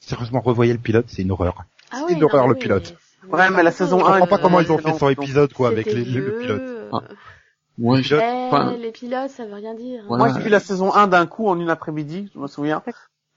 [0.01, 1.63] Sérieusement, revoyez le pilote, c'est une horreur.
[1.91, 2.95] Ah C'est oui, une horreur, non, le pilote.
[3.29, 5.09] Ouais, mais la saison Je un, comprends pas euh, comment ils ont fait 100 long,
[5.11, 6.61] épisodes, quoi, avec les, le, pilote.
[6.91, 7.01] Ah.
[7.77, 8.23] Ouais, je- Pilote.
[8.25, 10.03] eh, enfin, les pilotes, ça veut rien dire.
[10.07, 10.25] Voilà.
[10.25, 12.83] Moi, j'ai vu la saison 1 d'un coup en une après-midi, je me souviens.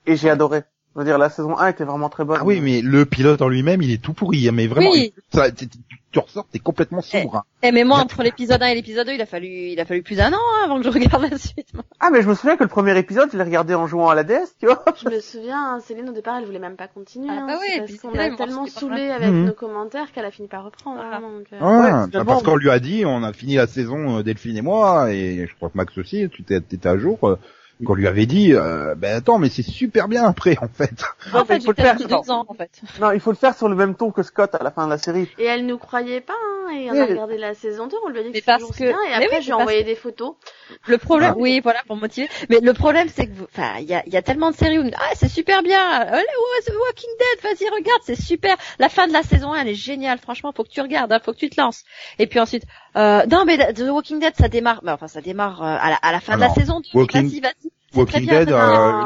[0.06, 0.64] Et j'ai adoré.
[0.94, 2.36] Je veux dire, la saison 1 était vraiment très bonne.
[2.40, 5.14] Ah oui, mais le pilote en lui-même, il est tout pourri, hein, mais vraiment, Oui.
[5.32, 5.78] ça, tu, tu-
[6.10, 7.36] tu ressors, t'es complètement sourd.
[7.36, 7.42] hein.
[7.62, 10.02] Eh, mais moi, entre l'épisode 1 et l'épisode 2, il a fallu, il a fallu
[10.02, 11.72] plus d'un an hein, avant que je regarde la suite.
[11.72, 11.82] moi.
[12.00, 14.14] Ah, mais je me souviens que le premier épisode, je l'ai regardé en jouant à
[14.14, 14.84] la DS, tu vois.
[15.02, 17.28] Je me souviens, hein, Céline au départ, elle voulait même pas continuer.
[17.30, 19.46] Ah, hein, bah oui, parce qu'on l'a tellement saoulé avec Mhm.
[19.46, 20.96] nos commentaires qu'elle a fini par reprendre.
[21.00, 21.16] Voilà.
[21.16, 23.66] hein, donc, euh, Ah, Ouais, bah, parce qu'on lui a dit, on a fini la
[23.66, 26.98] saison, euh, Delphine et moi, et je crois que Max aussi, tu t'es- t'étais à
[26.98, 27.38] jour, euh,
[27.84, 30.90] qu'on lui avait dit, euh, ben attends, mais c'est super bien après, en fait.
[31.32, 31.96] Non, en fait, il j'ai faut le faire.
[31.96, 32.70] deux ans, en fait.
[33.00, 34.90] Non, il faut le faire sur le même ton que Scott à la fin de
[34.90, 35.28] la série.
[35.38, 38.18] Et elle nous croyait pas, hein, et on a regardé la saison 2, on lui
[38.20, 39.50] a dit Mais que c'était que- bien, et mais après oui, je mais lui ai
[39.50, 40.34] parce envoyé que- des photos.
[40.86, 41.38] Le problème, Ah.
[41.38, 42.28] oui, voilà, pour motiver.
[42.48, 44.56] Mais le problème, c'est que, vous- enfin, il y a, il y a tellement de
[44.56, 45.80] séries où, ah, c'est super bien.
[45.90, 46.22] Allez,
[46.64, 48.56] c'est Walking Dead, vas-y, regarde, c'est super.
[48.78, 50.18] La fin de la saison 1, elle est géniale.
[50.18, 51.84] Franchement, faut que tu regardes, hein, faut que tu te lances.
[52.18, 52.64] Et puis ensuite,
[52.96, 55.96] euh, non, mais The Walking Dead, ça démarre, mais enfin, ça démarre euh, à la,
[55.96, 56.98] à la fin de la Alors, saison 2.
[56.98, 57.70] Walking- Vas-y, vas-y.
[57.94, 58.56] Walking bien, Dead, euh,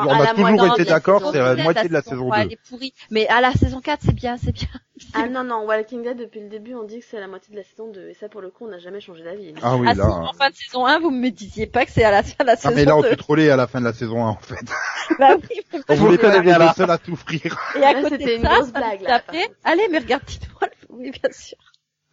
[0.07, 2.43] on a toujours été d'accord, c'est la moitié de la saison trois, 2.
[2.43, 2.95] Elle est pourrie.
[3.11, 4.69] Mais à la saison 4, c'est bien, c'est bien.
[5.13, 7.59] Ah non, non, Walking Dead, depuis le début, on dit que c'est la moitié de
[7.59, 8.09] la saison 2.
[8.09, 9.53] Et ça, pour le coup, on n'a jamais changé d'avis.
[9.63, 10.07] Ah oui, ah, si, là.
[10.09, 12.47] en fin de saison 1, vous me disiez pas que c'est à la fin de
[12.47, 13.11] la Ah, saison mais là, on 2.
[13.11, 14.57] te trollait à la fin de la saison 1, en fait.
[15.19, 17.57] Bah oui, On voulait pas être les seuls à souffrir.
[17.79, 19.23] Et à côté c'était de une ça, grosse blague, là,
[19.65, 20.23] allez, mais regarde
[20.61, 20.73] Wolf.
[20.89, 21.59] Oui, bien sûr.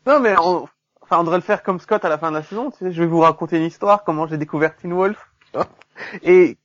[0.06, 0.68] Non, mais on,
[1.14, 2.72] enfin, on devrait le faire comme Scott à la fin de la saison.
[2.72, 5.30] Tu sais, je vais vous raconter une histoire, comment j'ai découvert Teen Wolf.
[6.24, 6.58] Et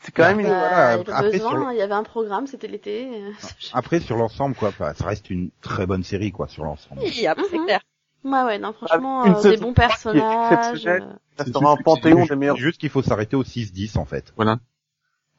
[0.00, 0.46] c'est quand même une...
[0.46, 2.68] Bah, voilà, il y avait après, besoin, sur le- il y avait un programme, c'était
[2.68, 3.08] l'été.
[3.72, 7.00] Après, sur l'ensemble, quoi, bah, ça reste une très bonne série, quoi, sur l'ensemble.
[7.02, 7.64] Oui, après, c'est Mhm.
[7.66, 7.80] clair.
[8.24, 10.86] Ouais, ouais, non, franchement, Une euh, des bons personnages.
[10.86, 10.98] euh,
[11.36, 12.56] Ça C'est sera un panthéon c'est des meilleurs.
[12.56, 14.32] Juste qu'il faut s'arrêter au 6-10, en fait.
[14.36, 14.58] Voilà.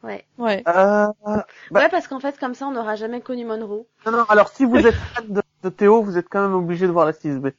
[0.01, 0.25] Ouais.
[0.37, 0.63] Ouais.
[0.67, 3.85] Euh, Bah- Ouais, parce qu'en fait, comme ça, on n'aura jamais connu Monroe.
[4.05, 6.87] non, non, alors si vous êtes fan de, de Théo, vous êtes quand même obligé
[6.87, 7.51] de voir la 6B.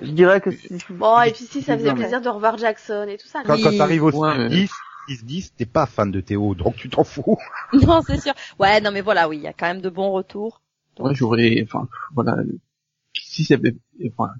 [0.00, 0.68] Je dirais que si...
[0.90, 3.42] Bon, et puis si, ça faisait plaisir de revoir Jackson et tout ça.
[3.44, 4.48] Quand, quand t'arrives au Ouais.
[4.48, 4.70] 6-10,
[5.08, 7.36] 6-10, t'es pas fan de Théo, donc tu t'en fous.
[7.72, 8.32] Non, c'est sûr.
[8.58, 10.62] Ouais, non, mais voilà, oui, il y a quand même de bons retours.
[10.98, 12.36] Ouais, j'aurais, enfin, voilà,
[13.14, 13.56] si ça
[14.06, 14.32] enfin,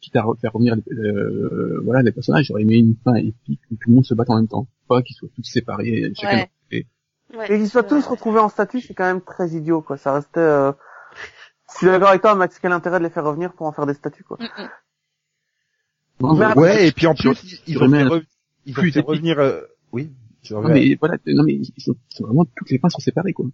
[0.00, 3.76] quitte à faire revenir, les- euh, voilà, les personnages, j'aurais aimé une fin épique où
[3.76, 6.86] tout le monde se batte en même temps, pas qu'ils soient tous séparés, chacun Ouais.
[7.32, 9.96] Ouais, Et qu'ils soient tous retrouvés en statut, c'est quand même très idiot, quoi.
[9.96, 10.40] Ça restait...
[10.40, 10.72] Euh...
[11.72, 13.86] Je suis d'accord avec toi, Max, quel intérêt de les faire revenir pour en faire
[13.86, 14.36] des statuts, quoi.
[14.40, 14.68] Mm, mm.
[16.20, 17.30] Non, Ouais, et puis en plus,
[17.66, 18.24] ils ont fait, re-
[18.66, 19.62] ils ont fait revenir, euh,
[19.92, 20.12] oui.
[20.42, 23.00] tu Non, mais voilà, non mais ils sont, ils sont vraiment toutes les fins sont
[23.00, 23.46] séparées quoi.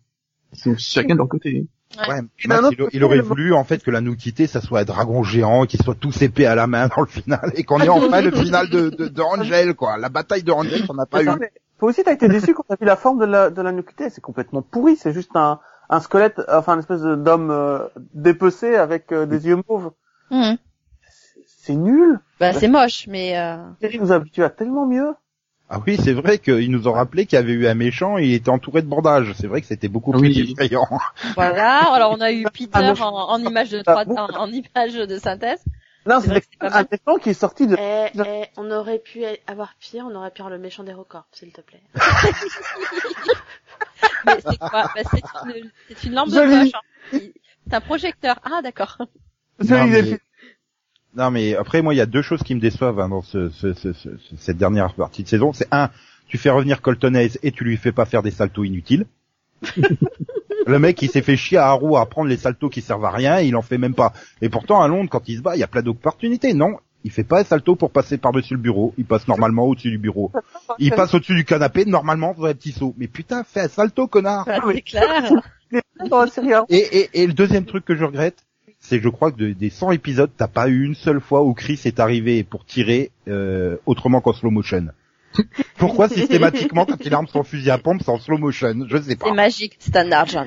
[0.52, 1.66] Ils sont chacun de leur côté.
[2.08, 4.80] Ouais, Max, autre il, côté, il aurait voulu en fait que la Nukité ça soit
[4.80, 7.80] un dragon géant, qu'ils soient tous épais à la main dans le final et qu'on
[7.80, 9.96] ait enfin le final de, de, de Angel quoi.
[9.96, 11.28] La bataille de Angel qu'on n'a pas eu.
[11.38, 13.70] mais Toi aussi, t'as été déçu quand t'as vu la forme de la, de la
[13.72, 14.10] Nukité.
[14.10, 14.96] C'est complètement pourri.
[14.96, 17.78] C'est juste un, un squelette, enfin, une espèce d'homme euh,
[18.14, 19.90] dépecé avec euh, des yeux mauves.
[20.30, 20.56] Mhm.
[21.66, 22.20] C'est nul.
[22.38, 23.56] Bah, c'est moche, mais euh...
[23.56, 25.12] La série nous habitue à tellement mieux.
[25.68, 28.24] Ah oui, c'est vrai qu'ils nous ont rappelé qu'il y avait eu un méchant et
[28.26, 29.32] il était entouré de bandages.
[29.36, 30.52] C'est vrai que c'était beaucoup plus oui.
[30.52, 30.86] effrayant.
[31.34, 31.92] voilà.
[31.92, 34.16] Alors, on a eu Peter Ah, moi, en, en image de Ah, trois, bon.
[34.16, 35.64] en, en image de synthèse.
[36.06, 36.86] Non, C'est c'est vrai que c'est pas un mal.
[36.92, 37.76] méchant qui est sorti de...
[37.76, 41.26] Eh, eh, on aurait pu avoir pire, on aurait pu avoir le méchant des records,
[41.32, 41.82] s'il te plaît.
[44.24, 45.02] Mais c'est quoi bah,
[45.88, 46.74] C'est une, lampe de poche.
[47.12, 47.18] hein.
[47.66, 48.38] C'est un projecteur.
[48.44, 48.98] Ah, d'accord.
[49.60, 50.20] Celui mais-
[51.16, 53.48] Non mais après moi il y a deux choses qui me déçoivent hein, dans ce,
[53.50, 55.52] ce- ce- ce- cette dernière partie de saison.
[55.52, 55.90] C'est un,
[56.28, 59.06] tu fais revenir Colton Hayes et tu lui fais pas faire des saltos inutiles.
[60.66, 63.10] le mec il s'est fait chier à Haru à prendre les saltos qui servent à
[63.10, 64.12] rien, et il en fait même pas.
[64.42, 66.52] Et pourtant à Londres quand il se bat il y a plein d'opportunités.
[66.54, 68.92] Non, il fait pas un salto pour passer par-dessus le bureau.
[68.98, 70.30] Il passe normalement au-dessus du bureau.
[70.78, 72.94] Il passe au-dessus du canapé normalement dans un petit saut.
[72.98, 74.46] Mais putain fais un salto connard.
[74.66, 74.74] Oui.
[74.76, 75.30] c'est clair.
[76.68, 78.44] Et, et, et le deuxième truc que je regrette,
[78.88, 81.42] c'est que je crois que de- des 100 épisodes, t'as pas eu une seule fois
[81.42, 84.86] où Chris est arrivé pour tirer euh, autrement qu'en slow motion.
[85.78, 88.86] Pourquoi systématiquement quand il arme son fusil à pompe c'est en slow motion?
[88.88, 89.26] Je sais pas.
[89.26, 89.76] C'est magique.
[89.78, 90.46] C'est un argent.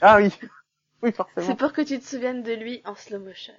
[0.00, 0.30] Ah oui.
[1.02, 1.56] Oui, C'est forcément.
[1.56, 3.52] pour que tu te souviennes de lui en slow motion.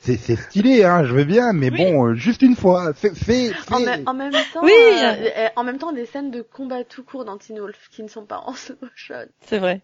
[0.00, 1.78] C'est c'est stylé, hein, je veux bien, mais Oui.
[1.78, 2.94] bon, euh, juste une fois.
[2.94, 4.70] Fais, fais, En, en même temps, Oui.
[4.72, 8.04] euh, euh, en même temps, des scènes de combat tout court dans Teen Wolf qui
[8.04, 9.26] ne sont pas en slow motion.
[9.40, 9.80] C'est vrai.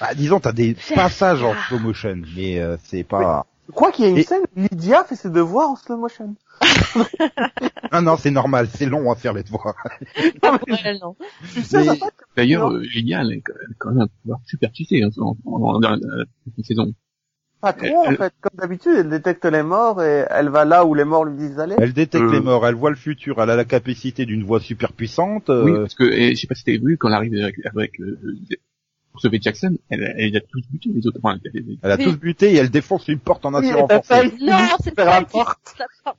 [0.00, 3.46] Bah, disons, t'as des passages en slow motion, mais euh, c'est pas.
[3.68, 5.96] Je crois qu'il y a une Et- scène où Lydia fait ses devoirs en slow
[5.96, 6.34] motion.
[7.92, 9.74] Non, non, c'est normal, c'est long à faire les devoirs.
[12.36, 13.42] D'ailleurs, euh, Lydia, elle est
[13.78, 15.98] quand même- un pouvoir super cheaté hein, en, en, en-
[16.62, 16.92] saison.
[17.60, 18.32] pas trop, en Elle- fait.
[18.40, 21.56] Comme d'habitude, elle détecte les morts et elle va là où les morts lui disent
[21.56, 21.74] d'aller.
[21.78, 22.32] Elle détecte Euh.
[22.32, 25.50] les morts, elle voit le futur, elle a la capacité d'une voix super puissante.
[25.50, 27.56] euh, Oui, parce que et, je sais pas si t'avais vu quand elle arrive avec,
[27.66, 28.18] avec euh,
[29.18, 31.18] pour sauver Jackson, elle, elle a tous buté les autres.
[31.22, 32.04] Enfin, elle- elle- Elle a Oui.
[32.04, 33.72] tous buté et elle défonce une porte en Oui, acier
[34.10, 35.74] elle Non, c'est pas porte.
[35.78, 36.18] la porte.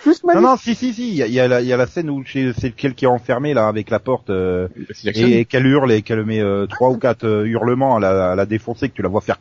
[0.00, 1.76] Plus Non, non, si, si, si, il y a, y a la, il y a
[1.76, 5.12] la scène où chez- c'est lequel qui est enfermé là avec la porte euh, c'est
[5.14, 5.26] Jackson.
[5.28, 8.34] et, qu'elle hurle et qu'elle met euh, trois ou quatre euh, hurlements à la, à
[8.34, 9.38] la défoncer que tu la vois faire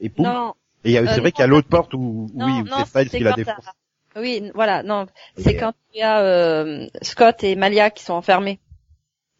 [0.00, 0.26] et poum.
[0.26, 0.54] Non,
[0.84, 3.10] Et a- Euh, c'est vrai qu'il y a l'autre porte où non, oui, c'est Styles
[3.10, 3.64] qui la défonce.
[4.16, 5.06] Oui, voilà, non,
[5.36, 8.60] c'est Et, quand il y a euh, Scott et Malia qui sont enfermés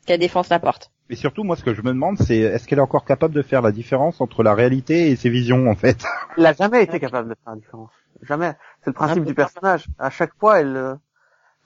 [0.05, 0.91] qu'elle défonce la porte.
[1.11, 3.43] Mais surtout, moi, ce que je me demande, c'est est-ce qu'elle est encore capable de
[3.43, 6.03] faire la différence entre la réalité et ses visions, en fait?
[6.39, 7.91] Elle a jamais été capable de faire la différence.
[8.23, 8.55] Jamais.
[8.83, 9.87] C'est le principe du personnage.
[9.99, 10.95] À chaque fois, elle, euh,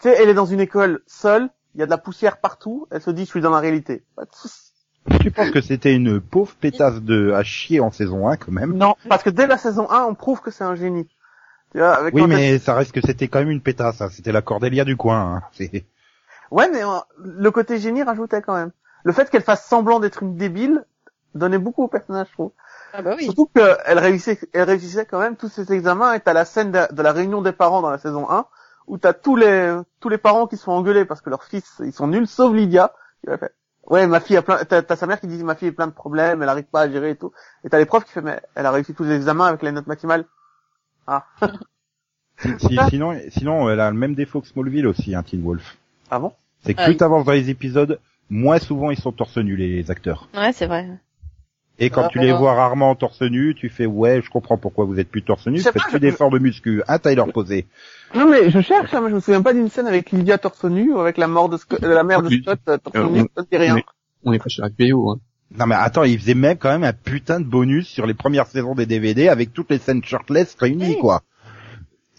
[0.00, 2.88] tu sais, elle est dans une école seule, il y a de la poussière partout,
[2.90, 4.02] elle se dit, je suis dans la réalité.
[4.16, 4.72] Pas de souci.
[5.20, 8.74] Tu penses que c'était une pauvre pétasse de à chier en saison 1 quand même?
[8.76, 11.08] Non, parce que dès la saison 1, on prouve que c'est un génie.
[11.72, 14.00] Tu vois, avec Oui, mais ça reste que c'était quand même une pétasse.
[14.02, 14.08] hein.
[14.10, 15.36] C'était la Cordélia du coin.
[15.36, 15.42] hein.
[16.50, 18.70] Ouais, mais euh, le côté génie rajoutait quand même.
[19.04, 20.84] Le fait qu'elle fasse semblant d'être une débile
[21.34, 22.52] donnait beaucoup au personnage, je trouve.
[22.92, 23.24] Ah bah oui.
[23.24, 26.80] Surtout qu'elle réussissait, elle réussissait quand même tous ses examens et t'as la scène de,
[26.92, 28.46] de la réunion des parents dans la saison 1
[28.86, 31.92] où t'as tous les tous les parents qui sont engueulés parce que leurs fils ils
[31.92, 33.54] sont nuls sauf Lydia qui a fait
[33.86, 35.86] ouais, ma fille a plein, t'as, t'as sa mère qui dit ma fille a plein
[35.86, 37.32] de problèmes, elle arrive pas à gérer et tout.
[37.64, 39.72] Et t'as les profs qui fait mais elle a réussi tous les examens avec les
[39.72, 40.24] notes maximales.
[41.06, 41.26] Ah.
[42.58, 45.77] Si- sinon, sinon, elle a le même défaut que Smallville aussi, hein, Teen Wolf.
[46.10, 46.32] Ah bon?
[46.64, 46.96] C'est que Ah plus oui.
[46.98, 47.98] t'avances dans les épisodes,
[48.30, 50.28] moins souvent ils sont torse nu les acteurs.
[50.34, 50.86] Ouais, c'est vrai.
[51.80, 52.36] Et quand Ah, tu les ah.
[52.36, 55.60] vois rarement torse nu, tu fais ouais, je comprends pourquoi vous êtes plus torse nu,
[55.60, 57.66] faites plus d'efforts de muscu, hein, Tyler posé.
[58.14, 60.64] Non mais je cherche, hein, mais je me souviens pas d'une scène avec Lydia torse
[60.64, 62.30] nu ou avec la mort de, Scott, de la mère de.
[62.30, 63.76] Scott euh, torse Euh, nu, ça ne dit rien.
[64.24, 65.20] On est pas chez HBO, hein.
[65.56, 68.46] Non mais attends, il faisait même quand même un putain de bonus sur les premières
[68.48, 70.98] saisons des DVD avec toutes les scènes shirtless réunies Oui.
[71.00, 71.22] quoi.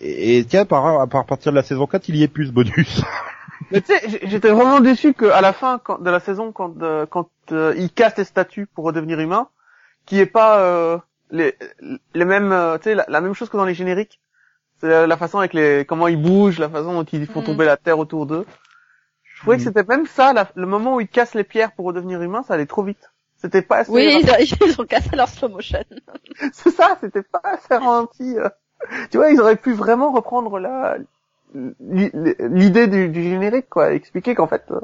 [0.02, 2.48] Et, et tiens, par, à par- partir de la saison 4, il y est plus
[2.48, 3.02] ce bonus.
[3.72, 7.06] Mais tu sais, j'étais vraiment déçu qu'à la fin quand, de la saison, quand, euh,
[7.06, 9.48] quand euh, il casse les statues pour redevenir humain,
[10.06, 10.98] qu'il n'y ait pas euh,
[11.31, 11.56] les,
[12.14, 14.19] les mêmes, euh, tu sais, la, la même chose que dans les génériques.
[14.81, 17.45] C'est la, façon avec les, comment ils bougent, la façon dont ils font Mhm.
[17.48, 18.45] tomber la terre autour d'eux.
[19.23, 21.86] Je trouvais que c'était même ça, la- le moment où ils cassent les pierres pour
[21.86, 23.10] redevenir humain, ça allait trop vite.
[23.38, 23.91] C'était pas assez.
[23.91, 24.36] Oui, ils ont,
[24.68, 25.84] ils ont cassé leur slow motion.
[26.53, 28.38] C'est ça, c'était pas assez ralenti.
[28.38, 28.49] euh.
[29.11, 30.98] Tu vois, ils auraient pu vraiment reprendre la
[31.54, 34.80] l'idée du, du générique, quoi, expliquer qu'en fait euh,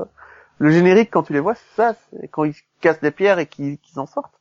[0.57, 3.45] le générique quand tu les vois, c'est ça, c'est quand ils cassent des pierres et
[3.45, 4.33] qu'ils qu'ils en sortent.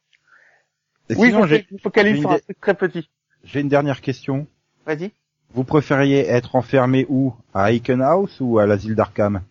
[1.10, 3.10] Et oui, sinon, je focalise sur une un truc très petit.
[3.42, 4.46] j'ai une dernière question.
[4.86, 5.12] Vas-y.
[5.52, 7.34] Vous préfériez être enfermé où?
[7.52, 9.42] À House ou à l'asile d'Arkham?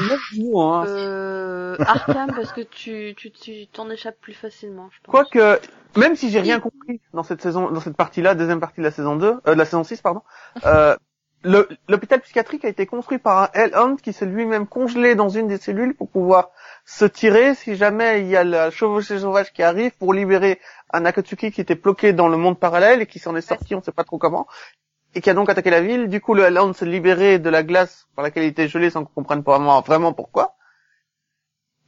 [0.00, 5.12] Euh, Arkham parce que tu tu tu t'en échappes plus facilement, je pense.
[5.12, 5.60] Quoique,
[5.96, 8.90] même si j'ai rien compris dans cette saison, dans cette partie-là, deuxième partie de la
[8.90, 10.22] saison 2, euh, de la saison 6, pardon,
[10.64, 10.96] euh,
[11.44, 15.58] l'hôpital psychiatrique a été construit par un Hellhound qui s'est lui-même congelé dans une des
[15.58, 16.50] cellules pour pouvoir
[16.84, 20.60] se tirer si jamais il y a la chevauchée sauvage qui arrive pour libérer
[20.92, 23.82] un Akatsuki qui était bloqué dans le monde parallèle et qui s'en est sorti, on
[23.82, 24.46] sait pas trop comment,
[25.14, 26.08] et qui a donc attaqué la ville.
[26.08, 29.04] Du coup, le Hellhound s'est libéré de la glace par laquelle il était gelé sans
[29.04, 30.54] qu'on comprenne vraiment, vraiment pourquoi.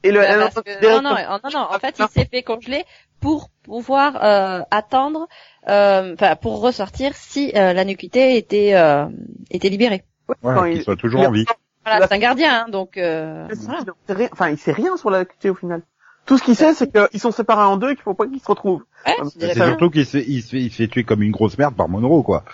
[0.03, 2.43] Et le Bah, Hellhound parce que- non, non, non, non, en fait, il s'est fait
[2.43, 2.85] congeler
[3.25, 5.27] pour pouvoir euh, attendre,
[5.69, 9.07] euh, enfin, pour ressortir si euh, la nuquité était euh,
[9.51, 10.05] était libérée.
[10.43, 11.45] Ouais, il- soit toujours il- en vie.
[11.87, 13.81] Voilà, c'est un gardien, hein, donc euh, Il voilà.
[14.07, 15.83] sait rien- Enfin, il sait rien sur la QT au final.
[16.27, 18.41] Tout ce qu'il sait, c'est qu'ils sont séparés en deux et qu'il faut pas qu'ils
[18.41, 18.85] se retrouvent.
[19.07, 21.59] Ouais, c'est surtout qu'il se, il se fait, il se fait tuer comme une grosse
[21.59, 22.45] merde par Monroe, quoi.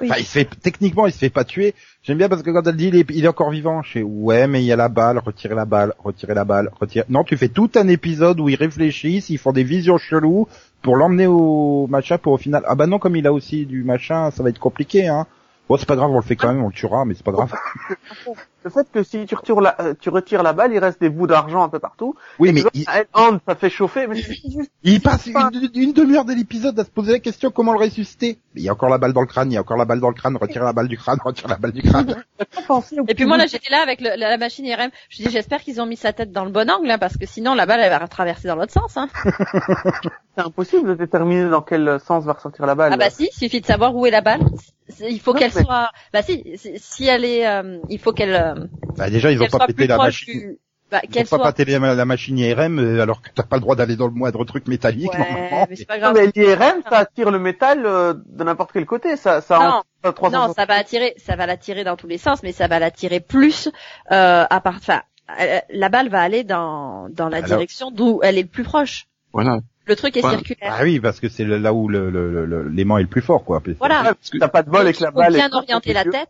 [0.00, 0.08] Oui.
[0.10, 1.74] Enfin, il se fait, techniquement, il se fait pas tuer.
[2.02, 4.02] J'aime bien parce que quand elle dit, il est, il est encore vivant, je fais,
[4.02, 7.04] ouais, mais il y a la balle, retirez la balle, retirez la balle, retirez.
[7.08, 10.48] Non, tu fais tout un épisode où ils réfléchissent, ils font des visions cheloues
[10.82, 13.84] pour l'emmener au machin pour au final, ah bah non, comme il a aussi du
[13.84, 15.26] machin, ça va être compliqué, hein.
[15.68, 17.32] Bon, c'est pas grave, on le fait quand même, on le tuera, mais c'est pas
[17.32, 17.52] grave.
[18.62, 21.08] Le fait que si tu retires la, euh, tu retires la balle, il reste des
[21.08, 22.14] bouts d'argent un peu partout.
[22.38, 24.70] Oui, mais il, Un hand, ça fait chauffer, mais c'est juste.
[24.82, 28.38] il passe une, une demi-heure de l'épisode à se poser la question comment le ressusciter.
[28.54, 29.84] Mais il y a encore la balle dans le crâne, il y a encore la
[29.86, 32.22] balle dans le crâne, retire la balle du crâne, retire la balle du crâne.
[33.08, 35.60] Et puis moi là j'étais là avec le- la, la machine IRM, je dis j'espère
[35.60, 37.80] qu'ils ont mis sa tête dans le bon angle hein, parce que sinon la balle
[37.80, 38.96] elle va traverser dans l'autre sens.
[38.96, 39.08] Hein.
[40.36, 42.92] C'est impossible de déterminer dans quel sens va ressortir la balle.
[42.92, 44.40] Ah bah si, il suffit de savoir où est la balle.
[45.08, 45.90] Il faut qu'elle mais- soit.
[46.12, 48.49] Bah si, si- si elle est, euh, il faut qu'elle.
[48.58, 48.66] Euh,
[48.96, 50.32] Bah, déjà, ils ont qu'elle pas pété plus la machine.
[50.40, 50.58] du.
[50.90, 53.94] Bah, Ils pas pété la, la machine IRM alors que t'as pas le droit d'aller
[53.94, 55.66] dans le moindre truc métallique Ouais, normalement.
[55.70, 59.16] mais c'est pas Non, mais l'IRM, ça attire le métal euh, de n'importe quel côté.
[59.16, 59.58] Ça, ça
[60.02, 62.50] Non, en- 300 Non, ça va attirer, ça va l'attirer dans tous les sens, mais
[62.50, 63.68] ça va l'attirer plus
[64.10, 64.76] euh, à part.
[64.78, 65.02] Enfin,
[65.72, 69.06] la balle va aller dans dans la Alors- direction d'où elle est le plus proche.
[69.32, 69.60] Voilà.
[69.86, 70.74] Le truc est circulaire.
[70.76, 73.22] Ah oui, parce que c'est là où le- le- le- le- l'aimant est le plus
[73.22, 73.62] fort, quoi.
[73.78, 74.00] Voilà.
[74.02, 75.34] Ouais, parce que t'as pas de bol avec la balle.
[75.34, 76.28] bien est- orienter la tête.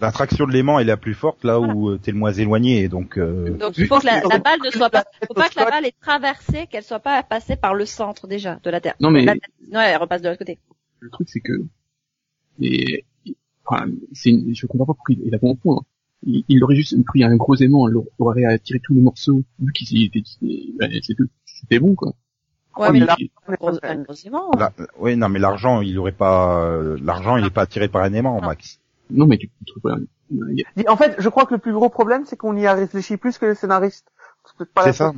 [0.00, 3.18] L'attraction de l'aimant est la plus forte là où euh, t'es le moins éloigné, donc.
[3.18, 5.56] euh, Donc il faut que la, la balle ne soit pas, faut au pas que
[5.58, 8.94] la balle ait traversé, qu'elle soit pas passée par le centre déjà de la terre.
[9.00, 10.58] Non, mais- La non, elle repasse de l'autre côté.
[11.00, 11.52] Le truc, c'est que,
[12.60, 13.04] et,
[13.64, 15.80] enfin, c'est une- je comprends pas pourquoi il, a bon point.
[16.24, 19.72] Il, il aurait juste pris un gros aimant, il aurait attiré tous les morceaux, vu
[19.72, 20.22] qu'il était,
[20.78, 22.12] ben, c'était c'était bon, quoi.
[25.00, 26.62] Ouais, mais l'argent, il aurait pas.
[26.64, 28.78] euh, L'argent, il est pas attiré par un aimant, Max.
[29.10, 29.90] Non, mais tu, tu trouves
[30.88, 33.38] En fait, je crois que le plus gros problème, c'est qu'on y a réfléchi plus
[33.38, 34.06] que les scénaristes.
[34.84, 35.12] C'est ça.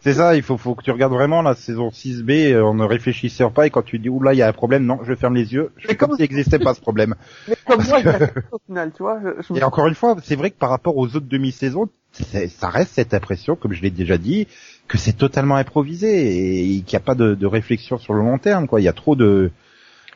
[0.00, 2.84] C'est ça, il faut, faut que tu regardes vraiment la saison 6B euh, en ne
[2.84, 5.34] réfléchissant pas et quand tu dis oula il y a un problème, non, je ferme
[5.34, 7.14] les yeux, je fais comme comme- s'il n'existait pas ce problème.
[7.48, 9.20] Mais comme moi, il a fait au final, tu vois.
[9.22, 11.88] Je, je me Et encore une fois, c'est vrai que par rapport aux autres demi-saisons,
[12.12, 14.46] c'est- ça reste cette impression, comme je l'ai déjà dit,
[14.88, 18.38] que c'est totalement improvisé et qu'il n'y a pas de, de réflexion sur le long
[18.38, 18.66] terme.
[18.68, 19.50] Quoi, il y a trop de,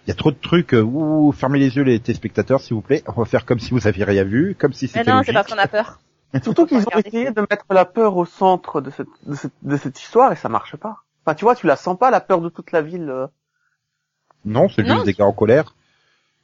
[0.07, 0.74] il y a trop de trucs.
[0.74, 3.03] euh, Ouh, fermez les yeux les téléspectateurs, s'il vous plaît.
[3.07, 5.27] On va faire comme si vous aviez rien vu, comme si Mais c'était non, logique.
[5.27, 5.99] c'est parce qu'on a peur.
[6.43, 9.77] Surtout qu'ils ont essayé de mettre la peur au centre de cette, de cette, de
[9.77, 11.03] cette histoire et ça marche pas.
[11.24, 13.09] Enfin, tu vois, tu la sens pas, la peur de toute la ville.
[13.11, 13.27] euh.
[14.45, 14.95] Non, c'est Non.
[14.95, 15.74] juste des gars en colère.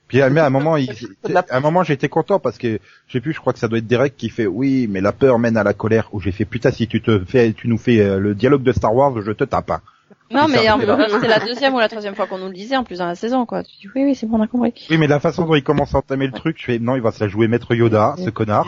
[0.09, 0.91] Puis mais à un moment, il,
[1.35, 3.79] à un moment, j'étais content parce que je sais plus, je crois que ça doit
[3.79, 6.09] être Derek qui fait oui, mais la peur mène à la colère.
[6.13, 8.73] Où j'ai fait putain, si tu te fais, tu nous fais euh, le dialogue de
[8.73, 9.71] Star Wars, je te tape.
[9.71, 9.81] hein.
[10.33, 11.09] Non, mais en- c'est là.
[11.11, 13.15] c'était la deuxième ou la troisième fois qu'on nous le disait en plus dans la
[13.15, 13.63] saison, quoi.
[13.63, 14.73] Tu dis oui, oui, c'est bon, on a compris.
[14.91, 17.03] Oui, mais la façon dont il commence à entamer le truc, je fais non, il
[17.03, 18.67] va se la jouer Maître Yoda, ce connard.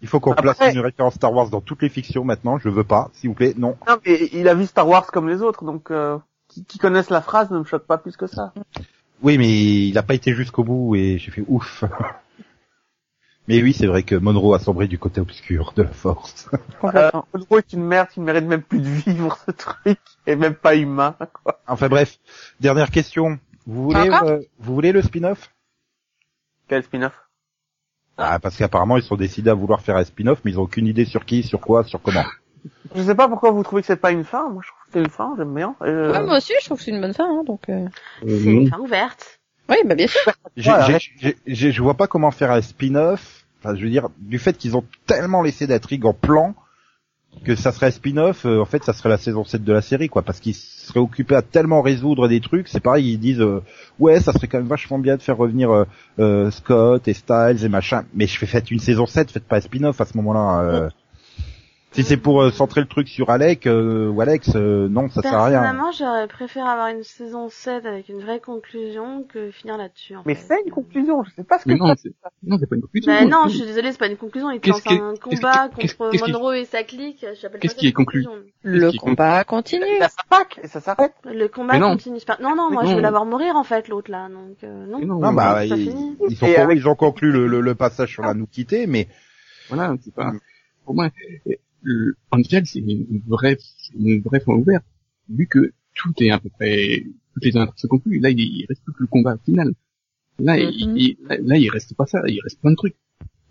[0.00, 2.58] Il faut qu'on place une référence Star Wars dans toutes les fictions maintenant.
[2.58, 3.54] Je veux pas, s'il vous plaît.
[3.58, 3.76] Non.
[3.86, 6.16] Non, mais il a vu Star Wars comme les autres, donc euh,
[6.48, 8.52] qui, qui connaissent la phrase ne me choque pas plus que ça.
[9.22, 9.48] Oui, mais
[9.88, 11.84] il a pas été jusqu'au bout et j'ai fait ouf.
[13.48, 16.48] Mais oui, c'est vrai que Monroe a sombré du côté obscur de la Force.
[16.80, 17.26] Complètement.
[17.34, 20.76] Monroe est une merde, il mérite même plus de vivre ce truc, et même pas
[20.76, 21.14] humain.
[21.42, 21.60] Quoi.
[21.66, 22.18] enfin bref,
[22.60, 23.38] dernière question.
[23.66, 25.50] Vous voulez, euh, vous voulez le spin-off?
[26.68, 27.12] Quel spin-off?
[28.16, 30.86] Ah, parce qu'apparemment ils sont décidés à vouloir faire un spin-off, mais ils ont aucune
[30.86, 32.24] idée sur qui, sur quoi, sur comment.
[32.94, 34.48] Je sais pas pourquoi vous trouvez que c'est pas une fin.
[34.48, 35.34] Moi, je trouve que c'est une fin.
[35.36, 35.74] J'aime bien.
[35.82, 37.68] Euh, Ouais, moi aussi, je trouve que c'est une bonne fin, hein, donc.
[37.68, 37.86] euh...
[38.22, 39.40] Euh, C'est une fin ouverte.
[39.68, 40.32] Oui, bah bien sûr.
[40.56, 43.44] Je vois pas comment faire un spin-off.
[43.62, 46.54] Enfin, je veux dire, du fait qu'ils ont tellement laissé d'intrigue en plan
[47.44, 48.44] que ça serait un spin-off.
[48.46, 51.00] euh, en fait, ça serait la saison 7 de la série, quoi, parce qu'ils seraient
[51.00, 52.68] occupés à tellement résoudre des trucs.
[52.68, 53.62] C'est pareil, ils disent euh,
[53.98, 55.84] ouais, ça serait quand même vachement bien de faire revenir euh,
[56.20, 58.04] euh, Scott et Styles et machin.
[58.14, 60.90] Mais je fais faites une saison 7, faites pas un spin-off à ce moment-là.
[61.94, 62.02] Euh.
[62.02, 65.22] Si c'est pour euh, centrer le truc sur Alec euh, ou Alex, euh, non, ça
[65.22, 65.60] sert à rien.
[65.60, 70.16] Personnellement, j'aurais préféré avoir une saison 7 avec une vraie conclusion que finir là-dessus.
[70.16, 70.44] en Mais fait.
[70.56, 71.22] c'est une conclusion.
[71.24, 72.08] Je sais pas ce que Mais non, c'est.
[72.08, 73.12] c'est, non, c'est pas une conclusion.
[73.12, 74.50] Bah non, je suis désolée, c'est pas une conclusion.
[74.50, 76.82] Il Qu'est-ce lance qui- un qu'est-ce combat qui- qu'est-ce- contre qu'est-ce qui- Monroe et sa
[76.82, 77.24] clique.
[77.40, 78.50] J'appelle qu'est-ce pas qui ça est conclu une conclusion.
[78.62, 79.98] Le qui combat continue.
[80.00, 81.12] Ça s'attaque et ça s'arrête.
[81.24, 81.90] Le combat Mais non.
[81.92, 82.18] continue.
[82.40, 83.00] Non, non, moi je veux non.
[83.02, 84.28] l'avoir mourir en fait, l'autre là.
[84.28, 84.98] Donc euh, non.
[84.98, 86.16] Mais non, Non, bah, ça ils, finit.
[86.28, 89.06] ils, sont Et ils ont conclu le, le, le passage sur la nous quitter, mais
[89.68, 90.32] Voilà, c'est pas,
[90.84, 91.06] pour moi,
[91.46, 91.52] euh,
[91.84, 93.56] le Angel, c'est une vraie,
[93.98, 94.84] une vraie fin ouverte.
[95.28, 98.18] Vu que tout est à peu près, toutes les intrigues sont conclues.
[98.18, 99.72] Là, il, il reste plus que le combat final.
[100.40, 100.96] Là, il, Mhm.
[100.96, 102.96] il- là, là, il reste pas ça, il reste plein de trucs.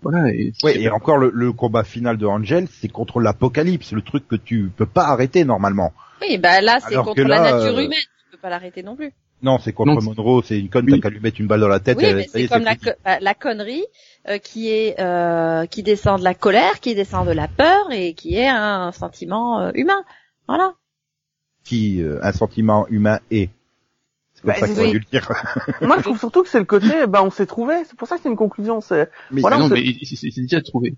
[0.02, 4.02] Voilà, et, Ouais, et encore le, le combat final de Angel, c'est contre l'apocalypse, le
[4.02, 5.94] truc que tu peux pas arrêter normalement.
[6.22, 8.00] Oui, bah là, c'est contre la nature euh, humaine.
[8.02, 9.12] Tu peux pas l'arrêter non plus.
[9.44, 10.94] Non, c'est contre Monroe, c'est une conne, Oui.
[10.94, 11.98] t'as qu'à lui mettre une balle dans la tête.
[11.98, 13.84] Oui, et mais ça y c'est est, comme la, co- bah, la connerie
[14.30, 18.14] euh, qui est euh, qui descend de la colère, qui descend de la peur et
[18.14, 20.04] qui est un sentiment euh, humain.
[20.48, 20.74] Voilà.
[21.66, 23.50] Qui, euh, un sentiment humain est.
[24.36, 24.94] C'est Bah, ça qu'on oui.
[24.94, 25.30] le dire.
[25.82, 27.84] Moi, je trouve surtout que c'est le côté, bah, on s'est trouvé.
[27.86, 28.80] C'est pour ça que c'est une conclusion.
[28.82, 30.96] C'est Mais Voilà, non, c'est déjà trouvé.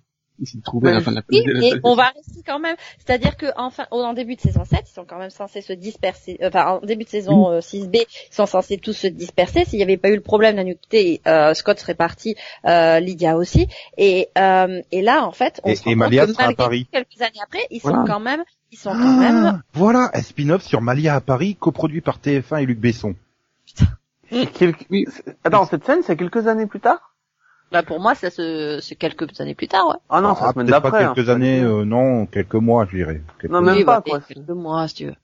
[0.64, 2.76] Trouvé à la fin de la Oui, de la- la- on va rester quand même.
[3.00, 5.72] C'est-à-dire que enfin, au- en début de saison 7, ils sont quand même censés se
[5.74, 6.38] disperser.
[6.42, 9.64] euh, Enfin, en début de saison euh, 6B, ils sont censés tous se disperser.
[9.66, 12.36] S'il n'y avait pas eu le problème d'annuité, euh, Scott serait parti,
[12.66, 13.68] euh, Lydia aussi.
[13.98, 16.44] Et, euh, et là, en fait, on Et- se rend et compte Malia que sera
[16.50, 16.88] à Paris.
[16.92, 19.46] quelques années après, ils sont quand même, ils sont quand même.
[19.46, 23.16] Ah, voilà, un spin-off sur Malia à Paris, coproduit par TF1 et Luc Besson.
[24.32, 25.06] Oui.
[25.10, 27.15] c'est- Attends, cette scène, c'est quelques années plus tard?
[27.72, 29.96] Bah pour moi, ça se, c'est quelques années plus tard, ouais.
[30.10, 30.92] Ah non, c'est Ah, peut-être d'après.
[30.92, 31.14] pas hein.
[31.16, 33.22] quelques années, euh, non, quelques mois, je dirais.
[33.40, 34.20] Quelques Non, même Oui, pas, bah, quoi.
[34.22, 35.16] Quelques mois, si tu veux.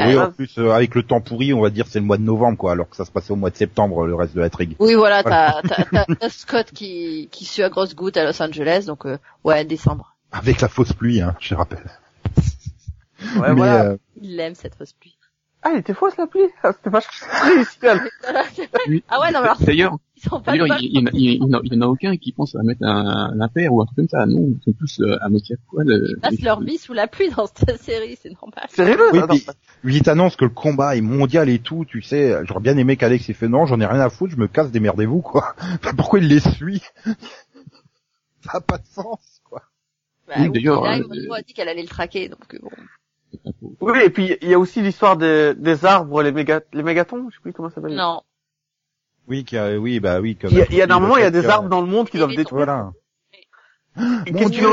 [0.00, 2.18] Oui, Euh, en plus, euh, avec le temps pourri, on va dire c'est le mois
[2.18, 4.40] de novembre, quoi, alors que ça se passait au mois de septembre, le reste de
[4.42, 4.76] la trigue.
[4.78, 5.62] Oui, voilà, t'as,
[6.20, 10.14] t'as, Scott qui, qui sue à grosses gouttes à Los Angeles, donc euh, ouais, décembre.
[10.30, 11.90] Avec la fausse pluie, hein, je rappelle.
[13.36, 13.84] Ouais, Mais, voilà.
[13.86, 15.17] euh, Il aime cette fausse pluie.
[15.62, 16.42] Ah, il était fausse la pluie.
[16.62, 17.80] Ah, C'était pas réussi.
[19.08, 21.80] ah ouais, non, mais alors, D'ailleurs, ils sont pas d'ailleurs, de il, il, y en
[21.82, 24.24] a- aucun qui pense à mettre un, un impair ou un truc comme ça.
[24.26, 25.86] Non, ils sont tous euh, à moitié à poil.
[25.88, 28.66] Ils passent leur vie sous la pluie dans cette série, c'est normal.
[28.68, 29.46] Sérieux Oui, Attends, puis,
[29.82, 32.36] lui, il t'annonce que le combat est mondial et tout, tu sais.
[32.44, 34.70] J'aurais bien aimé qu'Alex il fait non, j'en ai rien à foutre, je me casse,
[34.70, 35.54] démerdez-vous, quoi.
[35.96, 36.82] Pourquoi il les suit
[38.44, 39.62] Ça n'a pas de sens, quoi.
[40.28, 42.70] Bah, Oui, d'ailleurs, euh, a dit qu'elle allait le traquer, donc euh, bon.
[43.80, 47.28] Oui, et puis il y a aussi l'histoire des, des arbres, les méga, les mégatons,
[47.30, 47.94] je sais plus comment ça s'appelle.
[47.94, 48.22] Non.
[49.28, 50.36] Oui, qu'il y a- oui, bah oui.
[50.36, 51.80] comme- Il y a, il y a normalement il y a des Euh, arbres dans
[51.82, 52.64] le monde qui doivent détruire.
[52.64, 52.92] Voilà.
[54.26, 54.68] Et Mon Dieu,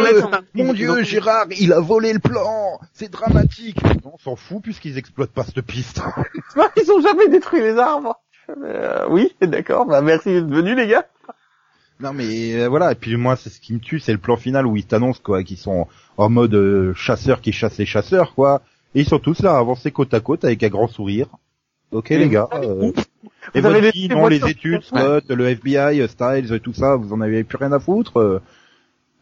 [0.54, 4.98] Mon Dieu, Gérard, il a volé le plan C'est dramatique Non, on s'en fout puisqu'ils
[5.00, 6.00] exploitent pas cette piste.
[6.78, 8.22] Ils ont jamais détruit les arbres.
[8.64, 9.88] Euh, oui, d'accord.
[9.88, 11.08] Bah merci d'être venus les gars.
[12.00, 14.36] Non mais euh, voilà, et puis moi c'est ce qui me tue, c'est le plan
[14.38, 18.34] final où ils t'annoncent quoi, qu'ils sont en mode euh, chasseurs qui chassent les chasseurs
[18.36, 18.62] quoi.
[18.94, 21.28] Et ils sont tous là, avancés côte à côte avec un grand sourire.
[21.92, 22.48] Ok les gars.
[22.54, 22.92] euh,
[23.54, 26.74] et Vous avez votre vie, les non, les études, Scott, le FBI, euh, Styles, tout
[26.74, 28.42] ça, vous en avez plus rien à foutre euh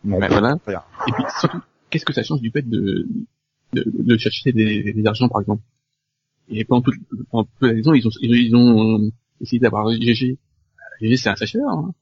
[0.04, 0.56] Non, Ben voilà.
[0.66, 0.82] rien.
[1.08, 1.60] Et puis surtout,
[1.90, 3.08] qu'est-ce que ça change du fait de,
[3.74, 5.62] de, de chercher des, des argents, par exemple?
[6.50, 6.96] Et pendant toute,
[7.32, 9.10] pendant toute la saison, ils ont, ils ont euh,
[9.42, 10.38] essayé d'avoir GG.
[11.02, 11.68] GG, c'est un sacheur.
[11.70, 11.94] Hein.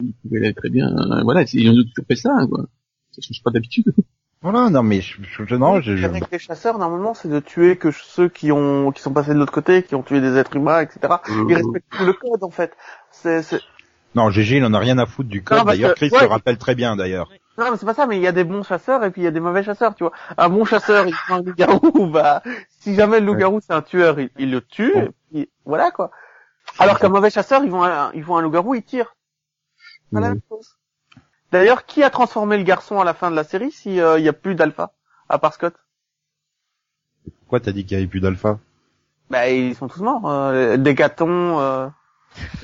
[0.00, 0.88] Il pouvait aller très bien.
[0.88, 2.64] euh, voilà, ils ont toujours fait ça, quoi.
[3.12, 3.92] Ça change pas d'habitude.
[4.42, 7.40] Voilà, non mais je, je, je- non, je, je- Avec les chasseurs, normalement, c'est de
[7.40, 10.34] tuer que ceux qui ont, qui sont passés de l'autre côté, qui ont tué des
[10.38, 11.00] êtres humains, etc.
[11.46, 12.72] Ils respectent tout le code, en fait.
[13.10, 13.60] C'est, c'est...
[14.14, 15.66] non, GG, il en a rien à foutre du code.
[15.66, 16.22] D'ailleurs, Chris ouais.
[16.22, 17.28] le rappelle très bien d'ailleurs.
[17.58, 19.24] Non, mais c'est pas ça, mais il y a des bons chasseurs et puis il
[19.24, 20.12] y a des mauvais chasseurs, tu vois.
[20.38, 22.42] Un bon chasseur, il prend un loup-garou, bah,
[22.78, 25.02] si jamais le loup-garou c'est un tueur, il, il le tue, Bon.
[25.02, 26.12] et puis voilà, quoi.
[26.78, 29.14] Alors qu'un mauvais chasseur, ils vont un, ils vont un loup-garou, il tire.
[30.12, 30.76] La même chose.
[31.52, 34.24] D'ailleurs, qui a transformé le garçon à la fin de la série si euh, il
[34.24, 34.92] y a plus d'alpha,
[35.28, 35.74] à part Scott?
[37.40, 38.58] Pourquoi t'as dit qu'il y avait plus d'alpha?
[39.30, 40.28] Bah, ils sont tous morts.
[40.30, 41.88] Euh, Décaton, euh...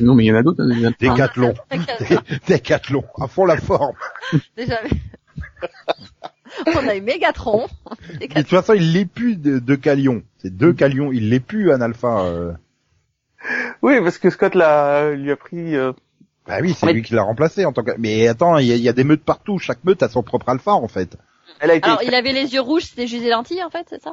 [0.00, 0.62] Non, mais il y en a d'autres.
[0.62, 1.54] hein, Décathlon.
[1.70, 3.04] Dé- Décathlon.
[3.20, 3.96] À fond la forme.
[4.56, 4.78] Déjà,
[6.66, 7.66] on a eu Mégatron.
[8.20, 10.22] Mais de toute façon, il l'est plus de, de Calion.
[10.38, 11.10] C'est deux Calions.
[11.12, 12.20] Il l'est plus un alpha.
[12.20, 12.52] euh.
[13.82, 15.92] Oui, parce que Scott l'a, lui a pris, euh,
[16.46, 17.92] Bah oui, c'est Mais- lui qui l'a remplacé en tant que.
[17.98, 19.58] Mais attends, il y, a- il y a des meutes partout.
[19.58, 21.16] Chaque meute a son propre alpha en fait.
[21.60, 23.86] elle a été, Alors, il avait les yeux rouges, c'était juste des lentilles, en fait,
[23.88, 24.12] c'est ça?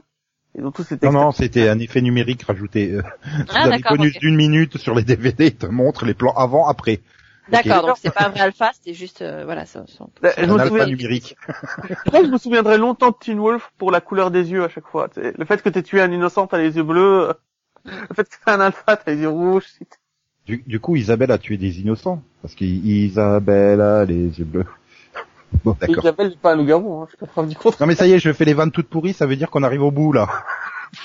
[0.56, 2.92] Ils ont tous été Non, non, c'était un effet numérique rajouté.
[2.92, 4.20] Euh, Vous Ah, avez d'accord, connu ok.
[4.20, 7.02] d'une minute sur les DVD, il te montre les plans avant, après.
[7.50, 9.84] D'accord, donc c'est pas un vrai alpha, c'était juste, euh, voilà, ça.
[9.88, 10.06] ça-
[10.38, 11.36] je Un me alpha numérique.
[12.14, 15.10] Je me souviendrai longtemps de Teen Wolf pour la couleur des yeux à chaque fois.
[15.18, 17.30] Le fait que t'aies tué un innocent, t'as les yeux bleus.
[17.30, 17.34] euh,
[17.86, 19.66] Le fait que t'es un alpha, t'as les yeux rouges.
[20.46, 22.22] Du, du coup, Isabelle a tué des innocents.
[22.42, 24.66] Parce qu'Isabelle a les yeux bleus.
[25.64, 26.04] Bon, d'accord.
[26.04, 27.08] Isabelle, c'est pas un loup-garou, hein.
[27.12, 27.78] je peux pas du contraire.
[27.80, 29.64] Non mais ça y est, je fais les vannes toutes pourries, ça veut dire qu'on
[29.64, 30.28] arrive au bout là.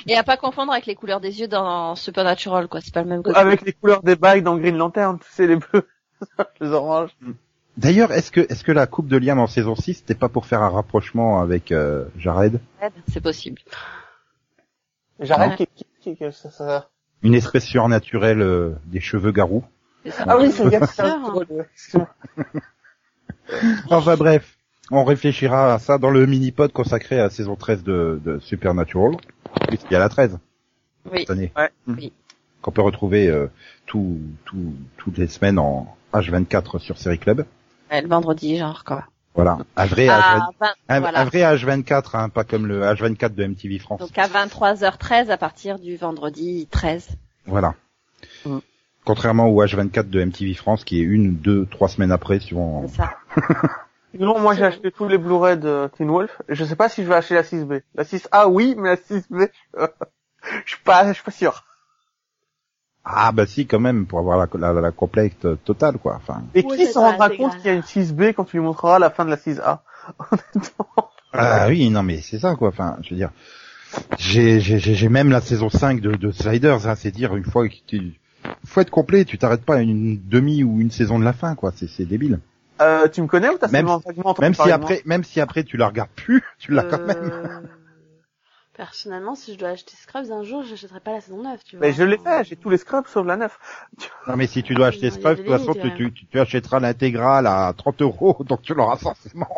[0.06, 3.08] Et à pas confondre avec les couleurs des yeux dans Supernatural, quoi, c'est pas le
[3.08, 3.36] même code.
[3.36, 5.86] Avec les couleurs des bails dans Green Lantern, tu sais, les bleus,
[6.60, 7.10] les oranges.
[7.76, 10.46] D'ailleurs, est-ce que est-ce que la coupe de Liam en saison 6 c'était pas pour
[10.46, 12.58] faire un rapprochement avec euh, Jared
[13.12, 13.60] C'est possible.
[15.20, 15.56] Ouais.
[15.56, 15.68] qui,
[16.00, 16.88] qui, qui- ça, ça...
[17.22, 19.64] Une espèce surnaturelle euh, des cheveux garous.
[20.06, 20.24] Ça.
[20.26, 22.08] Ah oui, c'est s'est ouais, excuse-moi.
[23.90, 24.56] Enfin bref,
[24.90, 29.16] on réfléchira à ça dans le mini-pod consacré à la saison 13 de, de Supernatural.
[29.68, 30.38] Puisqu'il y a la 13
[31.10, 31.20] Oui.
[31.20, 31.52] cette année.
[31.56, 31.70] Ouais.
[31.86, 32.12] Oui.
[32.62, 33.46] Qu'on peut retrouver euh,
[33.86, 37.44] tout, tout, toutes les semaines en H24 sur Série Club.
[37.90, 39.04] Ouais, le vendredi, genre, quoi.
[39.38, 39.58] Voilà.
[39.76, 41.20] Un vrai, Ah, H24, un, voilà.
[41.20, 44.00] un vrai H24, hein, pas comme le H24 de MTV France.
[44.00, 47.10] Donc à 23h13 à partir du vendredi 13.
[47.46, 47.74] Voilà.
[48.44, 48.58] Mm.
[49.04, 52.84] Contrairement au H24 de MTV France qui est une, deux, trois semaines après suivant.
[52.88, 53.14] C'est ça.
[54.12, 56.42] Sinon, moi, j'ai acheté tous les Blu-ray de Teen Wolf.
[56.48, 57.82] Je sais pas si je vais acheter la 6B.
[57.94, 59.86] La 6A, oui, mais la 6B, je
[60.64, 61.64] je suis pas, je suis pas sûr.
[63.10, 66.16] Ah bah si quand même pour avoir la, la, la complète euh, totale quoi.
[66.16, 66.42] Enfin.
[66.54, 68.64] Et Oui, qui c'est s'en rendra compte qu'il y a une 6B quand tu lui
[68.64, 69.78] montreras la fin de la 6A
[70.30, 71.10] Honnêtement.
[71.32, 72.68] Ah oui non mais c'est ça quoi.
[72.68, 73.30] Enfin je veux dire
[74.18, 77.44] j'ai j'ai j'ai j'ai même la saison 5 de, de Sliders hein, c'est dire une
[77.44, 78.12] fois que tu
[78.66, 81.54] faut être complet tu t'arrêtes pas à une demi ou une saison de la fin
[81.54, 82.40] quoi c'est c'est débile.
[82.80, 85.64] Euh, tu me connais ou t'as Même seulement entendu Même si après même si après
[85.64, 87.68] tu la regardes plus tu l'as quand même.
[88.78, 91.84] Personnellement, si je dois acheter Scrubs un jour, j'achèterai pas la saison 9, tu vois.
[91.84, 93.58] Mais je l'ai fait, j'ai tous les scrubs sauf la 9.
[94.28, 96.12] Non mais si tu dois acheter Non, il y a Scrubs de toute façon tu,
[96.12, 99.48] tu, tu achèteras l'intégrale à 30 euros donc tu l'auras forcément.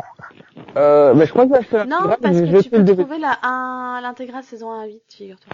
[0.74, 4.42] Euh, mais je crois que j'ai acheté la Non, parce que tu peux trouver l'intégrale
[4.42, 5.52] saison 1 à 8, figure-toi.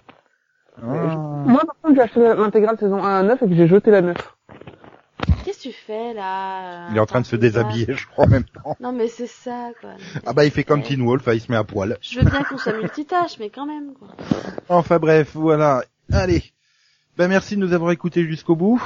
[0.80, 4.02] Moi, par contre, j'ai acheté l'intégrale saison 1 à 9 et que j'ai jeté la
[4.02, 4.16] 9.
[5.46, 8.28] Qu'est-ce que tu fais là Il est en train de se déshabiller je crois en
[8.28, 8.76] même temps.
[8.80, 9.90] Non mais c'est ça quoi.
[10.26, 10.82] Ah bah il fait comme.
[10.82, 11.96] Teen Wolf, il se met à poil.
[12.02, 14.08] Je veux bien qu'on soit multitâche, mais quand même quoi.
[14.68, 15.84] Enfin bref, voilà.
[16.12, 16.42] Allez.
[17.16, 18.82] Ben merci de nous avoir écoutés jusqu'au bout.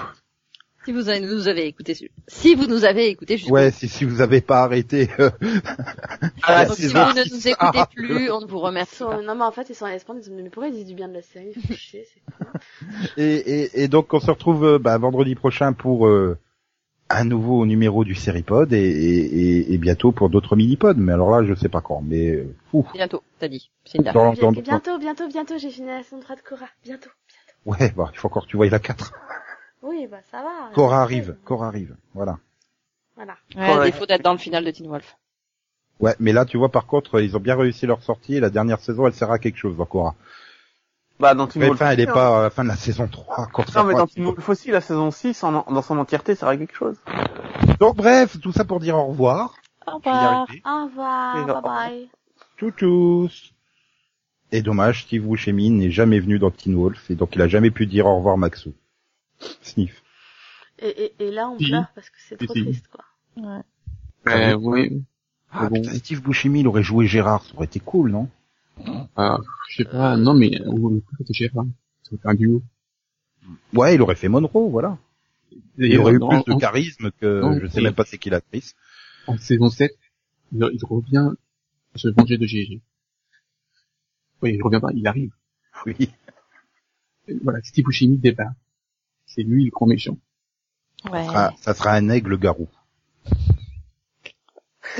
[0.84, 1.94] Si vous avez- nous avez écouté,
[2.26, 5.10] si vous nous avez écouté jusqu'au Ouais, si, si vous avez pas arrêté.
[5.18, 5.28] euh,
[6.42, 9.20] Ah, Donc, si vous ne nous écoutez Ah, plus, on ne vous remercie sont- pas.
[9.20, 10.86] Non mais en fait ils sont à l'Espagne, ils se disent mais pourquoi ils disent
[10.86, 11.52] du bien de la série?
[11.76, 12.06] Chier,
[13.18, 16.38] et, et donc on se retrouve euh, bah, vendredi prochain pour euh,
[17.10, 19.18] un nouveau numéro du Seripod et, et,
[19.58, 20.94] et, et bientôt pour d'autres mini-pods.
[20.96, 22.00] Mais alors là, je sais pas quand.
[22.02, 22.86] Mais euh, ouf.
[22.92, 23.70] Bientôt, t'as dit.
[23.84, 24.14] C'est une date.
[24.14, 26.66] Dans, Bien- dans- bientôt, bientôt, bientôt, j'ai fini la saison 3 de Cora.
[26.84, 27.10] Bientôt,
[27.66, 27.82] bientôt.
[27.84, 29.12] Ouais, bah, il faut encore que tu vois la 4.
[29.82, 30.70] Oui, bah ça va.
[30.74, 31.96] Cora arrive, Cora arrive.
[32.14, 32.38] Voilà.
[33.16, 33.34] Voilà.
[33.56, 35.16] Ouais, à défaut d'être dans le final de Teen Wolf.
[36.00, 38.36] Ouais, mais là, tu vois, par contre, ils ont bien réussi leur sortie.
[38.36, 40.14] Et la dernière saison, elle sert à quelque chose, dans Cora.
[41.20, 41.80] Bah, dans Teen Mais Wolf.
[41.80, 43.42] enfin, elle est pas à la fin de la saison 3.
[43.42, 43.48] hein.
[43.76, 46.46] Non, mais dans Teen Teen Wolf aussi, la saison 6, en, dans son entièreté, ça
[46.46, 46.96] aurait quelque chose.
[47.78, 49.54] Donc bref, tout ça pour dire au revoir.
[49.86, 50.46] Au revoir.
[50.64, 52.10] Au revoir, bye bye.
[52.58, 53.28] Tchou
[54.52, 57.70] Et dommage, Steve Buscemi n'est jamais venu dans Teen Wolf et donc il a jamais
[57.70, 58.72] pu dire au revoir Maxou.
[59.62, 60.02] Sniff.
[60.78, 61.68] Et, et, et là, on Si.
[61.68, 62.62] pleure parce que c'est trop si.
[62.64, 63.04] triste, quoi.
[64.28, 65.02] Euh, oui.
[65.52, 65.80] Ah bon.
[65.82, 68.28] putain, Steve Buscemi, il aurait joué Gérard, ça aurait été cool, non?
[69.16, 69.38] Ah,
[69.68, 71.68] je sais pas, non, mais, ou le plus cher, hein.
[72.02, 72.62] Ça faire un duo.
[73.72, 74.98] Ouais, il aurait fait Monroe, voilà.
[75.52, 78.18] Il D'ailleurs, aurait eu plus de charisme que non, je sais et- même pas c'est
[78.18, 78.74] qui l'actrice.
[79.26, 79.92] en saison 7,
[80.52, 81.30] il, il revient
[81.96, 82.80] se venger de GG.
[84.42, 85.32] Oui, je reviens pas, il arrive.
[85.86, 86.10] Oui.
[87.28, 88.50] Et Voilà, Steve Buscemi débat.
[89.26, 90.16] C'est lui le grand méchant.
[91.10, 91.26] Ouais.
[91.28, 92.68] Ah, ça sera un aigle garou.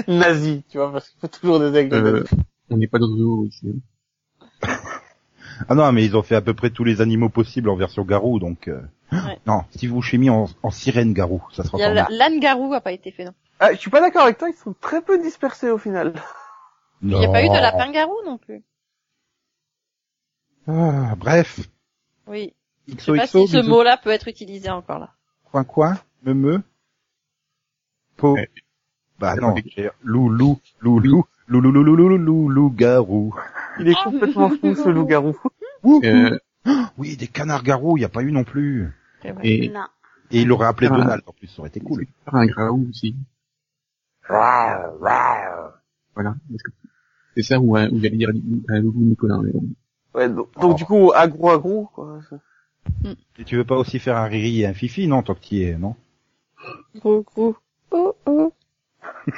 [0.07, 2.25] Nazi, tu vois, parce qu'il faut toujours des aigles Euh.
[2.71, 3.83] On n'est pas dans le zoo ici.
[5.69, 8.05] Ah non, mais ils ont fait à peu près tous les animaux possibles en version
[8.05, 8.69] garou, donc...
[8.69, 8.81] euh,
[9.13, 9.39] Ouais.
[9.47, 11.79] Non, Steve Buscemi en, en sirène garou, ça sera
[12.11, 13.35] l'âne garou a pas été fait non?
[13.59, 16.15] Ah, je suis pas d'accord avec toi, ils sont très peu dispersés au final.
[17.03, 18.63] Il n'y a pas eu de lapin garou non plus.
[20.67, 21.61] Ah, bref.
[22.27, 22.55] Oui.
[22.87, 25.11] Je sais pas XOXO, si ce mot-là peut être utilisé encore là.
[25.51, 26.63] Coin coin, me me.
[28.17, 28.35] Po.
[28.35, 28.49] Ouais.
[29.19, 30.61] Bah non, pas j'ai- lou lou,
[31.51, 33.35] lou lou, lou lou lou lou lou lou lou garou.
[33.79, 35.37] Il est complètement fou, ce loup-garou.
[35.85, 36.39] Euh,
[36.99, 38.89] Oui, des canards garous, il y a pas eu non plus.
[39.23, 39.47] C'est vrai.
[39.49, 39.85] et Non.
[40.31, 40.97] Et il l'aurait appelé Ah.
[40.97, 42.07] Donald en plus, ça aurait été cool.
[42.25, 43.17] faire un graou aussi.
[46.15, 46.35] Voilà.
[47.37, 48.31] C'est ça où, un- où j'allais dire
[48.69, 49.39] un loulou Nicolas.
[49.43, 49.65] Mais bon.
[50.15, 52.21] Ouais, donc, donc, du coup, agro agro, quoi.
[53.39, 55.77] Et tu veux pas aussi faire un Riri et un Fifi, non, toi qui es,
[55.79, 55.95] non?
[56.97, 57.57] Gros gros.
[57.93, 58.53] Oh oh.